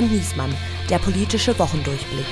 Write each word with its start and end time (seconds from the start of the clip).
und 0.00 0.10
Niesmann, 0.12 0.54
der 0.88 0.98
politische 0.98 1.58
Wochendurchblick. 1.58 2.26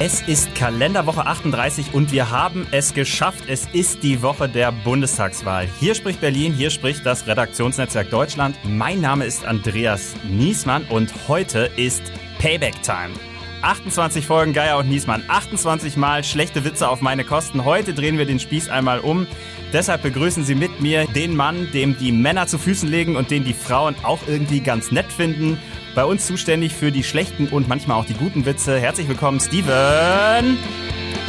Es 0.00 0.20
ist 0.22 0.52
Kalenderwoche 0.56 1.24
38 1.24 1.94
und 1.94 2.10
wir 2.10 2.30
haben 2.30 2.66
es 2.72 2.92
geschafft. 2.92 3.44
Es 3.46 3.68
ist 3.72 4.02
die 4.02 4.20
Woche 4.20 4.48
der 4.48 4.72
Bundestagswahl. 4.72 5.68
Hier 5.78 5.94
spricht 5.94 6.20
Berlin, 6.20 6.52
hier 6.52 6.70
spricht 6.70 7.06
das 7.06 7.28
Redaktionsnetzwerk 7.28 8.10
Deutschland. 8.10 8.56
Mein 8.64 9.00
Name 9.00 9.26
ist 9.26 9.44
Andreas 9.44 10.14
Niesmann 10.28 10.84
und 10.86 11.12
heute 11.28 11.70
ist 11.76 12.02
Payback 12.40 12.82
Time. 12.82 13.31
28 13.62 14.26
Folgen 14.26 14.52
Geier 14.52 14.78
und 14.78 14.88
Niesmann, 14.88 15.22
28 15.28 15.96
Mal 15.96 16.24
schlechte 16.24 16.64
Witze 16.64 16.88
auf 16.88 17.00
meine 17.00 17.24
Kosten. 17.24 17.64
Heute 17.64 17.94
drehen 17.94 18.18
wir 18.18 18.26
den 18.26 18.40
Spieß 18.40 18.68
einmal 18.68 19.00
um. 19.00 19.26
Deshalb 19.72 20.02
begrüßen 20.02 20.44
Sie 20.44 20.54
mit 20.54 20.80
mir 20.80 21.06
den 21.06 21.36
Mann, 21.36 21.68
dem 21.72 21.96
die 21.96 22.12
Männer 22.12 22.46
zu 22.46 22.58
Füßen 22.58 22.88
legen 22.88 23.16
und 23.16 23.30
den 23.30 23.44
die 23.44 23.54
Frauen 23.54 23.94
auch 24.02 24.20
irgendwie 24.26 24.60
ganz 24.60 24.90
nett 24.90 25.12
finden. 25.12 25.58
Bei 25.94 26.04
uns 26.04 26.26
zuständig 26.26 26.72
für 26.72 26.90
die 26.90 27.04
schlechten 27.04 27.48
und 27.48 27.68
manchmal 27.68 27.98
auch 27.98 28.06
die 28.06 28.14
guten 28.14 28.44
Witze. 28.46 28.78
Herzlich 28.78 29.08
willkommen, 29.08 29.40
Steven 29.40 30.58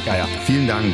Geier. 0.05 0.27
Vielen 0.45 0.67
Dank. 0.67 0.93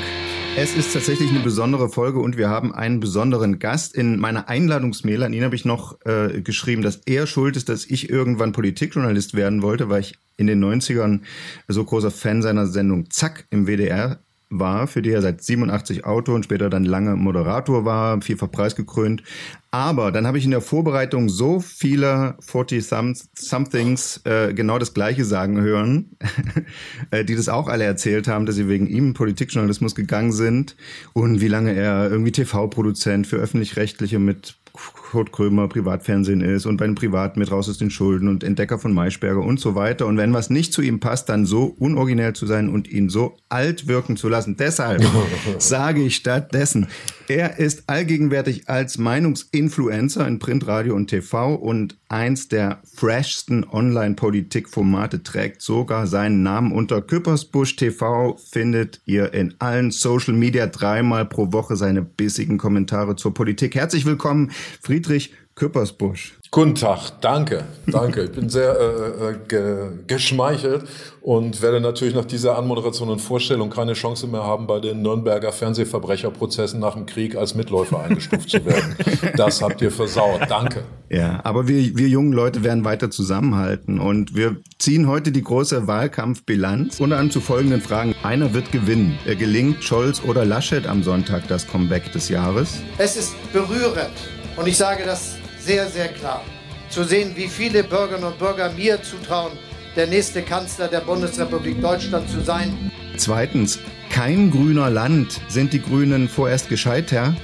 Es 0.58 0.76
ist 0.76 0.94
tatsächlich 0.94 1.30
eine 1.30 1.40
besondere 1.40 1.90
Folge 1.90 2.20
und 2.20 2.36
wir 2.36 2.50
haben 2.50 2.74
einen 2.74 3.00
besonderen 3.00 3.60
Gast. 3.60 3.96
In 3.96 4.20
meiner 4.20 4.50
Einladungsmail 4.50 5.24
an 5.24 5.32
ihn 5.32 5.44
habe 5.44 5.56
ich 5.56 5.64
noch 5.64 5.98
äh, 6.06 6.42
geschrieben, 6.42 6.82
dass 6.82 7.02
er 7.06 7.28
schuld 7.28 7.56
ist, 7.56 7.70
dass 7.70 7.86
ich 7.86 8.10
irgendwann 8.10 8.52
Politikjournalist 8.52 9.36
werden 9.36 9.62
wollte, 9.62 9.90
weil 9.90 10.02
ich 10.02 10.20
in 10.38 10.48
den 10.48 10.64
90ern 10.64 11.22
so 11.68 11.86
großer 11.86 12.12
Fan 12.12 12.42
seiner 12.42 12.68
Sendung 12.68 13.10
Zack 13.10 13.46
im 13.52 13.68
WDR 13.68 14.20
war, 14.50 14.88
für 14.88 15.02
die 15.02 15.12
er 15.12 15.22
seit 15.22 15.44
87 15.44 16.06
Auto 16.06 16.34
und 16.34 16.44
später 16.44 16.70
dann 16.70 16.86
lange 16.86 17.16
Moderator 17.16 17.86
war, 17.86 18.22
vielfach 18.22 18.52
preisgekrönt. 18.52 19.24
Aber 19.72 20.12
dann 20.12 20.26
habe 20.26 20.40
ich 20.40 20.46
in 20.46 20.52
der 20.52 20.62
Vorbereitung 20.62 21.30
so 21.30 21.60
viele 21.60 22.36
40-somethings 22.42 24.26
äh, 24.26 24.54
genau 24.56 24.80
das 24.80 24.96
Gleiche 24.96 25.26
sagen 25.26 25.62
hören, 25.62 26.18
äh, 27.12 27.24
die 27.24 27.36
das 27.36 27.50
auch 27.50 27.68
alle 27.68 27.84
erzählt 27.84 28.28
haben, 28.28 28.48
dass 28.48 28.56
sie 28.56 28.68
wegen 28.68 28.88
ihm 28.88 29.14
Politikjournalismus 29.14 29.94
gegangen 29.94 30.32
sind 30.32 30.76
und 31.14 31.40
wie 31.42 31.48
lange 31.48 31.74
er 31.74 32.10
irgendwie 32.10 32.32
TV-Produzent 32.32 33.28
für 33.28 33.38
öffentlich-rechtliche 33.38 34.18
mit 34.18 34.59
Kurt 34.74 35.32
Krömer 35.32 35.68
Privatfernsehen 35.68 36.42
ist 36.42 36.66
und 36.66 36.78
bei 36.78 36.86
den 36.86 36.96
Privaten 36.96 37.40
mit 37.40 37.52
raus 37.52 37.70
aus 37.70 37.78
den 37.78 37.90
Schulden 37.90 38.28
und 38.28 38.44
Entdecker 38.44 38.78
von 38.78 38.94
Maischberger 38.94 39.42
und 39.42 39.60
so 39.60 39.76
weiter. 39.76 40.06
Und 40.06 40.18
wenn 40.18 40.34
was 40.34 40.50
nicht 40.50 40.74
zu 40.74 40.82
ihm 40.82 41.00
passt, 41.00 41.30
dann 41.30 41.46
so 41.46 41.76
unoriginell 41.80 42.34
zu 42.34 42.46
sein 42.46 42.70
und 42.70 42.88
ihn 42.88 43.10
so 43.10 43.36
alt 43.50 43.88
wirken 43.88 44.18
zu 44.18 44.30
lassen. 44.30 44.58
Deshalb 44.58 45.04
sage 45.58 46.02
ich 46.04 46.16
stattdessen, 46.16 46.88
er 47.30 47.60
ist 47.60 47.84
allgegenwärtig 47.88 48.70
als 48.70 48.98
Meinungsinfluencer 48.98 50.28
in 50.28 50.40
Print, 50.40 50.66
Radio 50.66 50.96
und 50.96 51.08
TV 51.08 51.54
und 51.54 51.96
eins 52.10 52.48
der 52.48 52.82
freshsten 52.92 53.64
Online-Politik-Formate 53.70 55.22
trägt 55.22 55.62
sogar 55.62 56.08
seinen 56.08 56.42
Namen 56.42 56.72
unter 56.72 57.04
Küppersbusch 57.04 57.76
TV 57.76 58.36
findet 58.38 59.02
ihr 59.06 59.32
in 59.36 59.54
allen 59.60 59.92
Social 59.92 60.34
Media 60.34 60.66
dreimal 60.66 61.26
pro 61.26 61.54
Woche 61.54 61.76
seine 61.76 62.02
bissigen 62.02 62.58
Kommentare 62.58 63.16
zur 63.16 63.36
Politik. 63.36 63.76
Herzlich 63.76 64.06
willkommen, 64.06 64.52
Friedrich 64.82 65.32
Küppersbusch. 65.54 66.39
Guten 66.52 66.74
Tag, 66.74 67.12
danke, 67.22 67.64
danke. 67.86 68.24
Ich 68.24 68.32
bin 68.32 68.50
sehr 68.50 68.76
äh, 68.76 69.30
äh, 69.30 69.36
ge 69.48 69.90
geschmeichelt 70.08 70.84
und 71.22 71.62
werde 71.62 71.80
natürlich 71.80 72.16
nach 72.16 72.26
dieser 72.26 72.58
Anmoderation 72.58 73.10
und 73.10 73.20
Vorstellung 73.20 73.70
keine 73.70 73.94
Chance 73.94 74.26
mehr 74.26 74.44
haben, 74.44 74.66
bei 74.66 74.80
den 74.80 75.04
Nürnberger 75.04 75.52
Fernsehverbrecherprozessen 75.52 76.80
nach 76.80 76.96
dem 76.96 77.06
Krieg 77.06 77.36
als 77.36 77.54
Mitläufer 77.54 78.02
eingestuft 78.02 78.50
zu 78.50 78.66
werden. 78.66 78.96
Das 79.38 79.62
habt 79.62 79.80
ihr 79.84 79.92
versaut. 79.92 80.42
Danke. 80.50 80.82
Ja, 81.10 81.40
aber 81.44 81.68
wir, 81.68 81.96
wir 81.96 82.08
jungen 82.08 82.34
Leute 82.34 82.64
werden 82.64 82.84
weiter 82.84 83.12
zusammenhalten 83.12 84.00
und 84.00 84.34
wir 84.34 84.58
ziehen 84.80 85.08
heute 85.08 85.32
die 85.32 85.44
große 85.44 85.86
Wahlkampfbilanz 85.86 87.00
unter 87.00 87.18
anderem 87.18 87.30
zu 87.30 87.42
folgenden 87.42 87.82
Fragen. 87.82 88.16
Einer 88.24 88.56
wird 88.56 88.72
gewinnen. 88.72 89.20
Gelingt 89.26 89.84
Scholz 89.84 90.24
oder 90.28 90.46
Laschet 90.46 90.88
am 90.88 91.04
Sonntag 91.04 91.48
das 91.48 91.68
Comeback 91.68 92.12
des 92.12 92.28
Jahres? 92.28 92.80
Es 92.98 93.16
ist 93.18 93.36
berührend 93.54 94.10
und 94.58 94.68
ich 94.68 94.78
sage 94.78 95.04
das 95.06 95.39
sehr, 95.60 95.88
sehr 95.88 96.10
klar. 96.10 96.44
Zu 96.90 97.04
sehen, 97.04 97.34
wie 97.36 97.48
viele 97.48 97.84
Bürgerinnen 97.84 98.26
und 98.26 98.40
Bürger 98.40 98.72
mir 98.72 99.02
zutrauen, 99.04 99.52
der 99.96 100.08
nächste 100.08 100.42
Kanzler 100.42 100.88
der 100.88 101.02
Bundesrepublik 101.02 101.82
Deutschland 101.82 102.30
zu 102.30 102.42
sein. 102.42 102.92
Zweitens, 103.18 103.80
kein 104.10 104.50
grüner 104.50 104.90
Land. 104.90 105.40
Sind 105.48 105.74
die 105.74 105.82
Grünen 105.82 106.28
vorerst 106.28 106.70
gescheitert? 106.70 107.36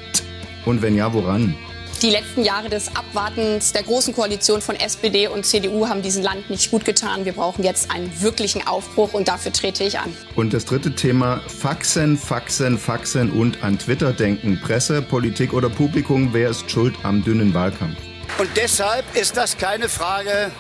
Und 0.66 0.82
wenn 0.82 0.96
ja, 0.96 1.14
woran? 1.14 1.56
Die 2.02 2.10
letzten 2.10 2.44
Jahre 2.44 2.70
des 2.70 2.94
Abwartens 2.96 3.72
der 3.72 3.84
großen 3.84 4.14
Koalition 4.14 4.62
von 4.62 4.76
SPD 4.76 5.28
und 5.28 5.46
CDU 5.46 5.88
haben 5.88 6.02
diesem 6.02 6.24
Land 6.24 6.50
nicht 6.50 6.70
gut 6.70 6.84
getan. 6.84 7.24
Wir 7.24 7.32
brauchen 7.32 7.64
jetzt 7.64 7.90
einen 7.90 8.12
wirklichen 8.22 8.68
Aufbruch 8.68 9.14
und 9.14 9.30
dafür 9.30 9.54
trete 9.54 9.86
ich 9.86 9.98
an. 9.98 10.16
Und 10.36 10.54
das 10.54 10.66
dritte 10.66 10.94
Thema, 10.94 11.42
Faxen, 11.48 12.18
Faxen, 12.18 12.78
Faxen 12.78 13.32
und 13.32 13.64
an 13.64 13.80
Twitter 13.80 14.12
denken. 14.12 14.60
Presse, 14.62 15.02
Politik 15.02 15.54
oder 15.54 15.70
Publikum, 15.70 16.34
wer 16.34 16.50
ist 16.50 16.70
schuld 16.70 16.96
am 17.04 17.24
dünnen 17.24 17.54
Wahlkampf? 17.54 17.98
Und 18.38 18.50
deshalb 18.58 19.06
ist 19.16 19.38
das 19.38 19.58
keine 19.58 19.88
Frage, 19.88 20.52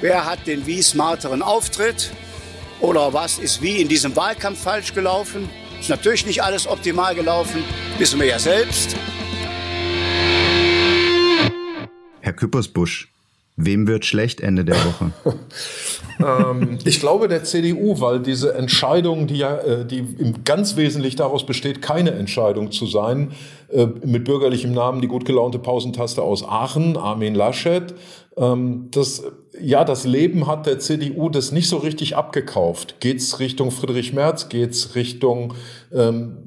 wer 0.00 0.24
hat 0.24 0.44
den 0.46 0.66
wie 0.66 0.82
smarteren 0.82 1.42
Auftritt 1.42 2.10
oder 2.80 3.12
was 3.12 3.38
ist 3.38 3.62
wie 3.62 3.80
in 3.80 3.88
diesem 3.88 4.16
Wahlkampf 4.16 4.60
falsch 4.60 4.92
gelaufen. 4.92 5.48
Ist 5.78 5.88
natürlich 5.88 6.26
nicht 6.26 6.42
alles 6.42 6.66
optimal 6.66 7.14
gelaufen, 7.14 7.62
wissen 7.98 8.18
wir 8.18 8.26
ja 8.26 8.40
selbst. 8.40 8.96
Herr 12.24 12.32
Küppersbusch, 12.32 13.12
wem 13.56 13.86
wird 13.86 14.06
schlecht 14.06 14.40
Ende 14.40 14.64
der 14.64 14.76
Woche? 14.76 15.12
ähm, 16.50 16.78
ich 16.86 16.98
glaube 16.98 17.28
der 17.28 17.44
CDU, 17.44 18.00
weil 18.00 18.20
diese 18.20 18.54
Entscheidung, 18.54 19.26
die 19.26 19.36
ja, 19.36 19.58
äh, 19.58 19.84
die 19.84 20.32
ganz 20.42 20.76
wesentlich 20.76 21.16
daraus 21.16 21.44
besteht, 21.44 21.82
keine 21.82 22.12
Entscheidung 22.12 22.72
zu 22.72 22.86
sein, 22.86 23.32
äh, 23.70 23.88
mit 24.06 24.24
bürgerlichem 24.24 24.72
Namen 24.72 25.02
die 25.02 25.06
gut 25.06 25.26
gelaunte 25.26 25.58
Pausentaste 25.58 26.22
aus 26.22 26.42
Aachen, 26.42 26.96
Armin 26.96 27.34
Laschet, 27.34 27.92
das 28.36 29.22
ja, 29.60 29.84
das 29.84 30.04
Leben 30.04 30.46
hat 30.46 30.66
der 30.66 30.78
CDU 30.78 31.28
das 31.28 31.52
nicht 31.52 31.68
so 31.68 31.76
richtig 31.76 32.16
abgekauft. 32.16 32.96
Geht's 33.00 33.38
Richtung 33.38 33.70
Friedrich 33.70 34.12
Merz? 34.12 34.48
Geht's 34.48 34.94
Richtung, 34.94 35.54
ähm, 35.92 36.38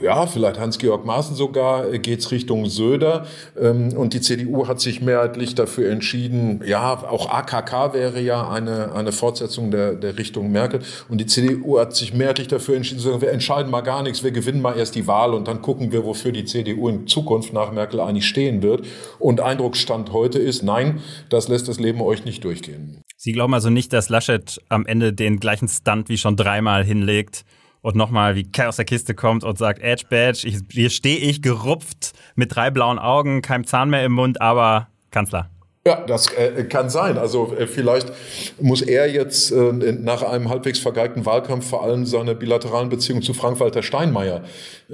ja, 0.00 0.26
vielleicht 0.26 0.58
Hans-Georg 0.58 1.04
Maaßen 1.04 1.36
sogar? 1.36 1.90
Geht's 1.98 2.30
Richtung 2.30 2.66
Söder? 2.66 3.26
Ähm, 3.60 3.92
und 3.96 4.14
die 4.14 4.20
CDU 4.20 4.66
hat 4.66 4.80
sich 4.80 5.02
mehrheitlich 5.02 5.54
dafür 5.56 5.90
entschieden, 5.90 6.62
ja, 6.64 7.04
auch 7.08 7.28
AKK 7.28 7.92
wäre 7.92 8.20
ja 8.20 8.48
eine, 8.48 8.92
eine 8.92 9.12
Fortsetzung 9.12 9.70
der, 9.70 9.94
der 9.94 10.16
Richtung 10.16 10.50
Merkel. 10.50 10.80
Und 11.08 11.18
die 11.18 11.26
CDU 11.26 11.78
hat 11.78 11.94
sich 11.94 12.14
mehrheitlich 12.14 12.48
dafür 12.48 12.76
entschieden, 12.76 13.00
sagen, 13.00 13.20
wir 13.20 13.30
entscheiden 13.30 13.70
mal 13.70 13.82
gar 13.82 14.02
nichts, 14.02 14.24
wir 14.24 14.30
gewinnen 14.30 14.62
mal 14.62 14.78
erst 14.78 14.94
die 14.94 15.06
Wahl 15.06 15.34
und 15.34 15.48
dann 15.48 15.60
gucken 15.60 15.92
wir, 15.92 16.04
wofür 16.04 16.32
die 16.32 16.44
CDU 16.44 16.88
in 16.88 17.06
Zukunft 17.06 17.52
nach 17.52 17.72
Merkel 17.72 18.00
eigentlich 18.00 18.26
stehen 18.26 18.62
wird. 18.62 18.86
Und 19.18 19.40
Eindrucksstand 19.40 20.12
heute 20.12 20.38
ist, 20.38 20.62
nein, 20.62 21.00
das 21.28 21.48
lässt 21.48 21.68
das 21.68 21.78
Leben 21.78 22.00
euch 22.00 22.24
nicht 22.24 22.44
durchgehen. 22.44 23.02
Sie 23.16 23.32
glauben 23.32 23.54
also 23.54 23.70
nicht, 23.70 23.92
dass 23.92 24.08
Laschet 24.08 24.60
am 24.68 24.86
Ende 24.86 25.12
den 25.12 25.40
gleichen 25.40 25.68
Stunt 25.68 26.08
wie 26.08 26.18
schon 26.18 26.36
dreimal 26.36 26.84
hinlegt 26.84 27.44
und 27.80 27.96
nochmal 27.96 28.34
wie 28.36 28.50
Kai 28.50 28.68
aus 28.68 28.76
der 28.76 28.84
Kiste 28.84 29.14
kommt 29.14 29.44
und 29.44 29.58
sagt, 29.58 29.80
Edge 29.80 30.04
Badge, 30.08 30.50
hier 30.70 30.90
stehe 30.90 31.18
ich 31.18 31.42
gerupft 31.42 32.12
mit 32.34 32.54
drei 32.54 32.70
blauen 32.70 32.98
Augen, 32.98 33.42
kein 33.42 33.64
Zahn 33.64 33.90
mehr 33.90 34.04
im 34.04 34.12
Mund, 34.12 34.40
aber 34.40 34.88
Kanzler. 35.10 35.50
Ja, 35.88 36.04
das 36.06 36.26
äh, 36.34 36.64
kann 36.64 36.90
sein. 36.90 37.16
Also 37.16 37.54
äh, 37.58 37.66
vielleicht 37.66 38.12
muss 38.60 38.82
er 38.82 39.10
jetzt 39.10 39.50
äh, 39.50 39.72
nach 39.72 40.22
einem 40.22 40.50
halbwegs 40.50 40.78
vergeigten 40.78 41.24
Wahlkampf 41.24 41.66
vor 41.66 41.82
allem 41.82 42.04
seine 42.04 42.34
bilateralen 42.34 42.90
Beziehungen 42.90 43.22
zu 43.22 43.32
Frank-Walter 43.32 43.82
Steinmeier 43.82 44.42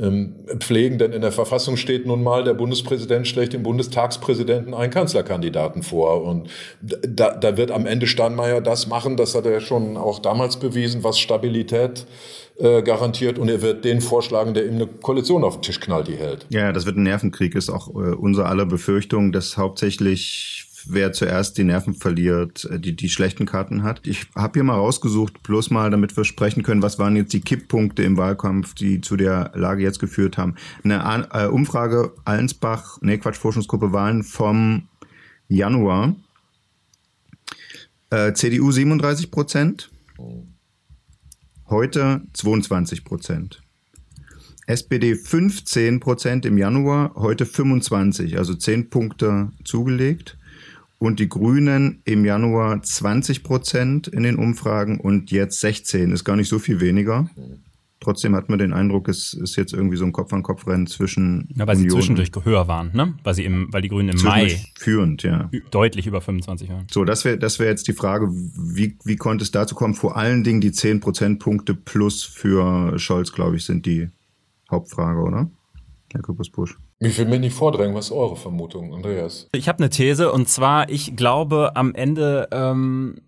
ähm, 0.01 0.37
pflegen, 0.61 0.99
denn 0.99 1.13
in 1.13 1.21
der 1.21 1.33
Verfassung 1.33 1.77
steht 1.77 2.07
nun 2.07 2.23
mal, 2.23 2.45
der 2.45 2.55
Bundespräsident 2.55 3.27
schlägt 3.27 3.55
dem 3.55 3.65
Bundestagspräsidenten 3.65 4.73
einen 4.73 4.93
Kanzlerkandidaten 4.93 5.83
vor. 5.83 6.23
Und 6.23 6.49
da, 6.81 7.35
da 7.35 7.57
wird 7.57 7.73
am 7.73 7.87
Ende 7.87 8.07
Steinmeier 8.07 8.61
das 8.61 8.87
machen, 8.87 9.17
das 9.17 9.35
hat 9.35 9.47
er 9.47 9.61
schon 9.61 9.97
auch 9.97 10.21
damals 10.21 10.61
bewiesen, 10.61 11.03
was 11.03 11.19
Stabilität 11.19 12.07
äh, 12.57 12.83
garantiert 12.83 13.37
und 13.41 13.49
er 13.49 13.63
wird 13.63 13.85
den 13.85 14.01
vorschlagen, 14.01 14.55
der 14.55 14.65
ihm 14.67 14.75
eine 14.75 14.87
Koalition 14.87 15.43
auf 15.43 15.57
den 15.57 15.63
Tisch 15.63 15.81
knallt, 15.81 16.07
die 16.07 16.15
hält. 16.15 16.47
Ja, 16.51 16.71
das 16.71 16.87
wird 16.87 16.97
ein 16.97 17.03
Nervenkrieg, 17.03 17.57
ist 17.57 17.69
auch 17.69 17.89
äh, 17.89 18.15
unser 18.15 18.47
aller 18.47 18.65
Befürchtung, 18.65 19.33
dass 19.33 19.57
hauptsächlich 19.57 20.64
wer 20.89 21.13
zuerst 21.13 21.59
die 21.59 21.65
Nerven 21.65 21.95
verliert, 21.95 22.65
äh, 22.71 22.79
die 22.79 22.95
die 22.97 23.09
schlechten 23.09 23.47
Karten 23.47 23.83
hat. 23.83 24.07
Ich 24.07 24.27
habe 24.35 24.55
hier 24.55 24.65
mal 24.65 24.77
rausgesucht, 24.77 25.43
bloß 25.43 25.71
mal, 25.71 25.91
damit 25.91 26.17
wir 26.17 26.25
sprechen 26.25 26.63
können, 26.63 26.83
was 26.83 26.99
waren 26.99 27.17
jetzt 27.17 27.33
die 27.33 27.41
Kipppunkte 27.41 28.03
im 28.03 28.17
Wahlkampf, 28.17 28.75
die 28.75 29.01
zu 29.01 29.17
der 29.17 29.53
Lage 29.55 29.83
jetzt 29.83 29.99
geführt 29.99 30.39
haben. 30.39 30.55
Eine 30.83 31.29
äh, 31.33 31.47
Umfrage 31.47 32.13
Allensbach, 32.25 32.99
nee, 33.01 33.19
Quatsch, 33.19 33.37
Forschungsgruppe 33.37 33.93
Wahlen 33.93 34.23
vom 34.23 34.89
Januar. 35.49 36.17
Äh, 38.11 38.33
CDU 38.35 38.71
37 38.71 39.31
Prozent. 39.31 39.91
Heute 41.69 42.23
22 42.33 43.05
Prozent. 43.05 43.63
SPD 44.67 45.15
15 45.15 46.01
Prozent 46.01 46.47
im 46.47 46.57
Januar, 46.57 47.15
heute 47.17 47.45
25, 47.45 48.39
also 48.39 48.55
10 48.55 48.89
Punkte 48.89 49.51
zugelegt. 49.65 50.39
Und 51.05 51.21
die 51.21 51.29
Grünen 51.29 52.01
im 52.05 52.25
Januar 52.25 52.83
20 52.83 53.43
Prozent 53.43 54.09
in 54.09 54.23
den 54.23 54.37
Umfragen 54.37 54.99
und 54.99 55.31
jetzt 55.31 55.61
16. 55.61 56.11
Ist 56.13 56.25
gar 56.25 56.37
nicht 56.37 56.49
so 56.49 56.59
viel 56.59 56.81
weniger. 56.81 57.29
Trotzdem 58.01 58.35
hat 58.35 58.49
man 58.49 58.59
den 58.59 58.73
Eindruck, 58.73 59.09
es 59.09 59.33
ist 59.35 59.57
jetzt 59.57 59.73
irgendwie 59.73 59.97
so 59.97 60.05
ein 60.05 60.13
Kopf-an-Kopf-Rennen 60.13 60.87
zwischen. 60.87 61.49
Ja, 61.57 61.67
weil 61.67 61.77
Union 61.77 61.91
sie 61.91 61.97
zwischendurch 61.97 62.31
höher 62.43 62.69
waren, 62.69 62.91
ne? 62.95 63.15
Weil, 63.23 63.35
sie 63.35 63.45
im, 63.45 63.73
weil 63.73 63.83
die 63.83 63.89
Grünen 63.89 64.11
im 64.11 64.23
Mai 64.23 64.61
führend, 64.79 65.23
ja. 65.23 65.51
deutlich 65.71 66.07
über 66.07 66.21
25 66.21 66.69
waren. 66.71 66.87
So, 66.91 67.05
das 67.05 67.25
wäre 67.25 67.39
das 67.39 67.59
wäre 67.59 67.71
jetzt 67.71 67.87
die 67.89 67.93
Frage, 67.93 68.29
wie, 68.31 68.99
wie 69.05 69.17
konnte 69.17 69.45
es 69.45 69.51
dazu 69.51 69.75
kommen? 69.75 69.95
Vor 69.95 70.17
allen 70.17 70.43
Dingen 70.43 70.61
die 70.61 70.73
10 70.73 71.01
Prozentpunkte 71.01 71.75
plus 71.75 72.25
für 72.25 72.99
Scholz, 72.99 73.33
glaube 73.33 73.57
ich, 73.57 73.65
sind 73.65 73.87
die 73.87 74.09
Hauptfrage, 74.71 75.21
oder? 75.21 75.51
Herr 76.15 76.23
Küppers-Busch. 76.23 76.79
Ich 77.01 77.19
will 77.19 77.27
mir 77.27 77.39
nicht 77.39 77.55
vordrängen, 77.55 77.95
was 77.95 78.07
ist 78.07 78.13
eure 78.13 78.37
Vermutung, 78.37 78.95
Andreas? 78.95 79.49
Ich 79.53 79.69
habe 79.69 79.79
eine 79.79 79.91
These 79.91 80.33
und 80.33 80.49
zwar, 80.49 80.89
ich 80.89 81.17
glaube 81.17 81.73
am 81.75 81.95
Ende 81.95 82.49
ähm, 82.53 83.21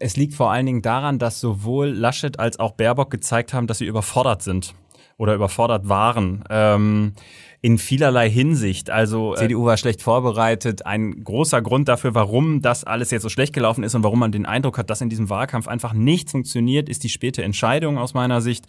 es 0.00 0.16
liegt 0.16 0.34
vor 0.34 0.50
allen 0.50 0.66
Dingen 0.66 0.82
daran, 0.82 1.18
dass 1.18 1.40
sowohl 1.40 1.88
Laschet 1.88 2.38
als 2.38 2.58
auch 2.58 2.72
Baerbock 2.72 3.10
gezeigt 3.10 3.52
haben, 3.52 3.66
dass 3.66 3.78
sie 3.78 3.86
überfordert 3.86 4.42
sind 4.42 4.74
oder 5.18 5.34
überfordert 5.34 5.88
waren. 5.88 6.44
Ähm, 6.50 7.12
in 7.60 7.78
vielerlei 7.78 8.30
Hinsicht. 8.30 8.88
Also 8.90 9.34
äh, 9.34 9.38
CDU 9.38 9.64
war 9.64 9.76
schlecht 9.76 10.00
vorbereitet. 10.00 10.86
Ein 10.86 11.24
großer 11.24 11.60
Grund 11.60 11.88
dafür, 11.88 12.14
warum 12.14 12.62
das 12.62 12.84
alles 12.84 13.10
jetzt 13.10 13.22
so 13.22 13.28
schlecht 13.28 13.52
gelaufen 13.52 13.82
ist 13.82 13.96
und 13.96 14.04
warum 14.04 14.20
man 14.20 14.30
den 14.30 14.46
Eindruck 14.46 14.78
hat, 14.78 14.90
dass 14.90 15.00
in 15.00 15.08
diesem 15.08 15.28
Wahlkampf 15.28 15.66
einfach 15.66 15.92
nichts 15.92 16.30
funktioniert, 16.30 16.88
ist 16.88 17.02
die 17.02 17.08
späte 17.08 17.42
Entscheidung 17.42 17.98
aus 17.98 18.14
meiner 18.14 18.40
Sicht. 18.40 18.66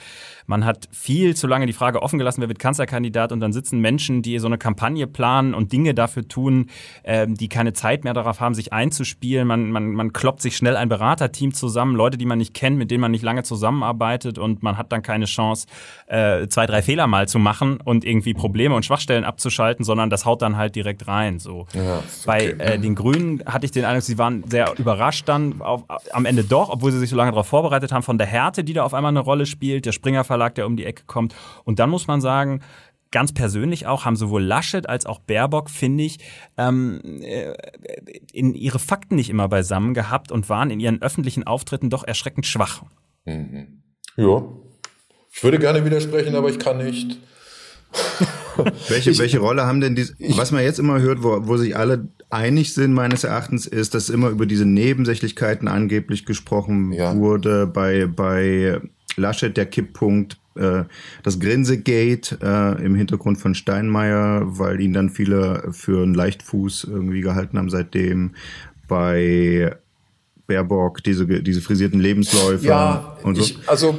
Man 0.50 0.66
hat 0.66 0.90
viel 0.92 1.36
zu 1.36 1.46
lange 1.46 1.68
die 1.68 1.74
Frage 1.74 2.01
offen 2.01 2.18
gelassen, 2.18 2.42
wer 2.42 2.48
wird 2.48 2.57
Kanzlerkandidat 2.57 3.31
und 3.31 3.40
dann 3.40 3.54
sitzen 3.54 3.81
Menschen, 3.81 4.24
die 4.24 4.40
so 4.40 4.48
eine 4.48 4.57
Kampagne 4.57 5.06
planen 5.06 5.54
und 5.54 5.72
Dinge 5.72 5.94
dafür 5.94 6.28
tun, 6.28 6.72
äh, 7.04 7.28
die 7.30 7.50
keine 7.50 7.74
Zeit 7.74 8.04
mehr 8.04 8.16
darauf 8.16 8.40
haben, 8.40 8.56
sich 8.56 8.74
einzuspielen. 8.74 9.48
Man, 9.48 9.69
man, 9.69 9.92
man 9.92 10.12
kloppt 10.12 10.42
sich 10.42 10.57
schnell 10.57 10.75
ein 10.75 10.90
Beraterteam 10.90 11.54
zusammen, 11.54 11.96
Leute, 11.96 12.18
die 12.18 12.25
man 12.25 12.40
nicht 12.40 12.56
kennt, 12.56 12.80
mit 12.80 12.90
denen 12.90 13.01
man 13.01 13.12
nicht 13.12 13.22
lange 13.22 13.44
zusammenarbeitet 13.44 14.40
und 14.40 14.63
man 14.63 14.75
hat 14.80 14.92
dann 14.92 15.04
keine 15.04 15.25
Chance, 15.25 15.68
äh, 16.07 16.48
zwei, 16.48 16.66
drei 16.66 16.81
Fehler 16.81 17.06
mal 17.06 17.28
zu 17.28 17.38
machen 17.38 17.80
und 17.80 18.04
irgendwie 18.04 18.34
Probleme 18.34 18.74
und 18.74 18.84
Schwachstellen 18.84 19.25
abzuschalten, 19.25 19.86
sondern 19.86 20.10
das 20.10 20.25
haut 20.25 20.42
dann 20.42 20.57
halt 20.57 20.75
direkt 20.75 21.07
rein. 21.07 21.38
So. 21.38 21.68
Ja, 21.75 21.98
okay. 21.98 22.04
Bei 22.25 22.40
äh, 22.57 22.80
den 22.80 22.96
Grünen 22.96 23.44
hatte 23.46 23.68
ich 23.68 23.72
den 23.72 23.86
Eindruck, 23.86 24.01
sie 24.01 24.18
waren 24.18 24.44
sehr 24.50 24.74
überrascht 24.80 25.30
dann 25.30 25.62
auf, 25.62 25.84
am 26.12 26.25
Ende 26.25 26.44
doch, 26.44 26.72
obwohl 26.72 26.92
sie 26.92 26.98
sich 26.98 27.12
so 27.12 27.16
lange 27.16 27.30
darauf 27.30 27.46
vorbereitet 27.46 27.92
haben, 27.92 28.01
von 28.01 28.18
der 28.18 28.25
Härte, 28.25 28.63
die 28.63 28.74
da 28.74 28.84
auf 28.84 28.96
einmal 28.96 29.12
eine 29.12 29.19
Rolle 29.19 29.46
spielt, 29.46 29.86
der 29.86 29.92
Springer 29.92 30.24
Verlag, 30.39 30.56
der 30.56 30.65
um 30.65 30.77
die 30.77 30.86
Ecke 30.86 31.03
kommt. 31.06 31.36
Und 31.65 31.80
dann 31.80 31.89
muss 31.89 32.07
man 32.07 32.21
sagen, 32.21 32.62
ganz 33.12 33.33
persönlich 33.33 33.88
auch, 33.88 34.06
haben 34.06 34.15
sowohl 34.15 34.41
Laschet 34.41 34.88
als 34.88 35.06
auch 35.06 35.19
Baerbock, 35.19 35.69
finde 35.69 36.06
ich, 36.06 36.19
ähm, 36.57 37.01
äh, 37.21 37.53
in 38.31 38.53
ihre 38.53 38.80
Fakten 38.80 39.15
nicht 39.15 39.30
immer 39.30 39.50
beisammen 39.50 39.94
gehabt 39.94 40.31
und 40.31 40.47
waren 40.47 40.71
in 40.71 40.80
ihren 40.80 41.01
öffentlichen 41.01 41.44
Auftritten 41.44 41.89
doch 41.89 42.06
erschreckend 42.06 42.45
schwach. 42.45 42.83
Mhm. 43.25 43.81
Ja, 44.15 44.44
ich 45.31 45.44
würde 45.44 45.59
gerne 45.59 45.83
widersprechen, 45.83 46.36
aber 46.36 46.50
ich 46.50 46.59
kann 46.59 46.77
nicht. 46.77 47.19
welche, 48.88 49.12
ich, 49.12 49.19
welche 49.19 49.39
Rolle 49.39 49.65
haben 49.65 49.81
denn 49.81 49.95
diese, 49.95 50.13
was 50.38 50.51
man 50.51 50.63
jetzt 50.63 50.80
immer 50.80 51.00
hört, 51.00 51.24
wo, 51.24 51.47
wo 51.47 51.57
sich 51.57 51.75
alle 51.75 52.07
einig 52.30 52.74
sind, 52.74 52.94
meines 52.94 53.24
Erachtens, 53.24 53.65
ist, 53.65 53.94
dass 53.94 54.09
immer 54.09 54.30
über 54.30 54.45
diese 54.45 54.65
Nebensächlichkeiten 54.65 55.68
angeblich 55.68 56.25
gesprochen 56.25 56.91
ja. 56.94 57.15
wurde. 57.15 57.65
Bei, 57.68 58.06
bei 58.06 58.81
Laschet 59.19 59.56
der 59.56 59.66
Kipppunkt, 59.66 60.39
äh, 60.56 60.83
das 61.24 61.39
Grinsegate 61.39 62.39
äh, 62.42 62.83
im 62.83 62.95
Hintergrund 62.95 63.38
von 63.38 63.56
Steinmeier, 63.56 64.42
weil 64.45 64.81
ihn 64.81 64.94
dann 64.94 65.10
viele 65.10 65.71
für 65.71 66.04
einen 66.04 66.13
Leichtfuß 66.13 66.86
irgendwie 66.86 67.21
gehalten 67.21 67.57
haben 67.57 67.69
seitdem. 67.69 68.31
Bei 68.88 69.75
Baerbock, 70.50 71.04
diese, 71.04 71.25
diese 71.25 71.62
frisierten 71.62 72.00
Lebensläufe 72.00 72.66
ja, 72.66 73.16
und 73.24 73.36
so? 73.36 73.44
Ich, 73.44 73.57
also 73.68 73.96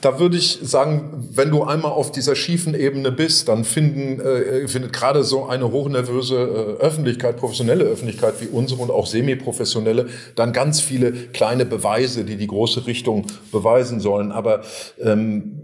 da 0.00 0.18
würde 0.18 0.38
ich 0.38 0.58
sagen, 0.62 1.28
wenn 1.34 1.50
du 1.50 1.62
einmal 1.62 1.92
auf 1.92 2.10
dieser 2.10 2.34
schiefen 2.34 2.74
Ebene 2.74 3.12
bist, 3.12 3.48
dann 3.48 3.64
finden, 3.64 4.18
äh, 4.20 4.66
findet 4.66 4.92
gerade 4.92 5.22
so 5.22 5.46
eine 5.46 5.70
hochnervöse 5.70 6.34
äh, 6.80 6.82
Öffentlichkeit, 6.82 7.36
professionelle 7.36 7.84
Öffentlichkeit 7.84 8.34
wie 8.40 8.46
unsere 8.46 8.82
und 8.82 8.90
auch 8.90 9.06
semi-professionelle, 9.06 10.08
dann 10.34 10.52
ganz 10.52 10.80
viele 10.80 11.12
kleine 11.12 11.66
Beweise, 11.66 12.24
die 12.24 12.36
die 12.36 12.46
große 12.46 12.86
Richtung 12.86 13.26
beweisen 13.52 14.00
sollen. 14.00 14.32
Aber 14.32 14.62
ähm, 15.00 15.61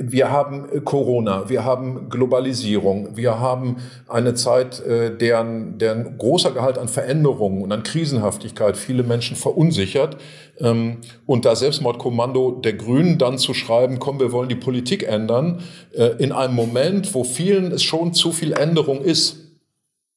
wir 0.00 0.30
haben 0.30 0.66
äh, 0.72 0.80
Corona, 0.80 1.48
wir 1.48 1.64
haben 1.64 2.08
Globalisierung, 2.08 3.16
wir 3.16 3.38
haben 3.38 3.76
eine 4.08 4.34
Zeit, 4.34 4.80
äh, 4.80 5.16
deren, 5.16 5.78
deren 5.78 6.18
großer 6.18 6.52
Gehalt 6.52 6.78
an 6.78 6.88
Veränderungen 6.88 7.62
und 7.62 7.72
an 7.72 7.82
Krisenhaftigkeit 7.82 8.76
viele 8.76 9.02
Menschen 9.02 9.36
verunsichert. 9.36 10.16
Ähm, 10.58 10.98
und 11.26 11.44
da 11.44 11.56
Selbstmordkommando 11.56 12.52
der 12.52 12.74
Grünen 12.74 13.18
dann 13.18 13.38
zu 13.38 13.54
schreiben, 13.54 13.98
komm, 13.98 14.20
wir 14.20 14.32
wollen 14.32 14.48
die 14.48 14.54
Politik 14.54 15.02
ändern, 15.02 15.60
äh, 15.92 16.10
in 16.18 16.32
einem 16.32 16.54
Moment, 16.54 17.14
wo 17.14 17.24
vielen 17.24 17.72
es 17.72 17.82
schon 17.82 18.14
zu 18.14 18.32
viel 18.32 18.52
Änderung 18.52 19.02
ist, 19.02 19.43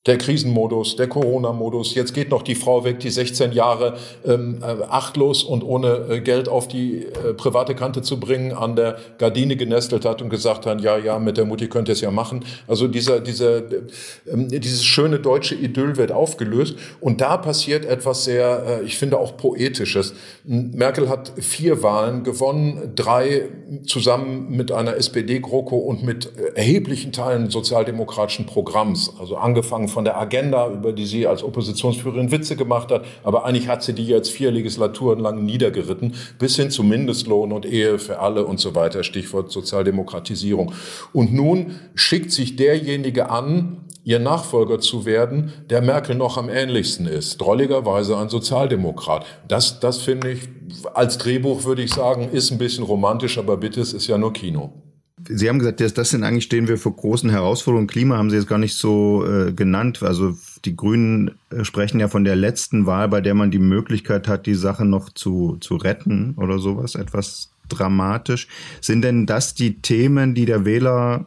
der 0.08 0.18
Krisenmodus, 0.18 0.96
der 0.96 1.08
Corona-Modus. 1.08 1.94
Jetzt 1.94 2.14
geht 2.14 2.32
noch 2.32 2.42
die 2.42 2.56
Frau 2.56 2.86
weg, 2.86 3.00
die 3.00 3.10
16 3.10 3.52
Jahre 3.52 3.98
ähm, 4.26 4.60
äh, 4.62 4.84
achtlos 4.90 5.44
und 5.44 5.64
ohne 5.64 6.08
äh, 6.10 6.22
Geld 6.22 6.48
auf 6.48 6.68
die 6.68 7.04
äh, 7.04 7.34
private 7.34 7.76
Kante 7.76 8.02
zu 8.02 8.20
bringen, 8.20 8.54
an 8.54 8.76
der 8.78 8.98
Gardine 9.18 9.58
genestelt 9.58 10.06
hat 10.06 10.22
und 10.22 10.30
gesagt 10.30 10.66
hat, 10.66 10.82
ja, 10.82 10.98
ja, 10.98 11.20
mit 11.20 11.38
der 11.38 11.46
Mutti 11.46 11.68
könnt 11.68 11.90
ihr 11.90 11.94
es 11.94 12.02
ja 12.02 12.10
machen. 12.10 12.46
Also 12.68 12.88
dieser, 12.88 13.20
dieser, 13.20 13.64
ähm, 14.32 14.48
dieses 14.48 14.86
schöne 14.86 15.20
deutsche 15.20 15.56
Idyll 15.56 15.98
wird 15.98 16.14
aufgelöst. 16.14 16.78
Und 17.02 17.20
da 17.20 17.36
passiert 17.36 17.86
etwas 17.86 18.24
sehr, 18.24 18.82
äh, 18.82 18.86
ich 18.86 18.98
finde 18.98 19.20
auch 19.20 19.36
poetisches. 19.36 20.14
Merkel 20.46 21.10
hat 21.10 21.34
vier 21.38 21.84
Wahlen 21.84 22.24
gewonnen, 22.24 22.94
drei 22.96 23.50
zusammen 23.86 24.48
mit 24.50 24.72
einer 24.72 24.96
SPD-GroKo 24.96 25.76
und 25.76 26.04
mit 26.04 26.32
äh, 26.38 26.54
erheblichen 26.56 27.12
Teilen 27.12 27.50
sozialdemokratischen 27.50 28.46
Programms. 28.46 29.14
Also 29.20 29.36
angefangen 29.36 29.90
von 29.90 29.97
der 30.04 30.18
Agenda, 30.18 30.70
über 30.70 30.94
die 30.94 31.06
sie 31.06 31.28
als 31.28 31.44
Oppositionsführerin 31.44 32.32
Witze 32.32 32.56
gemacht 32.56 32.92
hat. 32.92 33.06
Aber 33.24 33.46
eigentlich 33.46 33.68
hat 33.68 33.84
sie 33.84 33.94
die 33.94 34.08
jetzt 34.08 34.30
vier 34.30 34.52
Legislaturen 34.52 35.20
lang 35.20 35.46
niedergeritten, 35.46 36.14
bis 36.40 36.56
hin 36.56 36.72
zu 36.72 36.84
Mindestlohn 36.84 37.52
und 37.52 37.66
Ehe 37.66 38.00
für 38.00 38.20
alle 38.20 38.46
und 38.46 38.60
so 38.60 38.76
weiter. 38.76 39.04
Stichwort 39.04 39.52
Sozialdemokratisierung. 39.52 40.74
Und 41.14 41.34
nun 41.34 41.76
schickt 41.96 42.32
sich 42.32 42.56
derjenige 42.56 43.30
an, 43.30 43.78
ihr 44.08 44.20
Nachfolger 44.20 44.80
zu 44.80 45.06
werden, 45.06 45.52
der 45.70 45.82
Merkel 45.82 46.16
noch 46.16 46.38
am 46.38 46.48
ähnlichsten 46.48 47.08
ist. 47.08 47.42
Drolligerweise 47.42 48.18
ein 48.18 48.30
Sozialdemokrat. 48.30 49.26
Das, 49.50 49.82
das 49.82 49.98
finde 49.98 50.32
ich, 50.32 50.48
als 50.94 51.18
Drehbuch 51.18 51.66
würde 51.66 51.82
ich 51.82 51.94
sagen, 51.94 52.30
ist 52.32 52.52
ein 52.52 52.58
bisschen 52.58 52.86
romantisch, 52.86 53.38
aber 53.38 53.58
bitte, 53.58 53.82
es 53.82 53.92
ist 53.92 54.08
ja 54.08 54.18
nur 54.18 54.32
Kino. 54.32 54.72
Sie 55.30 55.50
haben 55.50 55.60
gesagt, 55.60 55.82
dass 55.82 55.94
das 55.94 56.12
sind 56.12 56.24
eigentlich 56.24 56.46
stehen 56.46 56.68
wir 56.68 56.78
vor 56.78 56.96
großen 56.96 57.30
Herausforderungen. 57.30 57.88
Klima 57.88 58.18
haben 58.18 58.30
Sie 58.30 58.38
jetzt 58.38 58.48
gar 58.48 58.58
nicht 58.58 58.76
so 58.76 59.26
äh, 59.26 59.52
genannt. 59.52 60.02
Also 60.04 60.38
die 60.66 60.76
Grünen 60.76 61.32
äh, 61.50 61.64
sprechen 61.64 62.00
ja 62.00 62.08
von 62.08 62.24
der 62.24 62.36
letzten 62.36 62.86
Wahl, 62.86 63.10
bei 63.10 63.22
der 63.22 63.34
man 63.34 63.52
die 63.52 63.60
Möglichkeit 63.60 64.28
hat, 64.28 64.46
die 64.46 64.56
Sache 64.56 64.86
noch 64.86 65.10
zu, 65.10 65.58
zu 65.60 65.76
retten 65.76 66.34
oder 66.38 66.60
sowas. 66.60 66.96
Etwas 66.96 67.52
dramatisch. 67.70 68.48
Sind 68.82 69.02
denn 69.02 69.26
das 69.26 69.54
die 69.54 69.82
Themen, 69.82 70.34
die 70.34 70.46
der 70.46 70.66
Wähler 70.66 71.26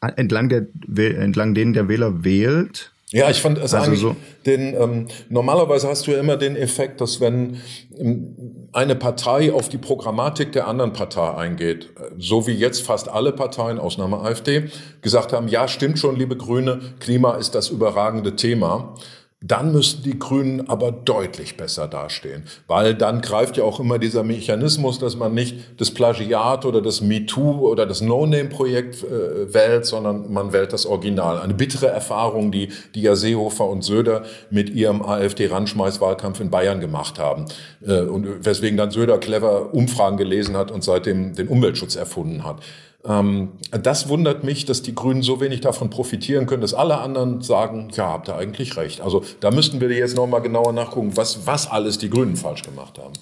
entlang, 0.00 0.48
der, 0.48 1.18
entlang 1.18 1.54
denen 1.54 1.72
der 1.72 1.88
Wähler 1.88 2.24
wählt? 2.24 2.92
Ja, 3.12 3.28
ich 3.28 3.40
fand 3.40 3.58
es 3.58 3.74
also 3.74 3.86
eigentlich, 3.86 4.00
so. 4.00 4.16
den, 4.46 4.74
ähm, 4.74 5.06
normalerweise 5.28 5.88
hast 5.88 6.06
du 6.06 6.12
ja 6.12 6.18
immer 6.18 6.36
den 6.36 6.56
Effekt, 6.56 7.00
dass 7.00 7.20
wenn 7.20 7.58
ähm, 7.98 8.68
eine 8.72 8.94
Partei 8.94 9.52
auf 9.52 9.68
die 9.68 9.78
Programmatik 9.78 10.52
der 10.52 10.66
anderen 10.66 10.94
Partei 10.94 11.34
eingeht, 11.34 11.90
so 12.18 12.46
wie 12.46 12.52
jetzt 12.52 12.82
fast 12.82 13.10
alle 13.10 13.32
Parteien, 13.32 13.78
Ausnahme 13.78 14.20
AfD, 14.20 14.70
gesagt 15.02 15.32
haben, 15.32 15.48
ja, 15.48 15.68
stimmt 15.68 15.98
schon, 15.98 16.16
liebe 16.16 16.36
Grüne, 16.36 16.80
Klima 17.00 17.34
ist 17.34 17.54
das 17.54 17.68
überragende 17.68 18.34
Thema 18.34 18.94
dann 19.42 19.72
müssten 19.72 20.02
die 20.04 20.18
Grünen 20.18 20.68
aber 20.68 20.92
deutlich 20.92 21.56
besser 21.56 21.88
dastehen, 21.88 22.44
weil 22.68 22.94
dann 22.94 23.20
greift 23.20 23.56
ja 23.56 23.64
auch 23.64 23.80
immer 23.80 23.98
dieser 23.98 24.22
Mechanismus, 24.22 24.98
dass 24.98 25.16
man 25.16 25.34
nicht 25.34 25.56
das 25.78 25.90
Plagiat 25.90 26.64
oder 26.64 26.80
das 26.80 27.00
MeToo 27.00 27.68
oder 27.68 27.84
das 27.86 28.00
No-Name-Projekt 28.00 29.02
äh, 29.02 29.52
wählt, 29.52 29.84
sondern 29.86 30.32
man 30.32 30.52
wählt 30.52 30.72
das 30.72 30.86
Original. 30.86 31.40
Eine 31.40 31.54
bittere 31.54 31.88
Erfahrung, 31.88 32.52
die, 32.52 32.68
die 32.94 33.02
ja 33.02 33.16
Seehofer 33.16 33.66
und 33.66 33.82
Söder 33.82 34.22
mit 34.50 34.70
ihrem 34.70 35.02
AfD-Randschmeiß-Wahlkampf 35.02 36.40
in 36.40 36.50
Bayern 36.50 36.80
gemacht 36.80 37.18
haben 37.18 37.46
äh, 37.86 38.02
und 38.02 38.44
weswegen 38.44 38.76
dann 38.76 38.90
Söder 38.90 39.18
clever 39.18 39.74
Umfragen 39.74 40.16
gelesen 40.16 40.56
hat 40.56 40.70
und 40.70 40.84
seitdem 40.84 41.34
den 41.34 41.48
Umweltschutz 41.48 41.96
erfunden 41.96 42.44
hat. 42.44 42.60
Ähm, 43.04 43.50
das 43.70 44.08
wundert 44.08 44.44
mich, 44.44 44.64
dass 44.64 44.82
die 44.82 44.94
Grünen 44.94 45.22
so 45.22 45.40
wenig 45.40 45.60
davon 45.60 45.90
profitieren 45.90 46.46
können, 46.46 46.62
dass 46.62 46.74
alle 46.74 46.98
anderen 46.98 47.42
sagen, 47.42 47.88
ja, 47.94 48.08
habt 48.08 48.28
ihr 48.28 48.36
eigentlich 48.36 48.76
recht. 48.76 49.00
Also 49.00 49.24
da 49.40 49.50
müssten 49.50 49.80
wir 49.80 49.90
jetzt 49.90 50.16
nochmal 50.16 50.42
genauer 50.42 50.72
nachgucken, 50.72 51.16
was, 51.16 51.46
was 51.46 51.70
alles 51.70 51.98
die 51.98 52.10
Grünen 52.10 52.36
falsch 52.36 52.62
gemacht 52.62 52.98
haben. 52.98 53.14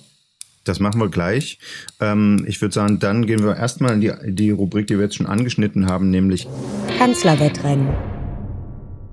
Das 0.65 0.79
machen 0.79 1.01
wir 1.01 1.09
gleich. 1.09 1.59
Ähm, 2.01 2.45
ich 2.47 2.61
würde 2.61 2.75
sagen, 2.75 2.99
dann 2.99 3.27
gehen 3.27 3.43
wir 3.43 3.57
erstmal 3.57 3.95
in 3.95 4.01
die, 4.03 4.13
die 4.27 4.51
Rubrik, 4.51 4.87
die 4.87 4.97
wir 4.97 5.05
jetzt 5.05 5.17
schon 5.17 5.27
angeschnitten 5.27 5.87
haben, 5.87 6.11
nämlich 6.11 6.47
Kanzlerwettrennen. 6.99 7.89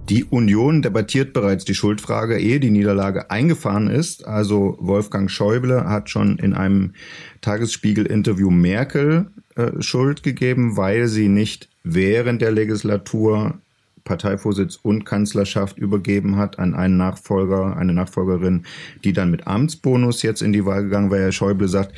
Die 0.10 0.24
Union 0.24 0.82
debattiert 0.82 1.34
bereits 1.34 1.66
die 1.66 1.76
Schuldfrage, 1.76 2.40
ehe 2.40 2.62
die 2.62 2.70
Niederlage 2.70 3.30
eingefahren 3.30 3.90
ist. 3.90 4.26
Also 4.26 4.78
Wolfgang 4.80 5.30
Schäuble 5.30 5.84
hat 5.86 6.10
schon 6.10 6.38
in 6.38 6.54
einem 6.54 6.94
Tagesspiegel-Interview 7.42 8.50
Merkel 8.50 9.32
äh, 9.58 9.82
Schuld 9.82 10.24
gegeben, 10.24 10.78
weil 10.78 11.08
sie 11.08 11.28
nicht 11.28 11.68
während 11.84 12.42
der 12.42 12.52
Legislatur 12.52 13.60
Parteivorsitz 14.08 14.80
und 14.82 15.04
Kanzlerschaft 15.04 15.78
übergeben 15.78 16.38
hat 16.38 16.60
an 16.60 16.74
einen 16.74 16.96
Nachfolger, 16.96 17.76
eine 17.76 17.94
Nachfolgerin, 17.94 18.64
die 19.04 19.12
dann 19.12 19.30
mit 19.30 19.48
Amtsbonus 19.48 20.22
jetzt 20.22 20.42
in 20.42 20.54
die 20.54 20.66
Wahl 20.66 20.84
gegangen 20.84 21.12
war. 21.12 21.20
Herr 21.20 21.34
Schäuble 21.34 21.68
sagt, 21.68 21.94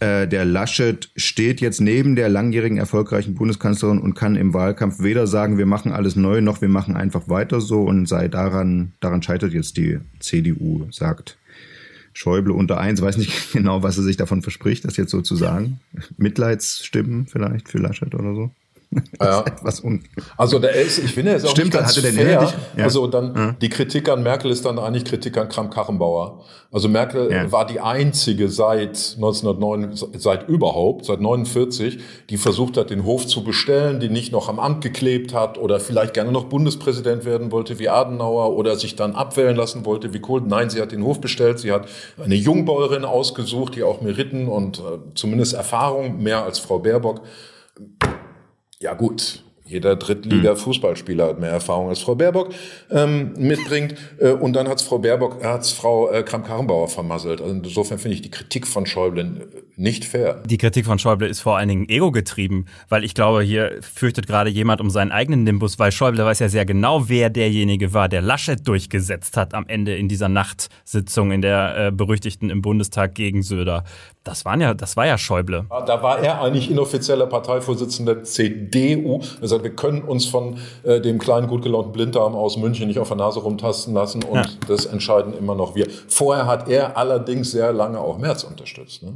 äh, 0.00 0.28
der 0.28 0.44
Laschet 0.44 1.10
steht 1.16 1.60
jetzt 1.60 1.80
neben 1.80 2.16
der 2.16 2.28
langjährigen 2.28 2.76
erfolgreichen 2.76 3.34
Bundeskanzlerin 3.34 3.98
und 3.98 4.14
kann 4.14 4.36
im 4.36 4.52
Wahlkampf 4.52 5.00
weder 5.00 5.26
sagen, 5.26 5.56
wir 5.56 5.66
machen 5.66 5.90
alles 5.90 6.16
neu, 6.16 6.42
noch 6.42 6.60
wir 6.60 6.68
machen 6.68 6.96
einfach 6.96 7.28
weiter 7.28 7.60
so 7.60 7.82
und 7.82 8.06
sei 8.06 8.28
daran, 8.28 8.92
daran 9.00 9.22
scheitert 9.22 9.54
jetzt 9.54 9.76
die 9.76 9.98
CDU, 10.20 10.86
sagt 10.90 11.38
Schäuble 12.18 12.52
unter 12.52 12.78
eins. 12.78 13.00
Weiß 13.00 13.16
nicht 13.16 13.52
genau, 13.52 13.84
was 13.84 13.96
er 13.96 14.02
sich 14.02 14.16
davon 14.16 14.42
verspricht, 14.42 14.84
das 14.84 14.96
jetzt 14.96 15.12
so 15.12 15.22
zu 15.22 15.36
sagen. 15.36 15.78
Mitleidsstimmen 16.16 17.26
vielleicht 17.26 17.68
für 17.68 17.78
Laschet 17.78 18.12
oder 18.12 18.34
so. 18.34 18.50
Ja. 19.20 19.44
also 20.36 20.58
der 20.58 20.72
ist, 20.72 20.98
ich 20.98 21.12
finde, 21.12 21.32
er 21.32 21.36
ist 21.36 21.44
auch 21.44 21.50
Stimmt, 21.50 21.74
nicht 21.74 21.78
ganz 21.78 21.90
hatte 21.90 22.02
der 22.02 22.12
fair. 22.12 22.52
Ja. 22.76 22.84
Also 22.84 23.06
dann 23.06 23.34
ja. 23.34 23.52
die 23.60 23.68
Kritik 23.68 24.08
an 24.08 24.22
Merkel 24.22 24.50
ist 24.50 24.64
dann 24.64 24.78
eigentlich 24.78 25.04
Kritik 25.04 25.36
an 25.36 25.48
Kram-Karrenbauer. 25.48 26.44
Also 26.70 26.88
Merkel 26.88 27.30
ja. 27.30 27.52
war 27.52 27.66
die 27.66 27.80
einzige 27.80 28.48
seit 28.48 29.14
1909, 29.16 29.90
seit 30.16 30.48
überhaupt, 30.48 31.04
seit 31.04 31.20
49, 31.20 31.98
die 32.30 32.36
versucht 32.38 32.78
hat, 32.78 32.88
den 32.88 33.04
Hof 33.04 33.26
zu 33.26 33.44
bestellen, 33.44 34.00
die 34.00 34.08
nicht 34.08 34.32
noch 34.32 34.48
am 34.48 34.58
Amt 34.58 34.82
geklebt 34.82 35.34
hat 35.34 35.58
oder 35.58 35.80
vielleicht 35.80 36.14
gerne 36.14 36.32
noch 36.32 36.44
Bundespräsident 36.44 37.26
werden 37.26 37.52
wollte 37.52 37.78
wie 37.78 37.90
Adenauer 37.90 38.56
oder 38.56 38.76
sich 38.76 38.96
dann 38.96 39.14
abwählen 39.14 39.56
lassen 39.56 39.84
wollte 39.84 40.14
wie 40.14 40.20
Kohl. 40.20 40.40
Nein, 40.40 40.70
sie 40.70 40.80
hat 40.80 40.92
den 40.92 41.04
Hof 41.04 41.20
bestellt. 41.20 41.58
Sie 41.58 41.72
hat 41.72 41.88
eine 42.22 42.34
Jungbäuerin 42.36 43.04
ausgesucht, 43.04 43.74
die 43.74 43.82
auch 43.82 44.00
Meriten 44.00 44.48
und 44.48 44.78
äh, 44.78 44.82
zumindest 45.14 45.54
Erfahrung 45.54 46.22
mehr 46.22 46.44
als 46.44 46.58
Frau 46.58 46.78
Baerbock 46.78 47.20
ja 48.80 48.94
gut, 48.94 49.42
jeder 49.68 49.96
Drittliga-Fußballspieler 49.96 51.28
hat 51.28 51.40
mehr 51.40 51.50
Erfahrung 51.50 51.90
als 51.90 52.00
Frau 52.00 52.14
Baerbock 52.14 52.54
ähm, 52.90 53.34
mitbringt. 53.36 53.94
Äh, 54.18 54.30
und 54.30 54.54
dann 54.54 54.66
hat's 54.66 54.82
Frau 54.82 54.98
Baerbock, 54.98 55.44
hat's 55.44 55.72
Frau 55.72 56.10
äh, 56.10 56.22
Kramp-Karrenbauer 56.22 56.88
vermasselt. 56.88 57.42
Also 57.42 57.52
insofern 57.52 57.98
finde 57.98 58.14
ich 58.14 58.22
die 58.22 58.30
Kritik 58.30 58.66
von 58.66 58.86
Schäuble 58.86 59.22
äh, 59.22 59.62
nicht 59.76 60.06
fair. 60.06 60.42
Die 60.46 60.56
Kritik 60.56 60.86
von 60.86 60.98
Schäuble 60.98 61.28
ist 61.28 61.40
vor 61.40 61.58
allen 61.58 61.68
Dingen 61.68 61.88
ego 61.88 62.10
getrieben, 62.10 62.64
weil 62.88 63.04
ich 63.04 63.14
glaube, 63.14 63.42
hier 63.42 63.78
fürchtet 63.82 64.26
gerade 64.26 64.48
jemand 64.48 64.80
um 64.80 64.88
seinen 64.88 65.12
eigenen 65.12 65.44
Nimbus, 65.44 65.78
weil 65.78 65.92
Schäuble 65.92 66.24
weiß 66.24 66.38
ja 66.38 66.48
sehr 66.48 66.64
genau, 66.64 67.08
wer 67.10 67.28
derjenige 67.28 67.92
war, 67.92 68.08
der 68.08 68.22
Laschet 68.22 68.66
durchgesetzt 68.66 69.36
hat 69.36 69.52
am 69.52 69.66
Ende 69.68 69.94
in 69.96 70.08
dieser 70.08 70.30
Nachtsitzung 70.30 71.30
in 71.30 71.42
der 71.42 71.76
äh, 71.76 71.90
berüchtigten 71.92 72.48
im 72.48 72.62
Bundestag 72.62 73.14
gegen 73.14 73.42
Söder. 73.42 73.84
Das, 74.28 74.44
waren 74.44 74.60
ja, 74.60 74.74
das 74.74 74.96
war 74.96 75.06
ja 75.06 75.16
Schäuble. 75.16 75.64
Da 75.86 76.02
war 76.02 76.18
er 76.18 76.42
eigentlich 76.42 76.70
inoffizieller 76.70 77.26
Parteivorsitzender 77.26 78.16
der 78.16 78.24
CDU. 78.24 79.20
Er 79.40 79.48
sagt, 79.48 79.64
wir 79.64 79.74
können 79.74 80.02
uns 80.02 80.26
von 80.26 80.58
äh, 80.82 81.00
dem 81.00 81.18
kleinen, 81.18 81.46
gut 81.46 81.62
gelaunten 81.62 81.92
Blinddarm 81.92 82.34
aus 82.34 82.56
München 82.58 82.88
nicht 82.88 82.98
auf 82.98 83.08
der 83.08 83.16
Nase 83.16 83.40
rumtasten 83.40 83.94
lassen 83.94 84.22
und 84.22 84.36
ja. 84.36 84.46
das 84.66 84.86
entscheiden 84.86 85.32
immer 85.36 85.54
noch 85.54 85.74
wir. 85.74 85.86
Vorher 86.08 86.46
hat 86.46 86.68
er 86.68 86.96
allerdings 86.96 87.50
sehr 87.52 87.72
lange 87.72 87.98
auch 87.98 88.18
Merz 88.18 88.44
unterstützt. 88.44 89.02
Ne? 89.02 89.14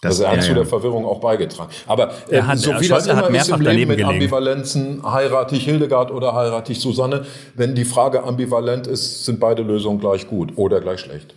Das, 0.00 0.20
also 0.20 0.24
er 0.24 0.30
hat 0.30 0.36
ja, 0.36 0.42
zu 0.42 0.54
der 0.54 0.66
Verwirrung 0.66 1.06
auch 1.06 1.18
beigetragen. 1.18 1.70
Aber 1.86 2.12
äh, 2.28 2.42
hat, 2.42 2.58
so 2.58 2.78
wie 2.78 2.88
das 2.88 3.06
immer 3.06 3.28
ist 3.30 3.48
im 3.48 3.60
Leben 3.60 3.88
mit 3.88 3.98
gelegen. 3.98 4.04
Ambivalenzen, 4.04 5.02
heirate 5.10 5.56
ich 5.56 5.64
Hildegard 5.64 6.10
oder 6.10 6.34
heirate 6.34 6.72
ich 6.72 6.80
Susanne, 6.80 7.24
wenn 7.54 7.74
die 7.74 7.84
Frage 7.84 8.22
ambivalent 8.22 8.86
ist, 8.86 9.24
sind 9.24 9.40
beide 9.40 9.62
Lösungen 9.62 9.98
gleich 9.98 10.28
gut 10.28 10.52
oder 10.56 10.80
gleich 10.80 11.00
schlecht. 11.00 11.34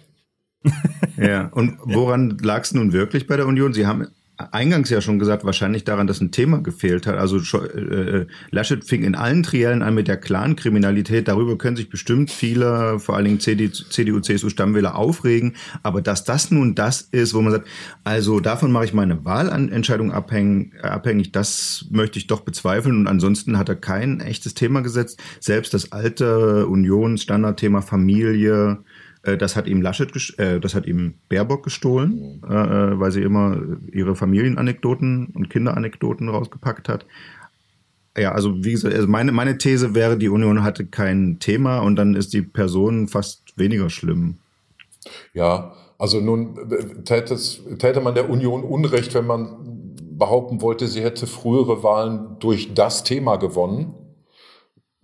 ja, 1.17 1.47
und 1.47 1.77
woran 1.83 2.37
lag 2.41 2.63
es 2.63 2.73
nun 2.73 2.93
wirklich 2.93 3.27
bei 3.27 3.37
der 3.37 3.47
Union? 3.47 3.73
Sie 3.73 3.85
haben 3.85 4.07
eingangs 4.51 4.89
ja 4.89 5.01
schon 5.01 5.17
gesagt, 5.17 5.45
wahrscheinlich 5.45 5.83
daran, 5.83 6.05
dass 6.05 6.21
ein 6.21 6.31
Thema 6.31 6.61
gefehlt 6.61 7.07
hat. 7.07 7.17
Also 7.17 7.37
äh, 7.57 8.27
Laschet 8.51 8.83
fing 8.83 9.03
in 9.03 9.15
allen 9.15 9.41
Triellen 9.43 9.81
an 9.81 9.95
mit 9.95 10.07
der 10.07 10.17
Clan-Kriminalität. 10.17 11.27
Darüber 11.27 11.57
können 11.57 11.75
sich 11.75 11.89
bestimmt 11.89 12.29
viele, 12.29 12.99
vor 12.99 13.15
allen 13.15 13.25
Dingen 13.25 13.39
CDU, 13.39 14.19
CSU-Stammwähler 14.19 14.95
aufregen. 14.95 15.55
Aber 15.81 16.01
dass 16.01 16.23
das 16.23 16.51
nun 16.51 16.75
das 16.75 17.01
ist, 17.01 17.33
wo 17.33 17.41
man 17.41 17.53
sagt, 17.53 17.67
also 18.03 18.39
davon 18.39 18.71
mache 18.71 18.85
ich 18.85 18.93
meine 18.93 19.25
Wahlentscheidung 19.25 20.11
abhängig, 20.11 21.31
das 21.31 21.85
möchte 21.89 22.19
ich 22.19 22.27
doch 22.27 22.41
bezweifeln. 22.41 22.97
Und 22.97 23.07
ansonsten 23.07 23.57
hat 23.57 23.69
er 23.69 23.75
kein 23.75 24.19
echtes 24.19 24.53
Thema 24.53 24.81
gesetzt. 24.81 25.19
Selbst 25.39 25.73
das 25.73 25.91
alte 25.91 26.67
Unions-Standardthema 26.67 27.81
Familie, 27.81 28.73
äh, 28.73 28.75
das 29.35 29.55
hat 29.55 29.67
ihm 29.67 29.81
Laschet, 29.81 30.09
äh, 30.37 30.59
das 30.59 30.75
hat 30.75 30.85
ihm 30.85 31.15
Baerbock 31.27 31.63
gestohlen, 31.63 32.39
mhm. 32.41 32.49
äh, 32.49 32.99
weil 32.99 33.11
sie 33.11 33.23
immer 33.23 33.59
ihre 33.91 34.15
Familienanekdoten 34.15 35.27
und 35.33 35.49
Kinderanekdoten 35.49 36.29
rausgepackt 36.29 36.87
hat. 36.87 37.05
Ja, 38.17 38.31
also 38.31 38.63
wie 38.63 38.71
gesagt, 38.71 38.95
also 38.95 39.07
meine, 39.07 39.31
meine 39.31 39.57
These 39.57 39.93
wäre, 39.93 40.17
die 40.17 40.29
Union 40.29 40.63
hatte 40.63 40.85
kein 40.85 41.37
Thema 41.39 41.79
und 41.79 41.97
dann 41.97 42.15
ist 42.15 42.33
die 42.33 42.41
Person 42.41 43.07
fast 43.07 43.57
weniger 43.57 43.89
schlimm. 43.89 44.37
Ja, 45.33 45.73
also 45.97 46.21
nun 46.21 47.03
täte, 47.05 47.37
täte 47.77 48.01
man 48.01 48.15
der 48.15 48.29
Union 48.29 48.63
Unrecht, 48.63 49.13
wenn 49.13 49.27
man 49.27 49.95
behaupten 50.17 50.61
wollte, 50.61 50.87
sie 50.87 51.01
hätte 51.01 51.27
frühere 51.27 51.83
Wahlen 51.83 52.37
durch 52.39 52.73
das 52.73 53.03
Thema 53.03 53.35
gewonnen 53.35 53.93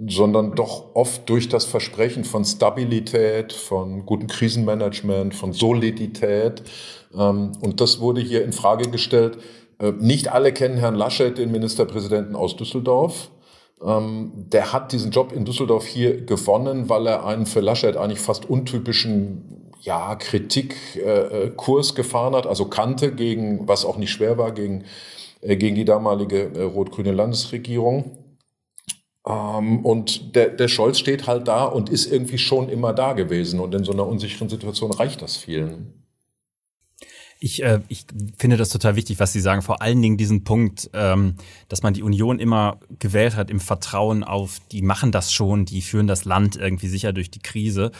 sondern 0.07 0.55
doch 0.55 0.95
oft 0.95 1.29
durch 1.29 1.49
das 1.49 1.65
Versprechen 1.65 2.23
von 2.23 2.45
Stabilität, 2.45 3.53
von 3.53 4.05
gutem 4.05 4.27
Krisenmanagement, 4.27 5.35
von 5.35 5.53
Solidität. 5.53 6.63
Ähm, 7.13 7.51
und 7.61 7.81
das 7.81 7.99
wurde 7.99 8.21
hier 8.21 8.43
in 8.43 8.53
Frage 8.53 8.89
gestellt. 8.89 9.37
Äh, 9.79 9.91
nicht 9.99 10.31
alle 10.31 10.51
kennen 10.53 10.77
Herrn 10.77 10.95
Laschet, 10.95 11.37
den 11.37 11.51
Ministerpräsidenten 11.51 12.35
aus 12.35 12.55
Düsseldorf. 12.55 13.29
Ähm, 13.83 14.31
der 14.35 14.73
hat 14.73 14.91
diesen 14.91 15.11
Job 15.11 15.31
in 15.31 15.45
Düsseldorf 15.45 15.85
hier 15.85 16.25
gewonnen, 16.25 16.89
weil 16.89 17.07
er 17.07 17.25
einen 17.25 17.45
für 17.45 17.61
Laschet 17.61 17.97
eigentlich 17.97 18.19
fast 18.19 18.49
untypischen 18.49 19.71
ja, 19.81 20.15
Kritikkurs 20.15 21.91
äh, 21.91 21.95
gefahren 21.95 22.35
hat, 22.35 22.47
also 22.47 22.65
kannte 22.65 23.11
gegen, 23.11 23.67
was 23.67 23.83
auch 23.83 23.97
nicht 23.97 24.11
schwer 24.11 24.37
war, 24.37 24.53
gegen, 24.53 24.85
äh, 25.41 25.57
gegen 25.57 25.75
die 25.75 25.85
damalige 25.85 26.63
rot-grüne 26.63 27.11
Landesregierung. 27.11 28.22
Ähm, 29.27 29.85
und 29.85 30.35
der, 30.35 30.49
der 30.49 30.67
Scholz 30.67 30.99
steht 30.99 31.27
halt 31.27 31.47
da 31.47 31.65
und 31.65 31.89
ist 31.89 32.11
irgendwie 32.11 32.37
schon 32.37 32.69
immer 32.69 32.93
da 32.93 33.13
gewesen. 33.13 33.59
Und 33.59 33.73
in 33.73 33.83
so 33.83 33.91
einer 33.91 34.07
unsicheren 34.07 34.49
Situation 34.49 34.91
reicht 34.91 35.21
das 35.21 35.37
vielen. 35.37 36.03
Ich, 37.39 37.61
äh, 37.61 37.81
ich 37.89 38.05
finde 38.37 38.55
das 38.55 38.69
total 38.69 38.95
wichtig, 38.95 39.19
was 39.19 39.33
Sie 39.33 39.41
sagen. 39.41 39.61
Vor 39.61 39.81
allen 39.81 40.01
Dingen 40.01 40.15
diesen 40.15 40.45
Punkt, 40.45 40.89
ähm, 40.93 41.35
dass 41.67 41.83
man 41.83 41.93
die 41.93 42.03
Union 42.03 42.39
immer 42.39 42.79
gewählt 42.99 43.35
hat 43.35 43.49
im 43.49 43.59
Vertrauen 43.59 44.23
auf, 44.23 44.59
die 44.71 44.81
machen 44.81 45.11
das 45.11 45.33
schon, 45.33 45.65
die 45.65 45.81
führen 45.81 46.07
das 46.07 46.23
Land 46.23 46.55
irgendwie 46.55 46.87
sicher 46.87 47.11
durch 47.11 47.29
die 47.29 47.41
Krise. 47.41 47.91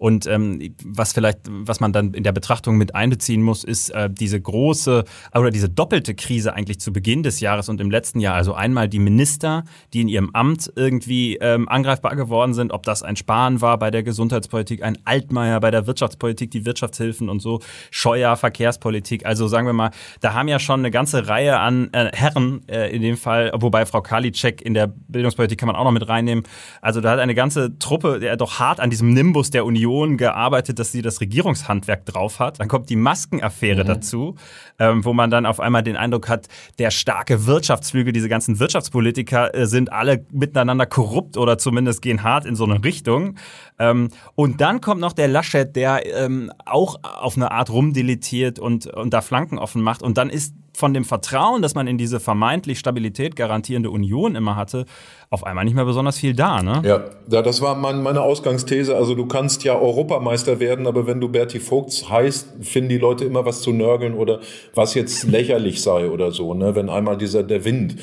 Und 0.00 0.26
ähm, 0.26 0.74
was 0.82 1.12
vielleicht, 1.12 1.40
was 1.46 1.80
man 1.80 1.92
dann 1.92 2.14
in 2.14 2.22
der 2.22 2.32
Betrachtung 2.32 2.78
mit 2.78 2.94
einbeziehen 2.94 3.42
muss, 3.42 3.64
ist 3.64 3.90
äh, 3.90 4.08
diese 4.10 4.40
große 4.40 5.04
oder 5.34 5.50
diese 5.50 5.68
doppelte 5.68 6.14
Krise 6.14 6.54
eigentlich 6.54 6.80
zu 6.80 6.90
Beginn 6.90 7.22
des 7.22 7.40
Jahres 7.40 7.68
und 7.68 7.82
im 7.82 7.90
letzten 7.90 8.18
Jahr. 8.18 8.34
Also 8.34 8.54
einmal 8.54 8.88
die 8.88 8.98
Minister, 8.98 9.62
die 9.92 10.00
in 10.00 10.08
ihrem 10.08 10.30
Amt 10.32 10.72
irgendwie 10.74 11.36
ähm, 11.36 11.68
angreifbar 11.68 12.16
geworden 12.16 12.54
sind, 12.54 12.72
ob 12.72 12.84
das 12.84 13.02
ein 13.02 13.14
Spahn 13.14 13.60
war 13.60 13.78
bei 13.78 13.90
der 13.90 14.02
Gesundheitspolitik, 14.02 14.82
ein 14.82 14.96
Altmaier 15.04 15.60
bei 15.60 15.70
der 15.70 15.86
Wirtschaftspolitik, 15.86 16.50
die 16.50 16.64
Wirtschaftshilfen 16.64 17.28
und 17.28 17.40
so, 17.40 17.60
Scheuer, 17.90 18.36
Verkehrspolitik. 18.36 19.26
Also 19.26 19.48
sagen 19.48 19.66
wir 19.66 19.74
mal, 19.74 19.90
da 20.20 20.32
haben 20.32 20.48
ja 20.48 20.58
schon 20.58 20.80
eine 20.80 20.90
ganze 20.90 21.28
Reihe 21.28 21.58
an 21.58 21.90
äh, 21.92 22.10
Herren 22.14 22.62
äh, 22.68 22.88
in 22.88 23.02
dem 23.02 23.18
Fall, 23.18 23.52
wobei 23.54 23.84
Frau 23.84 24.00
Karliczek 24.00 24.62
in 24.62 24.72
der 24.72 24.86
Bildungspolitik 24.86 25.58
kann 25.58 25.66
man 25.66 25.76
auch 25.76 25.84
noch 25.84 25.92
mit 25.92 26.08
reinnehmen. 26.08 26.44
Also 26.80 27.02
da 27.02 27.10
hat 27.10 27.18
eine 27.18 27.34
ganze 27.34 27.78
Truppe, 27.78 28.18
der 28.18 28.38
doch 28.38 28.58
hart 28.58 28.80
an 28.80 28.88
diesem 28.88 29.12
Nimbus 29.12 29.50
der 29.50 29.66
Union 29.66 29.89
Union 29.90 30.16
gearbeitet, 30.16 30.78
dass 30.78 30.92
sie 30.92 31.02
das 31.02 31.20
Regierungshandwerk 31.20 32.06
drauf 32.06 32.38
hat. 32.38 32.60
Dann 32.60 32.68
kommt 32.68 32.88
die 32.90 32.96
Maskenaffäre 32.96 33.82
mhm. 33.82 33.88
dazu, 33.88 34.34
ähm, 34.78 35.04
wo 35.04 35.12
man 35.12 35.30
dann 35.30 35.46
auf 35.46 35.60
einmal 35.60 35.82
den 35.82 35.96
Eindruck 35.96 36.28
hat, 36.28 36.48
der 36.78 36.90
starke 36.90 37.46
Wirtschaftsflügel, 37.46 38.12
diese 38.12 38.28
ganzen 38.28 38.58
Wirtschaftspolitiker 38.58 39.54
äh, 39.54 39.66
sind 39.66 39.92
alle 39.92 40.24
miteinander 40.32 40.86
korrupt 40.86 41.36
oder 41.36 41.58
zumindest 41.58 42.02
gehen 42.02 42.22
hart 42.22 42.46
in 42.46 42.54
so 42.54 42.64
eine 42.64 42.82
Richtung. 42.82 43.36
Ähm, 43.78 44.08
und 44.34 44.60
dann 44.60 44.80
kommt 44.80 45.00
noch 45.00 45.12
der 45.12 45.28
Laschet, 45.28 45.74
der 45.74 46.06
ähm, 46.06 46.52
auch 46.64 46.96
auf 47.02 47.36
eine 47.36 47.50
Art 47.50 47.70
rumdeletiert 47.70 48.58
und, 48.58 48.86
und 48.86 49.12
da 49.12 49.20
Flanken 49.20 49.58
offen 49.58 49.82
macht. 49.82 50.02
Und 50.02 50.16
dann 50.18 50.30
ist 50.30 50.54
von 50.72 50.94
dem 50.94 51.04
Vertrauen, 51.04 51.62
das 51.62 51.74
man 51.74 51.86
in 51.86 51.98
diese 51.98 52.20
vermeintlich 52.20 52.78
Stabilität 52.78 53.36
garantierende 53.36 53.90
Union 53.90 54.34
immer 54.34 54.56
hatte, 54.56 54.86
auf 55.32 55.46
einmal 55.46 55.64
nicht 55.64 55.76
mehr 55.76 55.84
besonders 55.84 56.18
viel 56.18 56.34
da, 56.34 56.60
ne? 56.60 56.82
Ja, 56.84 57.40
das 57.40 57.60
war 57.60 57.76
mein, 57.76 58.02
meine 58.02 58.20
Ausgangsthese. 58.20 58.96
Also 58.96 59.14
du 59.14 59.26
kannst 59.26 59.62
ja 59.62 59.78
Europameister 59.78 60.58
werden, 60.58 60.88
aber 60.88 61.06
wenn 61.06 61.20
du 61.20 61.28
Berti 61.28 61.60
Vogts 61.60 62.10
heißt, 62.10 62.48
finden 62.62 62.88
die 62.88 62.98
Leute 62.98 63.24
immer 63.26 63.46
was 63.46 63.62
zu 63.62 63.70
nörgeln 63.70 64.14
oder 64.14 64.40
was 64.74 64.94
jetzt 64.94 65.22
lächerlich 65.28 65.82
sei 65.82 66.10
oder 66.10 66.32
so, 66.32 66.52
ne? 66.54 66.74
Wenn 66.74 66.90
einmal 66.90 67.16
dieser 67.16 67.44
der 67.44 67.64
Wind 67.64 67.94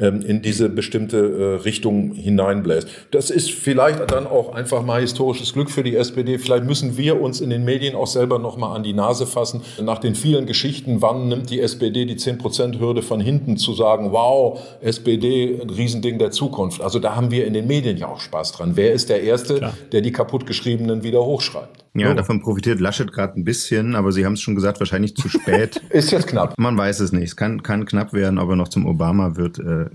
ähm, 0.00 0.22
in 0.22 0.42
diese 0.42 0.68
bestimmte 0.68 1.18
äh, 1.18 1.62
Richtung 1.62 2.14
hineinbläst. 2.14 2.88
Das 3.12 3.30
ist 3.30 3.52
vielleicht 3.52 4.10
dann 4.10 4.26
auch 4.26 4.52
einfach 4.52 4.82
mal 4.82 5.02
historisches 5.02 5.52
Glück 5.52 5.70
für 5.70 5.84
die 5.84 5.94
SPD. 5.94 6.40
Vielleicht 6.40 6.64
müssen 6.64 6.96
wir 6.96 7.20
uns 7.20 7.40
in 7.40 7.50
den 7.50 7.64
Medien 7.64 7.94
auch 7.94 8.08
selber 8.08 8.40
noch 8.40 8.56
mal 8.56 8.74
an 8.74 8.82
die 8.82 8.92
Nase 8.92 9.28
fassen. 9.28 9.62
Nach 9.80 9.98
den 9.98 10.16
vielen 10.16 10.46
Geschichten, 10.46 11.00
wann 11.00 11.28
nimmt 11.28 11.48
die 11.48 11.60
SPD 11.60 12.06
die 12.06 12.16
10%-Hürde 12.16 13.02
von 13.02 13.20
hinten 13.20 13.56
zu 13.56 13.72
sagen, 13.72 14.10
wow, 14.10 14.58
SPD, 14.80 15.60
ein 15.62 15.70
Riesending 15.70 16.18
der 16.18 16.32
Zukunft. 16.32 16.71
Zukunft. 16.72 16.82
Also 16.82 16.98
da 16.98 17.16
haben 17.16 17.30
wir 17.30 17.46
in 17.46 17.52
den 17.52 17.66
Medien 17.66 17.96
ja 17.96 18.08
auch 18.08 18.20
Spaß 18.20 18.52
dran. 18.52 18.72
Wer 18.76 18.92
ist 18.92 19.08
der 19.08 19.22
Erste, 19.22 19.56
Klar. 19.56 19.74
der 19.92 20.00
die 20.00 20.12
kaputtgeschriebenen 20.12 21.02
wieder 21.02 21.24
hochschreibt? 21.24 21.84
Ja, 21.94 22.08
so. 22.08 22.14
davon 22.14 22.40
profitiert 22.40 22.80
Laschet 22.80 23.12
gerade 23.12 23.38
ein 23.38 23.44
bisschen, 23.44 23.94
aber 23.94 24.12
Sie 24.12 24.24
haben 24.24 24.32
es 24.34 24.40
schon 24.40 24.54
gesagt, 24.54 24.80
wahrscheinlich 24.80 25.14
zu 25.14 25.28
spät. 25.28 25.76
ist 25.90 26.10
jetzt 26.10 26.26
knapp. 26.26 26.54
Man 26.58 26.76
weiß 26.76 27.00
es 27.00 27.12
nicht. 27.12 27.24
Es 27.24 27.36
kann, 27.36 27.62
kann 27.62 27.84
knapp 27.84 28.12
werden, 28.12 28.38
ob 28.38 28.50
er 28.50 28.56
noch 28.56 28.68
zum 28.68 28.86
Obama 28.86 29.36
wird. 29.36 29.58
Äh, 29.58 29.86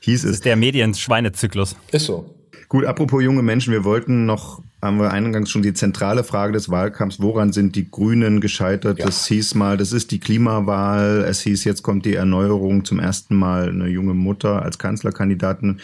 hieß 0.00 0.24
es. 0.24 0.30
Das 0.30 0.30
ist 0.32 0.44
der 0.44 0.56
Medienschweinezyklus. 0.56 1.76
Ist 1.92 2.06
so. 2.06 2.34
Gut, 2.68 2.84
apropos 2.84 3.22
junge 3.22 3.42
Menschen, 3.42 3.72
wir 3.72 3.84
wollten 3.84 4.26
noch, 4.26 4.62
haben 4.80 4.98
wir 4.98 5.10
eingangs 5.10 5.50
schon 5.50 5.62
die 5.62 5.74
zentrale 5.74 6.22
Frage 6.22 6.52
des 6.52 6.70
Wahlkampfs, 6.70 7.20
woran 7.20 7.52
sind 7.52 7.74
die 7.74 7.90
Grünen 7.90 8.40
gescheitert? 8.40 8.98
Ja. 8.98 9.06
Das 9.06 9.26
hieß 9.26 9.54
mal, 9.56 9.76
das 9.76 9.92
ist 9.92 10.12
die 10.12 10.20
Klimawahl. 10.20 11.24
Es 11.28 11.40
hieß, 11.40 11.64
jetzt 11.64 11.82
kommt 11.82 12.04
die 12.04 12.14
Erneuerung 12.14 12.84
zum 12.84 13.00
ersten 13.00 13.34
Mal 13.34 13.70
eine 13.70 13.88
junge 13.88 14.14
Mutter 14.14 14.62
als 14.62 14.78
Kanzlerkandidatin. 14.78 15.80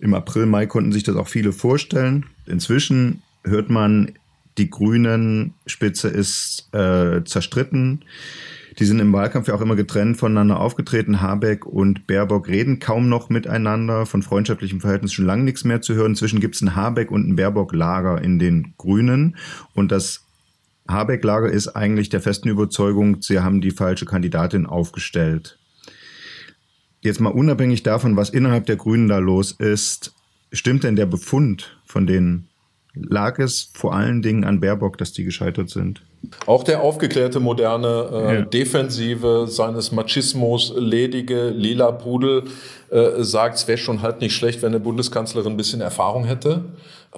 Im 0.00 0.14
April, 0.14 0.46
Mai 0.46 0.66
konnten 0.66 0.92
sich 0.92 1.02
das 1.02 1.16
auch 1.16 1.28
viele 1.28 1.52
vorstellen. 1.52 2.24
Inzwischen 2.46 3.22
hört 3.44 3.68
man, 3.68 4.12
die 4.58 4.70
Grünen 4.70 5.54
Spitze 5.66 6.08
ist 6.08 6.68
äh, 6.72 7.24
zerstritten. 7.24 8.04
Die 8.78 8.84
sind 8.84 9.00
im 9.00 9.12
Wahlkampf 9.12 9.48
ja 9.48 9.54
auch 9.54 9.60
immer 9.60 9.74
getrennt 9.74 10.18
voneinander 10.18 10.60
aufgetreten. 10.60 11.20
Habeck 11.20 11.66
und 11.66 12.06
Baerbock 12.06 12.46
reden 12.46 12.78
kaum 12.78 13.08
noch 13.08 13.28
miteinander. 13.28 14.06
Von 14.06 14.22
freundschaftlichem 14.22 14.80
Verhältnis 14.80 15.12
schon 15.12 15.26
lange 15.26 15.42
nichts 15.42 15.64
mehr 15.64 15.80
zu 15.80 15.94
hören. 15.94 16.12
Inzwischen 16.12 16.38
gibt 16.38 16.54
es 16.54 16.60
ein 16.60 16.76
Habeck 16.76 17.10
und 17.10 17.28
ein 17.28 17.34
Baerbock-Lager 17.34 18.22
in 18.22 18.38
den 18.38 18.74
Grünen. 18.78 19.36
Und 19.74 19.90
das 19.90 20.24
Habeck-Lager 20.88 21.50
ist 21.50 21.68
eigentlich 21.68 22.08
der 22.08 22.20
festen 22.20 22.48
Überzeugung, 22.48 23.20
sie 23.20 23.40
haben 23.40 23.60
die 23.60 23.72
falsche 23.72 24.06
Kandidatin 24.06 24.64
aufgestellt. 24.64 25.58
Jetzt 27.00 27.20
mal 27.20 27.30
unabhängig 27.30 27.82
davon, 27.82 28.16
was 28.16 28.30
innerhalb 28.30 28.66
der 28.66 28.76
Grünen 28.76 29.08
da 29.08 29.18
los 29.18 29.52
ist, 29.52 30.14
stimmt 30.52 30.84
denn 30.84 30.96
der 30.96 31.06
Befund 31.06 31.78
von 31.84 32.06
denen? 32.06 32.48
Lag 32.94 33.38
es 33.38 33.70
vor 33.74 33.94
allen 33.94 34.22
Dingen 34.22 34.44
an 34.44 34.60
Baerbock, 34.60 34.98
dass 34.98 35.12
die 35.12 35.24
gescheitert 35.24 35.70
sind? 35.70 36.02
Auch 36.46 36.64
der 36.64 36.82
aufgeklärte, 36.82 37.38
moderne, 37.38 38.08
äh, 38.12 38.34
ja. 38.36 38.40
Defensive 38.42 39.46
seines 39.48 39.92
Machismos, 39.92 40.72
ledige, 40.76 41.50
lila 41.50 41.92
Pudel 41.92 42.44
äh, 42.90 43.22
sagt, 43.22 43.56
es 43.56 43.68
wäre 43.68 43.78
schon 43.78 44.02
halt 44.02 44.20
nicht 44.20 44.34
schlecht, 44.34 44.62
wenn 44.62 44.70
eine 44.70 44.80
Bundeskanzlerin 44.80 45.52
ein 45.52 45.56
bisschen 45.56 45.80
Erfahrung 45.80 46.24
hätte. 46.24 46.64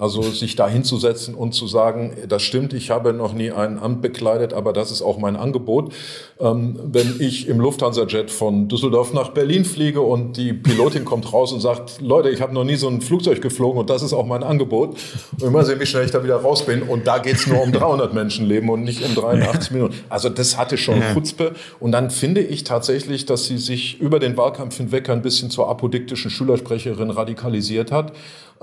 Also 0.01 0.23
sich 0.23 0.55
da 0.55 0.67
hinzusetzen 0.67 1.35
und 1.35 1.53
zu 1.53 1.67
sagen, 1.67 2.13
das 2.27 2.41
stimmt, 2.41 2.73
ich 2.73 2.89
habe 2.89 3.13
noch 3.13 3.33
nie 3.33 3.51
ein 3.51 3.77
Amt 3.77 4.01
bekleidet, 4.01 4.51
aber 4.51 4.73
das 4.73 4.89
ist 4.89 5.03
auch 5.03 5.19
mein 5.19 5.35
Angebot. 5.35 5.93
Ähm, 6.39 6.79
wenn 6.91 7.17
ich 7.19 7.47
im 7.47 7.59
Lufthansa-Jet 7.59 8.31
von 8.31 8.67
Düsseldorf 8.67 9.13
nach 9.13 9.29
Berlin 9.29 9.63
fliege 9.63 10.01
und 10.01 10.37
die 10.37 10.53
Pilotin 10.53 11.05
kommt 11.05 11.31
raus 11.31 11.53
und 11.53 11.59
sagt, 11.59 12.01
Leute, 12.01 12.31
ich 12.31 12.41
habe 12.41 12.51
noch 12.51 12.63
nie 12.63 12.77
so 12.77 12.87
ein 12.87 13.01
Flugzeug 13.01 13.43
geflogen 13.43 13.79
und 13.79 13.91
das 13.91 14.01
ist 14.01 14.13
auch 14.13 14.25
mein 14.25 14.41
Angebot. 14.41 14.97
Und 15.33 15.43
immer 15.43 15.63
sehen, 15.63 15.79
wie 15.79 15.85
schnell 15.85 16.03
ich 16.03 16.09
da 16.09 16.23
wieder 16.23 16.37
raus 16.37 16.65
bin. 16.65 16.81
Und 16.81 17.05
da 17.05 17.19
geht's 17.19 17.45
nur 17.45 17.61
um 17.61 17.71
300 17.71 18.11
Menschenleben 18.11 18.71
und 18.71 18.83
nicht 18.83 19.05
um 19.05 19.13
83 19.13 19.69
Minuten. 19.69 19.93
Also 20.09 20.29
das 20.29 20.57
hatte 20.57 20.79
schon 20.79 20.99
Chutzpe. 21.13 21.53
Und 21.79 21.91
dann 21.91 22.09
finde 22.09 22.41
ich 22.41 22.63
tatsächlich, 22.63 23.27
dass 23.27 23.45
sie 23.45 23.59
sich 23.59 24.01
über 24.01 24.17
den 24.17 24.35
Wahlkampf 24.35 24.77
hinweg 24.77 25.11
ein 25.11 25.21
bisschen 25.21 25.51
zur 25.51 25.69
apodiktischen 25.69 26.31
Schülersprecherin 26.31 27.11
radikalisiert 27.11 27.91
hat 27.91 28.13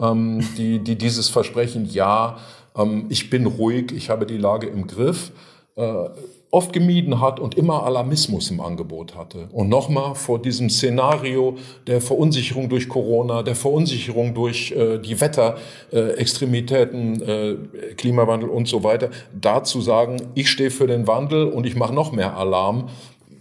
ähm, 0.01 0.47
die, 0.57 0.79
die 0.79 0.97
dieses 0.97 1.28
Versprechen, 1.29 1.89
ja, 1.91 2.39
ähm, 2.77 3.07
ich 3.09 3.31
bin 3.31 3.47
ruhig, 3.47 3.93
ich 3.93 4.11
habe 4.11 4.27
die 4.27 4.39
Lage 4.39 4.67
im 4.67 4.87
Griff, 4.87 5.33
äh, 5.77 6.09
oft 6.51 6.73
gemieden 6.73 7.21
hat 7.21 7.41
und 7.41 7.57
immer 7.57 7.85
Alarmismus 7.85 8.51
im 8.51 8.61
Angebot 8.61 9.15
hatte. 9.15 9.49
Und 9.53 9.69
nochmal 9.69 10.15
vor 10.15 10.41
diesem 10.41 10.71
Szenario 10.71 11.59
der 11.87 12.01
Verunsicherung 12.01 12.71
durch 12.71 12.89
Corona, 12.89 13.43
der 13.43 13.55
Verunsicherung 13.55 14.35
durch 14.35 14.73
äh, 14.73 14.99
die 14.99 15.21
Wetterextremitäten, 15.21 17.23
äh, 17.23 17.51
äh, 17.51 17.59
Klimawandel 17.97 18.49
und 18.49 18.67
so 18.67 18.83
weiter, 18.83 19.11
da 19.39 19.63
zu 19.63 19.83
sagen, 19.83 20.23
ich 20.35 20.51
stehe 20.51 20.71
für 20.71 20.87
den 20.87 21.07
Wandel 21.07 21.49
und 21.49 21.67
ich 21.67 21.77
mache 21.77 21.95
noch 21.95 22.13
mehr 22.13 22.35
Alarm, 22.37 22.89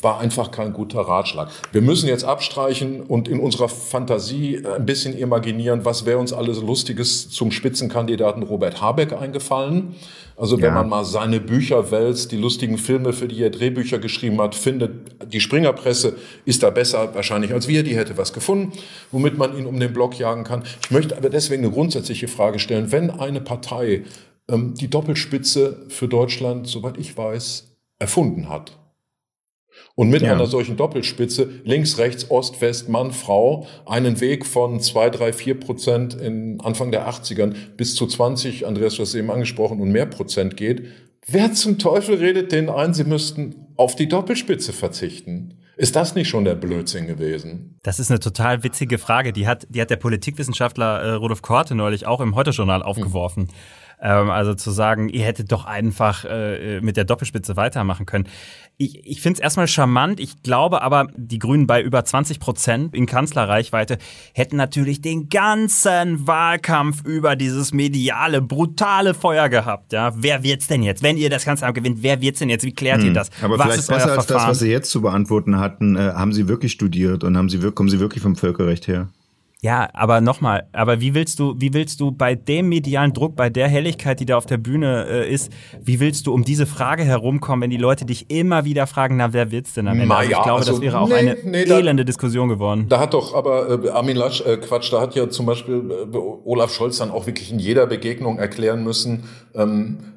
war 0.02 0.20
einfach 0.20 0.52
kein 0.52 0.74
guter 0.74 1.02
Ratschlag. 1.02 1.50
Wir 1.72 1.82
müssen 1.82 2.08
jetzt 2.08 2.24
abstreichen 2.24 3.02
und 3.02 3.28
in 3.28 3.40
unserer 3.40 3.70
Fantasie 3.70 4.64
ein 4.66 4.86
bisschen 4.86 5.18
imaginieren, 5.18 5.86
was 5.86 6.06
wäre 6.06 6.20
uns 6.20 6.34
alles 6.34 6.62
Lustiges 6.62 7.30
zum 7.30 7.52
Spitzenkandidaten 7.52 8.44
Robert 8.44 8.82
Habeck 8.82 9.14
eingefallen. 9.14 9.96
Also 10.36 10.58
wenn 10.58 10.66
ja. 10.66 10.74
man 10.76 10.90
mal 10.90 11.04
seine 11.04 11.40
Bücher 11.40 11.90
wälzt, 11.90 12.32
die 12.32 12.38
lustigen 12.38 12.78
Filme, 12.78 13.12
für 13.12 13.28
die 13.28 13.42
er 13.42 13.50
Drehbücher 13.50 13.98
geschrieben 13.98 14.40
hat, 14.40 14.54
findet, 14.54 15.34
die 15.34 15.40
Springerpresse 15.40 16.16
ist 16.46 16.62
da 16.62 16.70
besser 16.70 17.16
wahrscheinlich 17.16 17.54
als 17.54 17.68
wir, 17.68 17.82
die 17.82 17.98
hätte 17.98 18.18
was 18.18 18.34
gefunden, 18.34 18.74
womit 19.12 19.38
man 19.38 19.58
ihn 19.58 19.66
um 19.66 19.80
den 19.80 19.94
Block 19.94 20.20
jagen 20.20 20.44
kann. 20.44 20.64
Ich 20.84 20.92
möchte 20.92 21.18
aber 21.18 21.32
deswegen 21.32 21.64
eine 21.64 21.74
grundsätzliche 21.74 22.28
Frage 22.28 22.60
stellen. 22.60 22.92
Wenn 22.92 23.10
eine 23.10 23.42
Partei 23.42 24.04
ähm, 24.48 24.76
die 24.76 24.90
Doppelspitze 24.90 25.86
für 25.90 26.08
Deutschland, 26.08 26.68
soweit 26.68 26.98
ich 26.98 27.18
weiß, 27.18 27.76
erfunden 27.98 28.48
hat, 28.48 28.78
und 29.98 30.10
mit 30.10 30.22
ja. 30.22 30.32
einer 30.32 30.46
solchen 30.46 30.78
Doppelspitze 30.78 31.50
links, 31.64 31.98
rechts, 31.98 32.30
Ost, 32.30 32.62
West, 32.62 32.88
Mann, 32.88 33.12
Frau 33.12 33.66
einen 33.88 34.22
Weg 34.22 34.46
von 34.46 34.80
zwei, 34.80 35.10
drei, 35.10 35.34
vier 35.34 35.60
Prozent 35.60 36.14
in 36.14 36.62
Anfang 36.62 36.92
der 36.92 37.10
80ern 37.10 37.56
bis 37.76 37.96
zu 37.96 38.06
20, 38.06 38.68
Andreas, 38.68 38.94
du 38.94 39.02
hast 39.02 39.16
eben 39.16 39.32
angesprochen, 39.32 39.82
und 39.82 39.92
mehr 39.92 40.06
Prozent 40.06 40.56
geht. 40.56 40.86
Wer 41.26 41.52
zum 41.54 41.80
Teufel 41.80 42.18
redet 42.18 42.52
denen 42.52 42.70
ein, 42.70 42.94
sie 42.94 43.06
müssten 43.06 43.56
auf 43.76 43.96
die 43.96 44.08
Doppelspitze 44.08 44.72
verzichten? 44.72 45.56
Ist 45.78 45.96
das 45.96 46.14
nicht 46.14 46.28
schon 46.28 46.46
der 46.46 46.56
Blödsinn 46.56 47.08
gewesen? 47.08 47.80
Das 47.82 48.00
ist 48.00 48.12
eine 48.12 48.20
total 48.20 48.64
witzige 48.64 49.00
Frage. 49.00 49.34
Die 49.34 49.48
hat, 49.48 49.66
die 49.70 49.82
hat 49.82 49.90
der 49.90 49.96
Politikwissenschaftler 49.96 51.02
äh, 51.02 51.12
Rudolf 51.14 51.42
Korte 51.42 51.74
neulich 51.74 52.06
auch 52.06 52.22
im 52.22 52.36
Heute-Journal 52.36 52.84
aufgeworfen. 52.84 53.44
Hm. 53.44 53.50
Ähm, 54.00 54.30
also 54.30 54.54
zu 54.54 54.70
sagen, 54.70 55.10
ihr 55.10 55.26
hättet 55.26 55.52
doch 55.52 55.66
einfach 55.66 56.24
äh, 56.26 56.82
mit 56.82 56.98
der 56.98 57.04
Doppelspitze 57.04 57.56
weitermachen 57.56 58.06
können. 58.06 58.28
Ich, 58.80 59.08
ich 59.08 59.22
finde 59.22 59.38
es 59.38 59.40
erstmal 59.40 59.68
charmant. 59.68 60.20
Ich 60.20 60.44
glaube 60.44 60.84
aber, 60.84 61.08
die 61.16 61.40
Grünen 61.40 61.66
bei 61.66 61.82
über 61.82 62.06
20 62.06 62.40
Prozent 62.40 62.94
in 62.94 63.08
Kanzlerreichweite 63.08 63.98
hätten 64.34 64.56
natürlich 64.56 65.02
den 65.02 65.30
ganzen 65.30 66.28
Wahlkampf 66.28 67.04
über 67.06 67.36
dieses 67.36 67.74
mediale, 67.74 68.40
brutale 68.44 69.16
Feuer 69.16 69.50
gehabt. 69.50 69.94
Ja, 69.94 70.14
wer 70.16 70.44
wird's 70.44 70.68
denn 70.68 70.84
jetzt? 70.84 71.02
Wenn 71.02 71.18
ihr 71.18 71.32
das 71.32 71.44
Kanzleramt 71.44 71.76
gewinnt, 71.76 72.04
wer 72.04 72.22
wird's 72.22 72.38
denn 72.38 72.50
jetzt? 72.50 72.66
Wie 72.66 72.74
klärt 72.74 73.00
hm, 73.00 73.08
ihr 73.08 73.14
das? 73.14 73.32
Aber 73.42 73.58
was 73.58 73.66
vielleicht 73.66 73.88
besser 73.88 74.12
als 74.12 74.28
das, 74.28 74.48
was 74.48 74.60
Sie 74.60 74.70
jetzt 74.70 74.92
zu 74.92 75.02
beantworten 75.02 75.60
hatten, 75.60 75.96
äh, 75.96 76.12
haben 76.14 76.34
Sie 76.34 76.48
wirklich 76.48 76.72
studiert 76.72 77.24
und 77.24 77.36
haben 77.36 77.50
Sie, 77.50 77.60
kommen 77.72 77.90
Sie 77.90 78.00
wirklich 78.00 78.22
vom 78.22 78.36
Völkerrecht 78.36 78.88
her? 78.88 79.08
Ja, 79.64 79.90
aber 79.94 80.22
nochmal, 80.22 80.68
aber 80.72 81.02
wie 81.02 81.16
willst 81.16 81.40
du, 81.40 81.56
wie 81.58 81.74
willst 81.74 82.00
du 82.00 82.12
bei 82.12 82.36
dem 82.36 82.70
medialen 82.70 83.14
Druck, 83.14 83.36
bei 83.36 83.50
der 83.50 83.68
Helligkeit, 83.68 84.20
die 84.20 84.26
da 84.28 84.38
auf 84.38 84.46
der 84.46 84.58
Bühne 84.58 85.08
äh, 85.10 85.34
ist, 85.34 85.52
wie 85.82 86.00
willst 86.00 86.28
du 86.28 86.34
um 86.34 86.44
diese 86.44 86.68
Frage 86.68 87.04
herumkommen, 87.04 87.64
wenn 87.64 87.72
die 87.72 87.78
Leute 87.78 88.06
dich 88.06 88.30
immer 88.30 88.66
wieder 88.66 88.86
fragen, 88.86 89.18
na, 89.18 89.34
wer 89.34 89.50
wird's 89.50 89.74
denn 89.74 89.88
am 89.88 90.00
Ende? 90.00 90.14
Also 90.16 90.32
ich 90.32 90.38
glaube, 90.38 90.52
also, 90.60 90.72
das 90.74 90.82
wäre 90.82 91.00
auch 91.00 91.10
nee, 91.10 91.16
eine 91.16 91.38
nee, 91.44 91.64
elende 91.64 92.04
da, 92.04 92.06
Diskussion 92.06 92.50
geworden. 92.50 92.86
Da 92.88 93.00
hat 93.00 93.16
doch 93.16 93.34
aber 93.34 93.84
äh, 93.84 93.90
Armin 93.90 94.16
Lasch, 94.16 94.42
äh, 94.42 94.58
Quatsch, 94.58 94.94
da 94.94 95.02
hat 95.02 95.16
ja 95.16 95.28
zum 95.28 95.48
Beispiel 95.48 96.08
äh, 96.14 96.18
Olaf 96.46 96.72
Scholz 96.72 97.00
dann 97.00 97.10
auch 97.10 97.26
wirklich 97.26 97.52
in 97.52 97.58
jeder 97.58 97.88
Begegnung 97.88 98.38
erklären 98.38 98.84
müssen, 98.84 99.24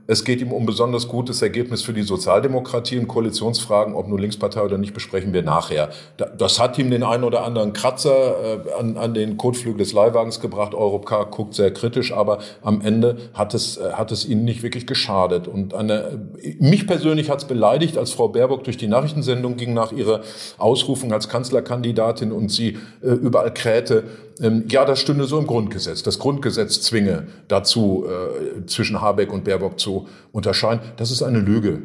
es 0.07 0.25
geht 0.25 0.41
ihm 0.41 0.53
um 0.53 0.67
besonders 0.67 1.07
gutes 1.07 1.41
Ergebnis 1.41 1.83
für 1.83 1.93
die 1.93 2.03
Sozialdemokratie 2.03 2.97
in 2.97 3.07
Koalitionsfragen, 3.07 3.95
ob 3.95 4.09
nur 4.09 4.19
Linkspartei 4.19 4.61
oder 4.61 4.77
nicht, 4.77 4.93
besprechen 4.93 5.33
wir 5.33 5.43
nachher. 5.43 5.91
Das 6.37 6.59
hat 6.59 6.77
ihm 6.79 6.91
den 6.91 7.05
einen 7.05 7.23
oder 7.23 7.45
anderen 7.45 7.73
Kratzer 7.73 8.67
äh, 8.67 8.73
an, 8.73 8.97
an 8.97 9.15
den 9.15 9.37
Kotflügel 9.37 9.79
des 9.79 9.93
Leihwagens 9.93 10.41
gebracht. 10.41 10.75
Europcar 10.75 11.27
guckt 11.27 11.55
sehr 11.55 11.73
kritisch, 11.73 12.13
aber 12.13 12.41
am 12.61 12.81
Ende 12.81 13.19
hat 13.33 13.55
es, 13.55 13.77
äh, 13.77 13.93
hat 13.93 14.11
es 14.11 14.27
ihnen 14.27 14.45
nicht 14.45 14.65
wirklich 14.65 14.89
geschadet. 14.89 15.47
Und 15.47 15.75
eine, 15.75 16.21
mich 16.59 16.89
persönlich 16.89 17.31
hat 17.31 17.39
es 17.39 17.45
beleidigt, 17.45 17.97
als 17.97 18.11
Frau 18.11 18.29
Baerbock 18.29 18.65
durch 18.65 18.77
die 18.77 18.89
Nachrichtensendung 18.89 19.57
ging 19.57 19.75
nach 19.75 19.93
ihrer 19.93 20.23
Ausrufung 20.59 21.13
als 21.13 21.29
Kanzlerkandidatin 21.29 22.33
und 22.33 22.51
sie 22.51 22.79
äh, 23.01 23.11
überall 23.11 23.55
krähte, 23.55 24.03
ähm, 24.03 24.30
ja, 24.69 24.85
das 24.85 25.01
stünde 25.01 25.25
so 25.25 25.39
im 25.39 25.47
Grundgesetz. 25.47 26.03
Das 26.03 26.19
Grundgesetz 26.19 26.81
zwinge 26.81 27.27
dazu, 27.49 28.07
äh, 28.07 28.67
zwischen 28.67 29.01
Habeck 29.01 29.33
und 29.33 29.45
Baerbock 29.45 29.79
zu 29.79 30.09
unterscheiden. 30.33 30.81
Das 30.97 31.11
ist 31.11 31.23
eine 31.23 31.41
Lüge. 31.41 31.83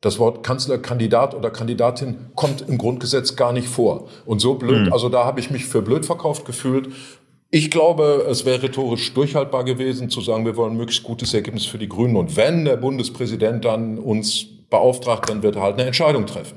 Das 0.00 0.18
Wort 0.18 0.44
Kanzlerkandidat 0.44 1.34
oder 1.34 1.50
Kandidatin 1.50 2.16
kommt 2.34 2.64
im 2.68 2.78
Grundgesetz 2.78 3.34
gar 3.34 3.52
nicht 3.52 3.66
vor. 3.66 4.08
Und 4.24 4.40
so 4.40 4.54
blöd, 4.54 4.86
mhm. 4.86 4.92
also 4.92 5.08
da 5.08 5.24
habe 5.24 5.40
ich 5.40 5.50
mich 5.50 5.66
für 5.66 5.82
blöd 5.82 6.06
verkauft 6.06 6.44
gefühlt. 6.44 6.90
Ich 7.50 7.70
glaube, 7.70 8.26
es 8.28 8.44
wäre 8.44 8.62
rhetorisch 8.62 9.12
durchhaltbar 9.14 9.64
gewesen, 9.64 10.08
zu 10.08 10.20
sagen, 10.20 10.44
wir 10.44 10.56
wollen 10.56 10.72
ein 10.72 10.76
möglichst 10.76 11.02
gutes 11.02 11.34
Ergebnis 11.34 11.66
für 11.66 11.78
die 11.78 11.88
Grünen. 11.88 12.16
Und 12.16 12.36
wenn 12.36 12.64
der 12.64 12.76
Bundespräsident 12.76 13.64
dann 13.64 13.98
uns 13.98 14.46
beauftragt, 14.70 15.28
dann 15.28 15.42
wird 15.42 15.56
er 15.56 15.62
halt 15.62 15.74
eine 15.74 15.84
Entscheidung 15.86 16.26
treffen. 16.26 16.56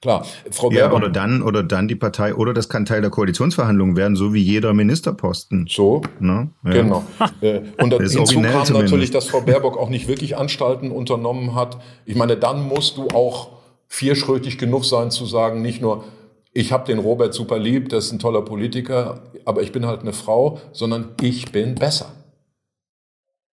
Klar, 0.00 0.24
Frau 0.50 0.70
Baerbock. 0.70 1.00
Ja, 1.00 1.06
oder 1.06 1.10
dann, 1.10 1.42
oder 1.42 1.62
dann 1.62 1.86
die 1.86 1.94
Partei, 1.94 2.34
oder 2.34 2.54
das 2.54 2.70
kann 2.70 2.86
Teil 2.86 3.02
der 3.02 3.10
Koalitionsverhandlungen 3.10 3.96
werden, 3.96 4.16
so 4.16 4.32
wie 4.32 4.40
jeder 4.40 4.72
Ministerposten. 4.72 5.66
So. 5.68 6.00
Ne? 6.20 6.50
Ja. 6.64 6.70
Genau. 6.70 7.04
Äh, 7.42 7.62
und 7.78 7.94
hinzu 7.94 8.18
kam 8.18 8.26
zumindest. 8.26 8.72
natürlich, 8.72 9.10
dass 9.10 9.28
Frau 9.28 9.40
Baerbock 9.40 9.78
auch 9.78 9.88
nicht 9.88 10.08
wirklich 10.08 10.36
Anstalten 10.36 10.90
unternommen 10.90 11.54
hat. 11.54 11.78
Ich 12.04 12.16
meine, 12.16 12.36
dann 12.36 12.68
musst 12.68 12.98
du 12.98 13.08
auch 13.08 13.52
vierschrötig 13.86 14.58
genug 14.58 14.84
sein 14.84 15.10
zu 15.10 15.24
sagen, 15.24 15.62
nicht 15.62 15.80
nur, 15.80 16.04
ich 16.52 16.72
habe 16.72 16.84
den 16.84 16.98
Robert 16.98 17.32
super 17.32 17.58
lieb, 17.58 17.88
das 17.88 18.06
ist 18.06 18.12
ein 18.12 18.18
toller 18.18 18.42
Politiker, 18.42 19.22
aber 19.46 19.62
ich 19.62 19.72
bin 19.72 19.86
halt 19.86 20.00
eine 20.00 20.12
Frau, 20.12 20.60
sondern 20.72 21.10
ich 21.20 21.50
bin 21.50 21.76
besser. 21.76 22.12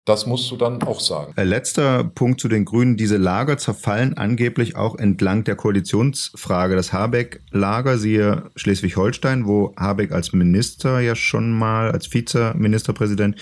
Das 0.06 0.28
musst 0.28 0.52
du 0.52 0.56
dann 0.56 0.84
auch 0.84 1.00
sagen. 1.00 1.34
Äh, 1.36 1.46
letzter 1.46 2.04
Punkt 2.04 2.40
zu 2.40 2.48
den 2.48 2.64
Grünen. 2.64 2.96
Diese 2.96 3.18
Lager 3.18 3.58
zerfallen 3.58 4.16
angeblich 4.16 4.76
auch 4.76 4.96
entlang 5.00 5.44
der 5.44 5.56
Koalitionsfrage. 5.56 6.76
Das 6.76 6.94
Habeck-Lager, 6.94 7.98
siehe 7.98 8.52
Schleswig-Holstein, 8.56 9.48
wo 9.48 9.74
Habeck 9.76 10.12
als 10.12 10.32
Minister 10.32 11.00
ja 11.00 11.16
schon 11.16 11.52
mal, 11.52 11.92
als 11.92 12.14
Vizeministerpräsident, 12.14 13.36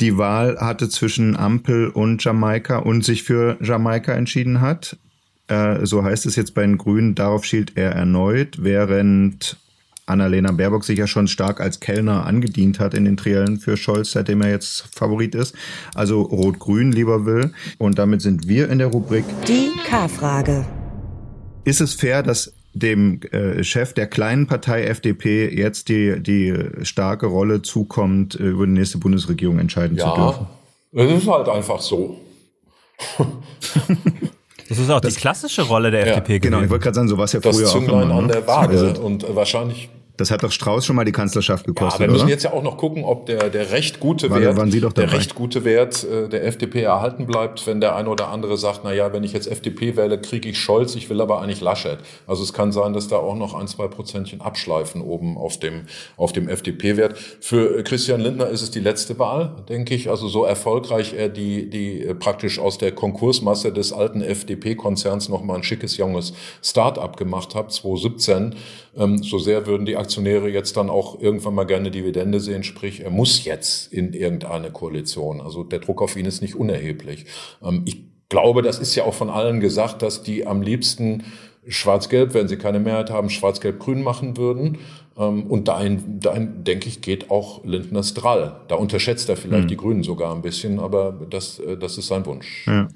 die 0.00 0.18
Wahl 0.18 0.58
hatte 0.58 0.88
zwischen 0.88 1.36
Ampel 1.36 1.88
und 1.88 2.22
Jamaika 2.24 2.78
und 2.78 3.04
sich 3.04 3.22
für 3.22 3.56
Jamaika 3.62 4.12
entschieden 4.12 4.60
hat. 4.60 4.96
Äh, 5.46 5.86
so 5.86 6.02
heißt 6.02 6.26
es 6.26 6.34
jetzt 6.34 6.54
bei 6.54 6.62
den 6.62 6.78
Grünen. 6.78 7.14
Darauf 7.14 7.44
schielt 7.44 7.76
er 7.76 7.92
erneut, 7.92 8.56
während 8.60 9.56
Annalena 10.06 10.52
Baerbock 10.52 10.84
sich 10.84 10.98
ja 10.98 11.06
schon 11.06 11.28
stark 11.28 11.60
als 11.60 11.80
Kellner 11.80 12.26
angedient 12.26 12.80
hat 12.80 12.94
in 12.94 13.04
den 13.04 13.16
Triellen 13.16 13.58
für 13.58 13.76
Scholz, 13.76 14.12
seitdem 14.12 14.40
er 14.42 14.50
jetzt 14.50 14.88
Favorit 14.94 15.34
ist. 15.34 15.54
Also 15.94 16.22
Rot-Grün 16.22 16.92
lieber 16.92 17.24
will. 17.24 17.52
Und 17.78 17.98
damit 17.98 18.22
sind 18.22 18.48
wir 18.48 18.68
in 18.68 18.78
der 18.78 18.88
Rubrik 18.88 19.24
Die 19.46 19.70
K-Frage. 19.88 20.66
Ist 21.64 21.80
es 21.80 21.94
fair, 21.94 22.22
dass 22.22 22.54
dem 22.74 23.20
äh, 23.30 23.62
Chef 23.62 23.92
der 23.92 24.06
kleinen 24.06 24.46
Partei 24.46 24.84
FDP 24.84 25.54
jetzt 25.54 25.88
die, 25.88 26.20
die 26.20 26.54
starke 26.82 27.26
Rolle 27.26 27.62
zukommt, 27.62 28.38
äh, 28.40 28.44
über 28.44 28.66
die 28.66 28.72
nächste 28.72 28.98
Bundesregierung 28.98 29.58
entscheiden 29.58 29.96
ja, 29.96 30.08
zu 30.08 30.20
dürfen? 30.20 30.46
Ja, 30.92 31.04
es 31.04 31.22
ist 31.22 31.28
halt 31.28 31.48
einfach 31.48 31.80
so. 31.80 32.20
Das 34.72 34.78
ist 34.78 34.90
auch 34.90 35.00
das, 35.00 35.14
die 35.14 35.20
klassische 35.20 35.62
Rolle 35.62 35.90
der 35.90 36.06
ja, 36.06 36.12
FDP 36.14 36.38
Genau, 36.38 36.62
ich 36.62 36.70
wollte 36.70 36.84
gerade 36.84 36.94
sagen, 36.94 37.08
so 37.08 37.18
war 37.18 37.24
es 37.24 37.32
ja 37.32 37.40
das 37.40 37.54
früher 37.54 37.66
Zünglein 37.66 37.94
auch 37.94 38.02
immer. 38.04 38.14
an 38.14 38.26
ne? 38.26 38.32
der 38.32 38.46
Waage. 38.46 38.78
Also, 38.78 39.02
und 39.02 39.26
wahrscheinlich 39.34 39.90
das 40.16 40.30
hat 40.30 40.42
doch 40.42 40.52
Strauß 40.52 40.84
schon 40.84 40.96
mal 40.96 41.04
die 41.04 41.12
Kanzlerschaft 41.12 41.66
gekostet. 41.66 42.00
Ja, 42.00 42.06
wir 42.06 42.12
müssen 42.12 42.24
oder? 42.24 42.32
jetzt 42.32 42.42
ja 42.44 42.52
auch 42.52 42.62
noch 42.62 42.76
gucken, 42.76 43.04
ob 43.04 43.26
der, 43.26 43.48
der 43.48 43.70
recht 43.70 43.98
gute 43.98 44.30
Wert, 44.30 44.96
der 44.96 45.12
recht 45.12 45.34
gute 45.34 45.64
Wert 45.64 46.04
äh, 46.04 46.28
der 46.28 46.46
FDP 46.46 46.82
erhalten 46.82 47.26
bleibt, 47.26 47.66
wenn 47.66 47.80
der 47.80 47.96
eine 47.96 48.10
oder 48.10 48.28
andere 48.28 48.58
sagt, 48.58 48.80
na 48.84 48.92
ja, 48.92 49.12
wenn 49.12 49.24
ich 49.24 49.32
jetzt 49.32 49.46
FDP 49.46 49.96
wähle, 49.96 50.20
kriege 50.20 50.50
ich 50.50 50.60
Scholz, 50.60 50.94
ich 50.96 51.08
will 51.08 51.20
aber 51.20 51.40
eigentlich 51.40 51.62
Laschet. 51.62 51.98
Also 52.26 52.42
es 52.42 52.52
kann 52.52 52.72
sein, 52.72 52.92
dass 52.92 53.08
da 53.08 53.16
auch 53.16 53.36
noch 53.36 53.54
ein, 53.54 53.66
zwei 53.68 53.88
Prozentchen 53.88 54.42
abschleifen 54.42 55.00
oben 55.00 55.38
auf 55.38 55.58
dem, 55.58 55.86
auf 56.16 56.32
dem 56.32 56.48
FDP-Wert. 56.48 57.18
Für 57.40 57.82
Christian 57.82 58.20
Lindner 58.20 58.48
ist 58.48 58.60
es 58.60 58.70
die 58.70 58.80
letzte 58.80 59.18
Wahl, 59.18 59.56
denke 59.68 59.94
ich. 59.94 60.10
Also 60.10 60.28
so 60.28 60.44
erfolgreich 60.44 61.14
er 61.14 61.30
die, 61.30 61.70
die 61.70 62.02
äh, 62.02 62.14
praktisch 62.14 62.58
aus 62.58 62.76
der 62.76 62.92
Konkursmasse 62.92 63.72
des 63.72 63.92
alten 63.92 64.20
FDP-Konzerns 64.20 65.30
noch 65.30 65.42
mal 65.42 65.56
ein 65.56 65.62
schickes, 65.62 65.96
junges 65.96 66.34
Start-up 66.62 67.16
gemacht 67.16 67.54
hat, 67.54 67.72
2017, 67.72 68.54
ähm, 68.96 69.22
so 69.22 69.38
sehr 69.38 69.66
würden 69.66 69.86
die 69.86 69.96
Aktionäre 69.96 70.48
jetzt 70.48 70.76
dann 70.76 70.90
auch 70.90 71.20
irgendwann 71.20 71.54
mal 71.54 71.64
gerne 71.64 71.90
Dividende 71.90 72.40
sehen, 72.40 72.62
sprich, 72.62 73.00
er 73.00 73.10
muss 73.10 73.44
jetzt 73.44 73.92
in 73.92 74.12
irgendeine 74.12 74.70
Koalition. 74.70 75.40
Also 75.40 75.64
der 75.64 75.78
Druck 75.78 76.02
auf 76.02 76.16
ihn 76.16 76.26
ist 76.26 76.42
nicht 76.42 76.54
unerheblich. 76.54 77.26
Ähm, 77.62 77.82
ich 77.84 78.04
glaube, 78.28 78.62
das 78.62 78.78
ist 78.78 78.94
ja 78.94 79.04
auch 79.04 79.14
von 79.14 79.30
allen 79.30 79.60
gesagt, 79.60 80.02
dass 80.02 80.22
die 80.22 80.46
am 80.46 80.62
liebsten 80.62 81.24
Schwarz-Gelb, 81.66 82.34
wenn 82.34 82.48
sie 82.48 82.56
keine 82.56 82.80
Mehrheit 82.80 83.10
haben, 83.10 83.30
Schwarz-Gelb-Grün 83.30 84.02
machen 84.02 84.36
würden. 84.36 84.78
Ähm, 85.16 85.44
und 85.44 85.68
dahin, 85.68 86.20
dahin, 86.20 86.64
denke 86.64 86.88
ich, 86.88 87.00
geht 87.00 87.30
auch 87.30 87.64
Lindners 87.64 88.14
Drall. 88.14 88.60
Da 88.68 88.76
unterschätzt 88.76 89.28
er 89.28 89.36
vielleicht 89.36 89.64
mhm. 89.64 89.68
die 89.68 89.76
Grünen 89.76 90.02
sogar 90.02 90.34
ein 90.34 90.42
bisschen, 90.42 90.80
aber 90.80 91.12
das, 91.30 91.58
äh, 91.58 91.76
das 91.76 91.98
ist 91.98 92.08
sein 92.08 92.26
Wunsch. 92.26 92.66
Ja. 92.66 92.88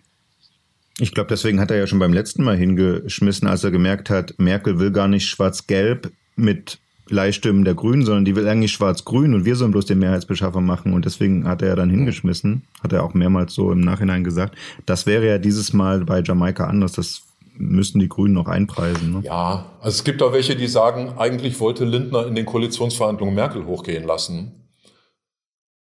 Ich 0.99 1.13
glaube, 1.13 1.29
deswegen 1.29 1.61
hat 1.61 1.71
er 1.71 1.77
ja 1.77 1.87
schon 1.87 1.99
beim 1.99 2.13
letzten 2.13 2.43
Mal 2.43 2.57
hingeschmissen, 2.57 3.47
als 3.47 3.65
er 3.65 3.71
gemerkt 3.71 4.09
hat, 4.09 4.35
Merkel 4.39 4.79
will 4.79 4.91
gar 4.91 5.09
nicht 5.09 5.29
schwarz-gelb 5.29 6.11
mit 6.37 6.79
Leihstimmen 7.09 7.65
der 7.65 7.75
Grünen, 7.75 8.05
sondern 8.05 8.25
die 8.25 8.35
will 8.35 8.49
eigentlich 8.49 8.73
schwarz-grün 8.73 9.35
und 9.35 9.45
wir 9.45 9.57
sollen 9.57 9.71
bloß 9.71 9.87
den 9.87 9.99
Mehrheitsbeschaffer 9.99 10.61
machen. 10.61 10.93
Und 10.93 11.05
deswegen 11.05 11.47
hat 11.47 11.63
er 11.63 11.69
ja 11.69 11.77
dann 11.77 11.91
hingeschmissen, 11.91 12.63
hat 12.83 12.93
er 12.93 13.05
auch 13.05 13.15
mehrmals 13.15 13.55
so 13.55 13.71
im 13.71 13.81
Nachhinein 13.81 14.25
gesagt. 14.25 14.57
Das 14.87 15.07
wäre 15.07 15.27
ja 15.27 15.39
dieses 15.39 15.73
Mal 15.73 16.05
bei 16.05 16.23
Jamaika 16.23 16.67
anders. 16.67 16.93
Das 16.93 17.23
müssen 17.59 18.01
die 18.01 18.09
Grünen 18.09 18.35
noch 18.35 18.49
einpreisen. 18.49 19.13
Ne? 19.13 19.21
Ja, 19.25 19.67
also 19.81 19.97
es 19.97 20.05
gibt 20.05 20.23
auch 20.23 20.33
welche, 20.33 20.57
die 20.57 20.67
sagen, 20.67 21.15
eigentlich 21.17 21.61
wollte 21.61 21.85
Lindner 21.85 22.27
in 22.27 22.35
den 22.35 22.47
Koalitionsverhandlungen 22.47 23.35
Merkel 23.35 23.67
hochgehen 23.67 24.05
lassen. 24.05 24.53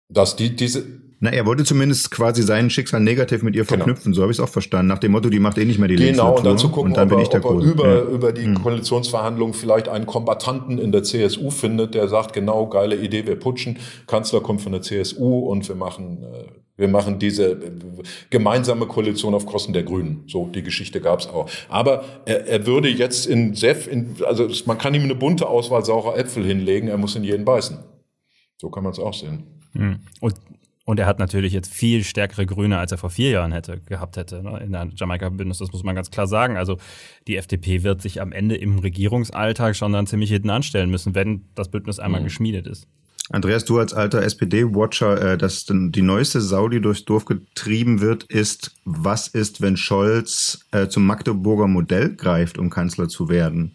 Dass 0.09 0.37
die, 0.37 0.55
diese, 0.55 0.85
na, 1.19 1.31
er 1.31 1.47
wollte 1.47 1.65
zumindest 1.65 2.11
quasi 2.11 2.43
sein 2.43 2.69
Schicksal 2.69 3.01
negativ 3.01 3.43
mit 3.43 3.57
ihr 3.57 3.65
genau. 3.65 3.77
verknüpfen, 3.77 4.13
genau. 4.13 4.17
so 4.17 4.23
habe 4.23 4.33
ich 4.33 4.39
es 4.39 4.45
auch 4.45 4.51
verstanden. 4.51 4.89
Nach 4.89 4.99
dem 4.99 5.13
Motto, 5.13 5.31
die 5.31 5.39
macht 5.39 5.57
eh 5.57 5.65
nicht 5.65 5.79
mehr 5.79 5.89
die 5.89 5.97
Genau, 5.97 6.37
und 6.37 6.45
dann 6.45 6.59
zu 6.59 6.69
gucken, 6.69 6.93
und 6.93 6.97
dann 6.97 7.11
ob, 7.11 7.33
er, 7.33 7.45
ob 7.45 7.63
er 7.63 7.67
über, 7.67 7.89
ja. 7.89 8.03
über 8.03 8.33
die 8.33 8.45
hm. 8.45 8.63
Koalitionsverhandlungen 8.63 9.55
vielleicht 9.55 9.89
einen 9.89 10.05
Kombatanten 10.05 10.79
in 10.79 10.93
der 10.93 11.03
CSU 11.03 11.51
findet, 11.51 11.95
der 11.95 12.09
sagt, 12.09 12.35
genau, 12.35 12.67
geile 12.67 12.97
Idee, 12.97 13.27
wir 13.27 13.37
putschen. 13.37 13.79
Kanzler 14.07 14.41
kommt 14.41 14.61
von 14.61 14.73
der 14.73 14.83
CSU 14.83 15.39
und 15.39 15.67
wir 15.67 15.75
machen, 15.75 16.23
äh, 16.23 16.49
wir 16.77 16.89
machen 16.89 17.19
diese 17.19 17.53
äh, 17.53 17.71
gemeinsame 18.29 18.87
Koalition 18.87 19.33
auf 19.33 19.47
Kosten 19.47 19.73
der 19.73 19.85
Grünen. 19.85 20.25
So, 20.27 20.47
die 20.55 20.63
Geschichte 20.63 21.01
gab 21.01 21.21
es 21.21 21.29
auch. 21.29 21.49
Aber 21.71 22.05
er, 22.27 22.47
er 22.47 22.67
würde 22.67 22.91
jetzt 22.91 23.27
in 23.27 23.55
Sef, 23.55 23.87
in, 23.91 24.17
also 24.27 24.49
man 24.67 24.77
kann 24.77 24.93
ihm 24.93 25.05
eine 25.05 25.15
bunte 25.15 25.49
Auswahl 25.49 25.83
saurer 25.83 26.19
Äpfel 26.19 26.45
hinlegen, 26.45 26.89
er 26.89 26.99
muss 26.99 27.17
in 27.17 27.25
jeden 27.25 27.47
beißen. 27.47 27.79
So 28.59 28.69
kann 28.69 28.83
man 28.83 28.93
es 28.93 28.99
auch 28.99 29.15
sehen. 29.15 29.45
Hm. 29.73 30.01
Und 30.21 30.35
und 30.87 31.01
er 31.01 31.07
hat 31.07 31.19
natürlich 31.19 31.53
jetzt 31.53 31.75
viel 31.75 32.05
stärkere 32.05 32.47
Grüne, 32.47 32.79
als 32.79 32.93
er 32.93 32.99
vor 32.99 33.11
vier 33.11 33.31
Jahren 33.31 33.51
hätte 33.51 33.81
gehabt 33.81 34.17
hätte 34.17 34.41
ne, 34.41 34.61
in 34.65 34.71
der 34.71 34.89
Jamaika-Bündnis. 34.95 35.59
Das 35.59 35.73
muss 35.73 35.83
man 35.83 35.97
ganz 35.97 36.13
klar 36.13 36.29
sagen. 36.29 36.57
Also 36.57 36.79
die 37.27 37.37
FDP 37.37 37.83
wird 37.83 38.01
sich 38.01 38.23
am 38.23 38.31
Ende 38.31 38.57
im 38.57 38.79
Regierungsalltag 38.79 39.75
schon 39.75 39.93
dann 39.93 40.07
ziemlich 40.07 40.31
hinten 40.31 40.49
anstellen 40.49 40.89
müssen, 40.89 41.17
wenn 41.17 41.45
das 41.57 41.73
Bündnis 41.73 41.99
einmal 41.99 42.21
mhm. 42.21 42.27
geschmiedet 42.27 42.69
ist. 42.69 42.87
Andreas, 43.31 43.65
du 43.65 43.81
als 43.81 43.93
alter 43.95 44.23
SPD-Watcher, 44.23 45.33
äh, 45.33 45.37
dass 45.37 45.67
die 45.67 46.03
neueste 46.03 46.41
Sau, 46.41 46.69
die 46.69 46.81
durchs 46.81 47.05
Dorf 47.05 47.25
getrieben 47.25 48.01
wird, 48.01 48.23
ist, 48.23 48.77
was 48.85 49.27
ist, 49.27 49.61
wenn 49.61 49.77
Scholz 49.77 50.61
äh, 50.71 50.87
zum 50.87 51.05
Magdeburger 51.05 51.67
Modell 51.67 52.15
greift, 52.15 52.59
um 52.59 52.71
Kanzler 52.71 53.09
zu 53.09 53.29
werden? 53.29 53.73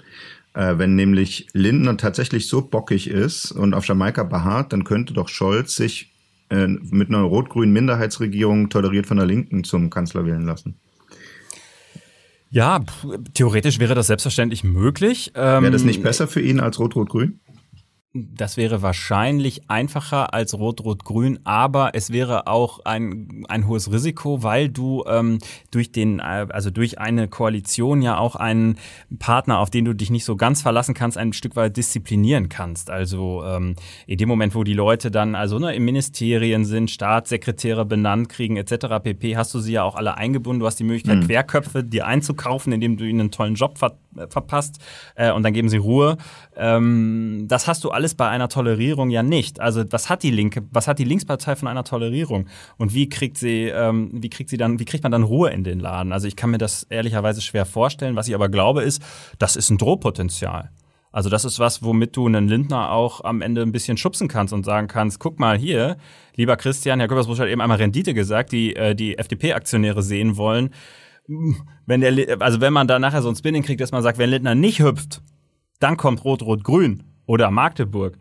Äh, 0.53 0.77
wenn 0.77 0.95
nämlich 0.95 1.47
Lindner 1.51 1.97
tatsächlich 1.97 2.47
so 2.47 2.61
bockig 2.61 3.09
ist 3.09 3.51
und 3.51 3.73
auf 3.73 3.85
Jamaika 3.85 4.23
beharrt, 4.23 4.71
dann 4.71 4.85
könnte 4.85 5.13
doch 5.13 5.27
Scholz 5.27 5.75
sich 5.75 6.10
äh, 6.51 6.67
mit 6.67 7.09
einer 7.09 7.21
rot-grünen 7.21 7.73
Minderheitsregierung 7.73 8.69
toleriert 8.69 9.07
von 9.07 9.17
der 9.17 9.25
Linken 9.25 9.63
zum 9.63 9.89
Kanzler 9.89 10.25
wählen 10.25 10.45
lassen. 10.45 10.75
Ja, 12.49 12.81
theoretisch 13.33 13.79
wäre 13.79 13.95
das 13.95 14.07
selbstverständlich 14.07 14.65
möglich. 14.65 15.31
Wäre 15.33 15.71
das 15.71 15.85
nicht 15.85 15.97
ähm, 15.97 16.03
besser 16.03 16.27
für 16.27 16.41
ihn 16.41 16.59
als 16.59 16.79
Rot-Rot-Grün? 16.79 17.39
Das 18.13 18.57
wäre 18.57 18.81
wahrscheinlich 18.81 19.69
einfacher 19.69 20.33
als 20.33 20.53
Rot-Rot-Grün, 20.53 21.39
aber 21.45 21.91
es 21.93 22.11
wäre 22.11 22.45
auch 22.47 22.83
ein, 22.83 23.45
ein 23.47 23.67
hohes 23.67 23.89
Risiko, 23.89 24.43
weil 24.43 24.67
du 24.67 25.05
ähm, 25.07 25.39
durch 25.71 25.93
den, 25.93 26.19
äh, 26.19 26.47
also 26.49 26.71
durch 26.71 26.99
eine 26.99 27.29
Koalition 27.29 28.01
ja 28.01 28.17
auch 28.17 28.35
einen 28.35 28.77
Partner, 29.17 29.59
auf 29.59 29.69
den 29.69 29.85
du 29.85 29.95
dich 29.95 30.09
nicht 30.09 30.25
so 30.25 30.35
ganz 30.35 30.61
verlassen 30.61 30.93
kannst, 30.93 31.17
ein 31.17 31.31
Stück 31.31 31.55
weit 31.55 31.77
disziplinieren 31.77 32.49
kannst. 32.49 32.89
Also 32.89 33.45
ähm, 33.45 33.77
in 34.07 34.17
dem 34.17 34.27
Moment, 34.27 34.55
wo 34.55 34.65
die 34.65 34.73
Leute 34.73 35.09
dann 35.09 35.33
also 35.33 35.57
ne, 35.57 35.73
im 35.73 35.85
Ministerien 35.85 36.65
sind, 36.65 36.91
Staatssekretäre 36.91 37.85
benannt 37.85 38.27
kriegen 38.27 38.57
etc. 38.57 38.87
pp, 39.01 39.37
hast 39.37 39.53
du 39.53 39.59
sie 39.61 39.71
ja 39.71 39.83
auch 39.83 39.95
alle 39.95 40.17
eingebunden. 40.17 40.59
Du 40.59 40.65
hast 40.65 40.81
die 40.81 40.83
Möglichkeit, 40.83 41.19
mhm. 41.19 41.27
Querköpfe 41.27 41.81
dir 41.85 42.07
einzukaufen, 42.07 42.73
indem 42.73 42.97
du 42.97 43.05
ihnen 43.05 43.21
einen 43.21 43.31
tollen 43.31 43.55
Job 43.55 43.77
ver 43.77 43.95
verpasst 44.29 44.79
äh, 45.15 45.31
und 45.31 45.43
dann 45.43 45.53
geben 45.53 45.69
sie 45.69 45.77
Ruhe. 45.77 46.17
Ähm, 46.55 47.45
das 47.47 47.67
hast 47.67 47.83
du 47.83 47.91
alles 47.91 48.15
bei 48.15 48.27
einer 48.27 48.49
Tolerierung 48.49 49.09
ja 49.09 49.23
nicht. 49.23 49.59
Also 49.59 49.83
was 49.91 50.09
hat 50.09 50.23
die 50.23 50.31
Linke, 50.31 50.63
was 50.71 50.87
hat 50.87 50.99
die 50.99 51.03
Linkspartei 51.03 51.55
von 51.55 51.67
einer 51.67 51.83
Tolerierung? 51.83 52.47
Und 52.77 52.93
wie 52.93 53.09
kriegt 53.09 53.37
sie, 53.37 53.65
ähm, 53.67 54.09
wie 54.13 54.29
kriegt 54.29 54.49
sie 54.49 54.57
dann, 54.57 54.79
wie 54.79 54.85
kriegt 54.85 55.03
man 55.03 55.11
dann 55.11 55.23
Ruhe 55.23 55.49
in 55.49 55.63
den 55.63 55.79
Laden? 55.79 56.11
Also 56.11 56.27
ich 56.27 56.35
kann 56.35 56.51
mir 56.51 56.57
das 56.57 56.83
ehrlicherweise 56.83 57.41
schwer 57.41 57.65
vorstellen. 57.65 58.15
Was 58.15 58.27
ich 58.27 58.35
aber 58.35 58.49
glaube 58.49 58.83
ist, 58.83 59.01
das 59.39 59.55
ist 59.55 59.69
ein 59.69 59.77
Drohpotenzial. 59.77 60.71
Also 61.11 61.29
das 61.29 61.43
ist 61.43 61.59
was, 61.59 61.83
womit 61.83 62.15
du 62.15 62.25
einen 62.25 62.47
Lindner 62.47 62.91
auch 62.91 63.23
am 63.23 63.41
Ende 63.41 63.61
ein 63.61 63.73
bisschen 63.73 63.97
schubsen 63.97 64.29
kannst 64.29 64.53
und 64.53 64.63
sagen 64.63 64.87
kannst, 64.87 65.19
guck 65.19 65.39
mal 65.39 65.57
hier, 65.57 65.97
lieber 66.35 66.55
Christian, 66.55 66.99
Herr 66.99 67.09
Köppersbusch 67.09 67.39
hat 67.39 67.49
eben 67.49 67.59
einmal 67.59 67.77
Rendite 67.77 68.13
gesagt, 68.13 68.53
die 68.53 68.75
äh, 68.75 68.95
die 68.95 69.17
FDP-Aktionäre 69.17 70.03
sehen 70.03 70.37
wollen 70.37 70.69
wenn 71.85 72.01
der, 72.01 72.41
also 72.41 72.61
wenn 72.61 72.73
man 72.73 72.87
da 72.87 72.99
nachher 72.99 73.21
so 73.21 73.29
ein 73.29 73.35
Spinning 73.35 73.63
kriegt, 73.63 73.81
dass 73.81 73.91
man 73.91 74.03
sagt, 74.03 74.17
wenn 74.17 74.29
Lindner 74.29 74.55
nicht 74.55 74.81
hüpft, 74.81 75.21
dann 75.79 75.97
kommt 75.97 76.23
Rot-Rot-Grün 76.23 77.03
oder 77.25 77.51
Magdeburg. 77.51 78.17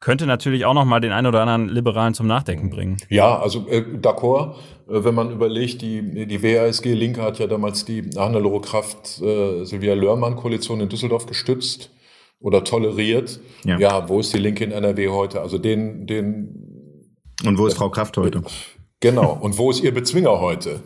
Könnte 0.00 0.26
natürlich 0.26 0.66
auch 0.66 0.74
noch 0.74 0.84
mal 0.84 1.00
den 1.00 1.12
einen 1.12 1.26
oder 1.26 1.40
anderen 1.40 1.68
Liberalen 1.68 2.12
zum 2.12 2.26
Nachdenken 2.26 2.68
bringen. 2.68 2.98
Ja, 3.08 3.38
also 3.38 3.66
äh, 3.68 3.80
d'accord, 3.80 4.54
äh, 4.88 5.02
wenn 5.02 5.14
man 5.14 5.30
überlegt, 5.30 5.80
die, 5.80 6.26
die 6.26 6.42
WASG 6.42 6.92
Linke 6.92 7.22
hat 7.22 7.38
ja 7.38 7.46
damals 7.46 7.84
die 7.86 8.10
Hannelore 8.14 8.60
Kraft 8.60 9.22
äh, 9.22 9.64
Silvia 9.64 9.94
Lörmann 9.94 10.36
Koalition 10.36 10.80
in 10.80 10.90
Düsseldorf 10.90 11.24
gestützt 11.24 11.90
oder 12.38 12.64
toleriert. 12.64 13.40
Ja. 13.64 13.78
ja, 13.78 14.08
wo 14.08 14.20
ist 14.20 14.34
die 14.34 14.38
Linke 14.38 14.64
in 14.64 14.72
NRW 14.72 15.08
heute? 15.08 15.40
Also 15.40 15.56
den, 15.56 16.06
den. 16.06 17.16
Und 17.44 17.56
wo 17.56 17.66
ist 17.66 17.76
Frau 17.76 17.88
Kraft 17.88 18.18
heute? 18.18 18.42
Genau. 19.00 19.38
Und 19.40 19.58
wo 19.58 19.70
ist 19.70 19.82
ihr 19.82 19.92
Bezwinger 19.92 20.40
heute? 20.40 20.80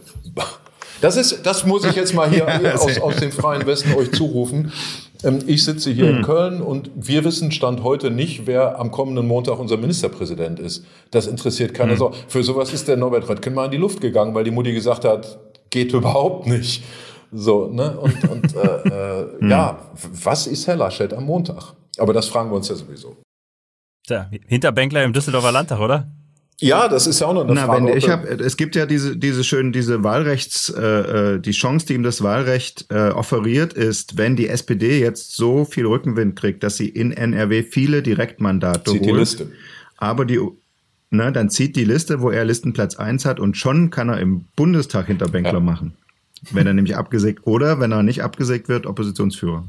Das 1.01 1.17
ist, 1.17 1.47
das 1.47 1.65
muss 1.65 1.85
ich 1.85 1.95
jetzt 1.95 2.15
mal 2.15 2.29
hier 2.29 2.47
aus, 2.75 3.01
aus 3.01 3.17
dem 3.17 3.31
freien 3.31 3.67
Westen 3.67 3.95
euch 3.95 4.13
zurufen. 4.13 4.73
Ähm, 5.23 5.41
ich 5.47 5.65
sitze 5.65 5.91
hier 5.91 6.09
hm. 6.09 6.17
in 6.17 6.23
Köln 6.23 6.61
und 6.61 6.91
wir 6.95 7.25
wissen 7.25 7.53
Stand 7.53 7.83
heute 7.83 8.11
nicht, 8.11 8.47
wer 8.47 8.79
am 8.79 8.91
kommenden 8.91 9.27
Montag 9.27 9.59
unser 9.59 9.77
Ministerpräsident 9.77 10.59
ist. 10.59 10.85
Das 11.11 11.27
interessiert 11.27 11.75
keiner 11.75 11.93
hm. 11.93 11.99
so. 11.99 12.13
Für 12.29 12.43
sowas 12.43 12.73
ist 12.73 12.89
der 12.89 12.97
Norbert 12.97 13.29
Röttgen 13.29 13.55
mal 13.55 13.67
in 13.67 13.71
die 13.71 13.77
Luft 13.77 14.01
gegangen, 14.01 14.35
weil 14.35 14.45
die 14.45 14.51
Mutti 14.51 14.73
gesagt 14.73 15.05
hat, 15.05 15.39
geht 15.71 15.93
überhaupt 15.93 16.47
nicht. 16.47 16.83
So, 17.31 17.69
ne? 17.69 17.99
Und, 17.99 18.29
und 18.29 18.57
äh, 18.57 18.61
äh, 18.61 19.27
hm. 19.41 19.51
ja, 19.51 19.79
was 20.25 20.47
ist 20.47 20.67
Herr 20.67 20.77
Laschet 20.77 21.13
am 21.13 21.25
Montag? 21.25 21.75
Aber 21.99 22.13
das 22.13 22.29
fragen 22.29 22.51
wir 22.51 22.57
uns 22.57 22.69
ja 22.69 22.75
sowieso. 22.75 23.17
Tja, 24.07 24.31
Hinterbänkler 24.47 25.05
im 25.05 25.13
Düsseldorfer 25.13 25.53
Landtag, 25.53 25.81
oder? 25.81 26.11
Ja, 26.61 26.89
das 26.89 27.07
ist 27.07 27.21
ja 27.21 27.29
auch 27.29 27.35
noch 27.35 27.45
eine 27.45 27.55
Na, 27.55 27.67
Frage. 27.67 27.87
Wenn 27.87 27.97
ich 27.97 28.09
hab, 28.09 28.25
es 28.25 28.57
gibt 28.57 28.75
ja 28.75 28.85
diese, 28.85 29.17
diese 29.17 29.45
schön, 29.45 29.73
diese 29.73 30.03
Wahlrechts, 30.03 30.71
äh, 30.71 31.35
äh, 31.35 31.41
die 31.41 31.53
Chance, 31.53 31.87
die 31.87 31.95
ihm 31.95 32.03
das 32.03 32.23
Wahlrecht 32.23 32.87
äh, 32.91 33.11
offeriert, 33.11 33.75
ist, 33.75 34.19
wenn 34.19 34.35
die 34.35 34.49
SPD 34.49 34.99
jetzt 34.99 35.37
so 35.37 35.65
viel 35.65 35.87
Rückenwind 35.87 36.35
kriegt, 36.35 36.65
dass 36.65 36.77
sie 36.77 36.89
in 36.89 37.13
NRW 37.13 37.63
viele 37.63 38.03
Direktmandate 38.03 38.91
zieht 38.91 39.03
holt. 39.03 39.11
Die 39.11 39.19
Liste. 39.19 39.53
Aber 39.99 40.25
die, 40.25 40.41
ne, 41.11 41.31
dann 41.31 41.49
zieht 41.49 41.77
die 41.77 41.85
Liste, 41.85 42.21
wo 42.21 42.31
er 42.31 42.45
Listenplatz 42.45 42.97
eins 42.97 43.25
hat 43.25 43.39
und 43.39 43.57
schon 43.57 43.91
kann 43.91 44.09
er 44.09 44.19
im 44.19 44.47
Bundestag 44.57 45.07
Hinterbänkler 45.07 45.55
ja. 45.55 45.61
machen. 45.61 45.95
Wenn 46.51 46.67
er 46.67 46.75
nämlich 46.75 46.97
abgesägt 46.97 47.47
oder 47.47 47.79
wenn 47.79 47.93
er 47.93 48.03
nicht 48.03 48.23
abgesägt 48.23 48.69
wird, 48.69 48.87
Oppositionsführer 48.87 49.65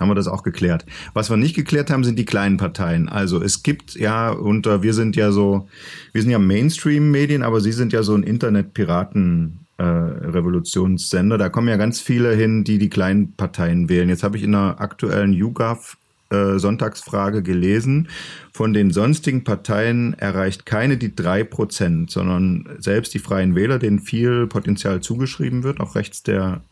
haben 0.00 0.08
wir 0.08 0.14
das 0.14 0.28
auch 0.28 0.42
geklärt. 0.42 0.84
Was 1.14 1.30
wir 1.30 1.36
nicht 1.36 1.54
geklärt 1.54 1.90
haben, 1.90 2.04
sind 2.04 2.18
die 2.18 2.24
kleinen 2.24 2.56
Parteien. 2.56 3.08
Also 3.08 3.42
es 3.42 3.62
gibt 3.62 3.94
ja 3.94 4.30
unter, 4.30 4.82
wir 4.82 4.94
sind 4.94 5.16
ja 5.16 5.32
so, 5.32 5.68
wir 6.12 6.22
sind 6.22 6.30
ja 6.30 6.38
Mainstream-Medien, 6.38 7.42
aber 7.42 7.60
Sie 7.60 7.72
sind 7.72 7.92
ja 7.92 8.02
so 8.02 8.14
ein 8.14 8.22
Internet-Piraten. 8.22 9.60
Äh, 9.78 9.82
Revolutionssender. 9.82 11.36
Da 11.36 11.50
kommen 11.50 11.68
ja 11.68 11.76
ganz 11.76 12.00
viele 12.00 12.34
hin, 12.34 12.64
die 12.64 12.78
die 12.78 12.88
kleinen 12.88 13.32
Parteien 13.32 13.90
wählen. 13.90 14.08
Jetzt 14.08 14.22
habe 14.22 14.38
ich 14.38 14.42
in 14.42 14.54
einer 14.54 14.80
aktuellen 14.80 15.34
YouGov 15.34 15.98
äh, 16.30 16.58
Sonntagsfrage 16.58 17.42
gelesen. 17.42 18.08
Von 18.52 18.72
den 18.72 18.90
sonstigen 18.90 19.44
Parteien 19.44 20.14
erreicht 20.14 20.66
keine 20.66 20.96
die 20.96 21.14
drei 21.14 21.44
Prozent, 21.44 22.10
sondern 22.10 22.68
selbst 22.78 23.14
die 23.14 23.18
Freien 23.18 23.54
Wähler, 23.54 23.78
denen 23.78 24.00
viel 24.00 24.46
Potenzial 24.46 25.02
zugeschrieben 25.02 25.62
wird, 25.62 25.78
auch 25.78 25.94
rechts 25.94 26.22
der 26.22 26.62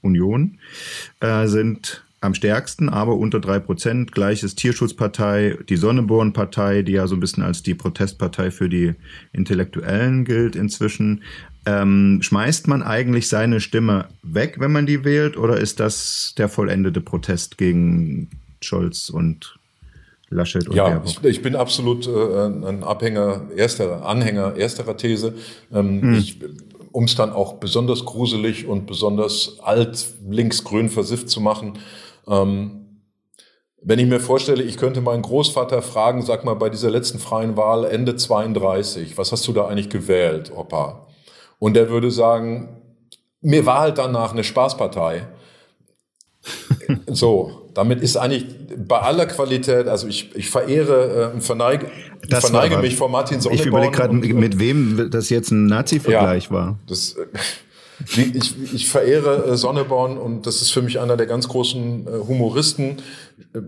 Union, 0.00 0.58
äh, 1.20 1.48
sind 1.48 2.03
am 2.24 2.34
stärksten, 2.34 2.88
aber 2.88 3.16
unter 3.16 3.40
drei 3.40 3.58
Prozent. 3.58 4.12
Gleiches 4.12 4.54
Tierschutzpartei, 4.54 5.58
die 5.68 5.76
Sonneborn-Partei, 5.76 6.82
die 6.82 6.92
ja 6.92 7.06
so 7.06 7.14
ein 7.14 7.20
bisschen 7.20 7.42
als 7.42 7.62
die 7.62 7.74
Protestpartei 7.74 8.50
für 8.50 8.68
die 8.68 8.94
Intellektuellen 9.32 10.24
gilt 10.24 10.56
inzwischen. 10.56 11.22
Ähm, 11.66 12.20
schmeißt 12.22 12.68
man 12.68 12.82
eigentlich 12.82 13.28
seine 13.28 13.60
Stimme 13.60 14.08
weg, 14.22 14.56
wenn 14.58 14.72
man 14.72 14.86
die 14.86 15.04
wählt, 15.04 15.36
oder 15.36 15.58
ist 15.58 15.80
das 15.80 16.34
der 16.36 16.48
vollendete 16.48 17.00
Protest 17.00 17.56
gegen 17.58 18.28
Scholz 18.60 19.08
und 19.08 19.58
Laschet 20.30 20.68
und 20.68 20.76
Ja, 20.76 21.02
ich, 21.04 21.22
ich, 21.24 21.42
bin 21.42 21.54
absolut 21.54 22.06
äh, 22.06 22.46
ein 22.66 22.82
Abhänger, 22.82 23.42
erster 23.56 24.04
Anhänger 24.04 24.56
ersterer 24.56 24.96
These. 24.96 25.34
Ähm, 25.72 26.02
hm. 26.02 26.14
Ich 26.14 26.38
um 26.94 27.04
es 27.04 27.16
dann 27.16 27.32
auch 27.32 27.54
besonders 27.54 28.04
gruselig 28.04 28.68
und 28.68 28.86
besonders 28.86 29.58
alt 29.60 30.06
linksgrün 30.30 30.88
versifft 30.88 31.28
zu 31.28 31.40
machen, 31.40 31.72
ähm, 32.28 32.84
wenn 33.86 33.98
ich 33.98 34.06
mir 34.06 34.20
vorstelle, 34.20 34.62
ich 34.62 34.78
könnte 34.78 35.02
meinen 35.02 35.22
Großvater 35.22 35.82
fragen, 35.82 36.22
sag 36.22 36.44
mal, 36.44 36.54
bei 36.54 36.70
dieser 36.70 36.90
letzten 36.90 37.18
freien 37.18 37.56
Wahl 37.56 37.84
Ende 37.84 38.16
32, 38.16 39.18
was 39.18 39.30
hast 39.30 39.46
du 39.46 39.52
da 39.52 39.66
eigentlich 39.66 39.90
gewählt, 39.90 40.50
Opa? 40.54 41.06
Und 41.58 41.76
er 41.76 41.90
würde 41.90 42.10
sagen, 42.10 42.80
mir 43.42 43.66
war 43.66 43.80
halt 43.80 43.98
danach 43.98 44.32
eine 44.32 44.42
Spaßpartei. 44.42 45.26
so, 47.06 47.70
damit 47.74 48.00
ist 48.00 48.16
eigentlich 48.16 48.46
bei 48.76 48.98
aller 48.98 49.26
Qualität, 49.26 49.86
also 49.86 50.08
ich, 50.08 50.34
ich 50.34 50.50
verehre 50.50 51.32
und 51.32 51.38
äh, 51.38 51.40
verneige, 51.42 51.86
das 52.28 52.48
verneige 52.48 52.78
mich 52.78 52.96
vor 52.96 53.08
Martin 53.08 53.40
Sonneborn. 53.40 53.60
Ich 53.60 53.66
überlege 53.66 53.92
gerade, 53.92 54.14
mit 54.14 54.58
wem 54.58 55.10
das 55.10 55.28
jetzt 55.28 55.50
ein 55.50 55.66
Nazi-Vergleich 55.66 56.44
ja, 56.44 56.50
war. 56.50 56.78
Das, 56.86 57.14
äh, 57.14 57.26
ich, 58.06 58.74
ich 58.74 58.88
verehre 58.88 59.46
äh, 59.46 59.56
Sonneborn 59.56 60.18
und 60.18 60.46
das 60.46 60.62
ist 60.62 60.70
für 60.70 60.82
mich 60.82 61.00
einer 61.00 61.16
der 61.16 61.26
ganz 61.26 61.48
großen 61.48 62.06
äh, 62.06 62.10
Humoristen. 62.26 62.98
Äh, 63.54 63.60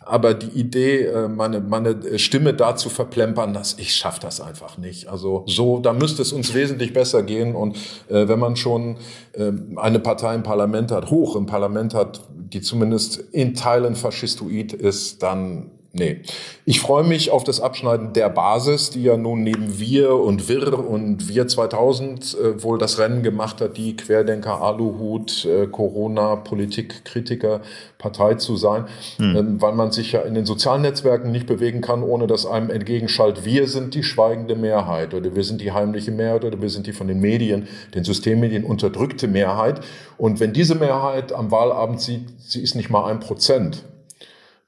aber 0.00 0.34
die 0.34 0.58
Idee, 0.58 1.08
meine, 1.28 1.60
meine 1.60 2.18
Stimme 2.18 2.52
da 2.52 2.74
zu 2.74 2.88
verplempern, 2.88 3.54
das, 3.54 3.78
ich 3.78 3.94
schaffe 3.94 4.20
das 4.20 4.40
einfach 4.40 4.76
nicht. 4.76 5.06
Also 5.06 5.44
so, 5.46 5.78
da 5.78 5.92
müsste 5.92 6.22
es 6.22 6.32
uns 6.32 6.52
wesentlich 6.52 6.92
besser 6.92 7.22
gehen. 7.22 7.54
Und 7.54 7.76
äh, 8.08 8.26
wenn 8.26 8.40
man 8.40 8.56
schon 8.56 8.96
äh, 9.34 9.52
eine 9.76 10.00
Partei 10.00 10.34
im 10.34 10.42
Parlament 10.42 10.90
hat, 10.90 11.10
hoch 11.12 11.36
im 11.36 11.46
Parlament 11.46 11.94
hat, 11.94 12.24
die 12.34 12.60
zumindest 12.60 13.18
in 13.30 13.54
Teilen 13.54 13.94
faschistoid 13.94 14.72
ist, 14.72 15.22
dann 15.22 15.70
Nee. 15.98 16.20
Ich 16.64 16.80
freue 16.80 17.04
mich 17.04 17.30
auf 17.30 17.44
das 17.44 17.60
Abschneiden 17.60 18.12
der 18.12 18.28
Basis, 18.28 18.90
die 18.90 19.02
ja 19.02 19.16
nun 19.16 19.42
neben 19.42 19.78
Wir 19.78 20.14
und 20.14 20.48
Wir 20.48 20.78
und 20.78 21.28
Wir 21.28 21.48
2000 21.48 22.36
äh, 22.38 22.62
wohl 22.62 22.78
das 22.78 22.98
Rennen 22.98 23.22
gemacht 23.22 23.60
hat, 23.60 23.76
die 23.76 23.96
Querdenker, 23.96 24.60
Aluhut, 24.60 25.44
äh, 25.44 25.66
Corona, 25.66 26.36
Politikkritiker, 26.36 27.62
Partei 27.96 28.34
zu 28.34 28.56
sein, 28.56 28.84
hm. 29.16 29.36
ähm, 29.36 29.62
weil 29.62 29.72
man 29.72 29.92
sich 29.92 30.12
ja 30.12 30.20
in 30.20 30.34
den 30.34 30.44
sozialen 30.44 30.82
Netzwerken 30.82 31.32
nicht 31.32 31.46
bewegen 31.46 31.80
kann, 31.80 32.02
ohne 32.02 32.26
dass 32.26 32.46
einem 32.46 32.70
entgegenschallt, 32.70 33.44
wir 33.44 33.66
sind 33.66 33.94
die 33.94 34.02
schweigende 34.02 34.54
Mehrheit 34.54 35.14
oder 35.14 35.34
wir 35.34 35.44
sind 35.44 35.60
die 35.60 35.72
heimliche 35.72 36.10
Mehrheit 36.10 36.44
oder 36.44 36.60
wir 36.60 36.70
sind 36.70 36.86
die 36.86 36.92
von 36.92 37.08
den 37.08 37.20
Medien, 37.20 37.66
den 37.94 38.04
Systemmedien 38.04 38.64
unterdrückte 38.64 39.26
Mehrheit. 39.26 39.80
Und 40.16 40.38
wenn 40.38 40.52
diese 40.52 40.74
Mehrheit 40.74 41.32
am 41.32 41.50
Wahlabend 41.50 42.00
sieht, 42.00 42.26
sie 42.38 42.62
ist 42.62 42.74
nicht 42.74 42.90
mal 42.90 43.10
ein 43.10 43.20
Prozent, 43.20 43.84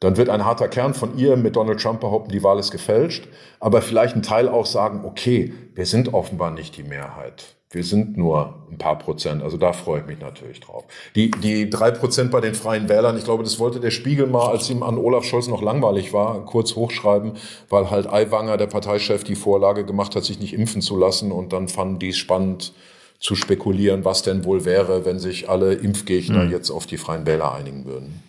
dann 0.00 0.16
wird 0.16 0.30
ein 0.30 0.46
harter 0.46 0.68
Kern 0.68 0.94
von 0.94 1.16
ihr 1.18 1.36
mit 1.36 1.56
Donald 1.56 1.80
Trump 1.80 2.00
behaupten, 2.00 2.32
die 2.32 2.42
Wahl 2.42 2.58
ist 2.58 2.70
gefälscht, 2.70 3.28
aber 3.60 3.82
vielleicht 3.82 4.16
ein 4.16 4.22
Teil 4.22 4.48
auch 4.48 4.66
sagen, 4.66 5.04
okay, 5.04 5.52
wir 5.74 5.86
sind 5.86 6.14
offenbar 6.14 6.50
nicht 6.50 6.76
die 6.76 6.82
Mehrheit. 6.82 7.54
Wir 7.72 7.84
sind 7.84 8.16
nur 8.16 8.66
ein 8.68 8.78
paar 8.78 8.98
Prozent. 8.98 9.44
Also 9.44 9.56
da 9.56 9.72
freue 9.72 10.00
ich 10.00 10.06
mich 10.06 10.18
natürlich 10.18 10.58
drauf. 10.58 10.84
Die, 11.14 11.30
die 11.30 11.70
drei 11.70 11.92
Prozent 11.92 12.32
bei 12.32 12.40
den 12.40 12.54
Freien 12.56 12.88
Wählern, 12.88 13.16
ich 13.16 13.22
glaube, 13.22 13.44
das 13.44 13.60
wollte 13.60 13.78
der 13.78 13.92
Spiegel 13.92 14.26
mal, 14.26 14.48
als 14.48 14.68
ihm 14.70 14.82
an 14.82 14.98
Olaf 14.98 15.24
Scholz 15.24 15.46
noch 15.46 15.62
langweilig 15.62 16.12
war, 16.12 16.44
kurz 16.46 16.74
hochschreiben, 16.74 17.34
weil 17.68 17.90
halt 17.90 18.08
Aiwanger, 18.08 18.56
der 18.56 18.66
Parteichef, 18.66 19.22
die 19.22 19.36
Vorlage 19.36 19.84
gemacht 19.84 20.16
hat, 20.16 20.24
sich 20.24 20.40
nicht 20.40 20.52
impfen 20.52 20.82
zu 20.82 20.98
lassen. 20.98 21.30
Und 21.30 21.52
dann 21.52 21.68
fanden 21.68 22.00
die 22.00 22.08
es 22.08 22.16
spannend 22.16 22.72
zu 23.20 23.36
spekulieren, 23.36 24.04
was 24.04 24.22
denn 24.22 24.44
wohl 24.44 24.64
wäre, 24.64 25.04
wenn 25.04 25.20
sich 25.20 25.48
alle 25.48 25.74
Impfgegner 25.74 26.46
mhm. 26.46 26.50
jetzt 26.50 26.70
auf 26.70 26.86
die 26.86 26.96
Freien 26.96 27.24
Wähler 27.24 27.54
einigen 27.54 27.84
würden. 27.84 28.20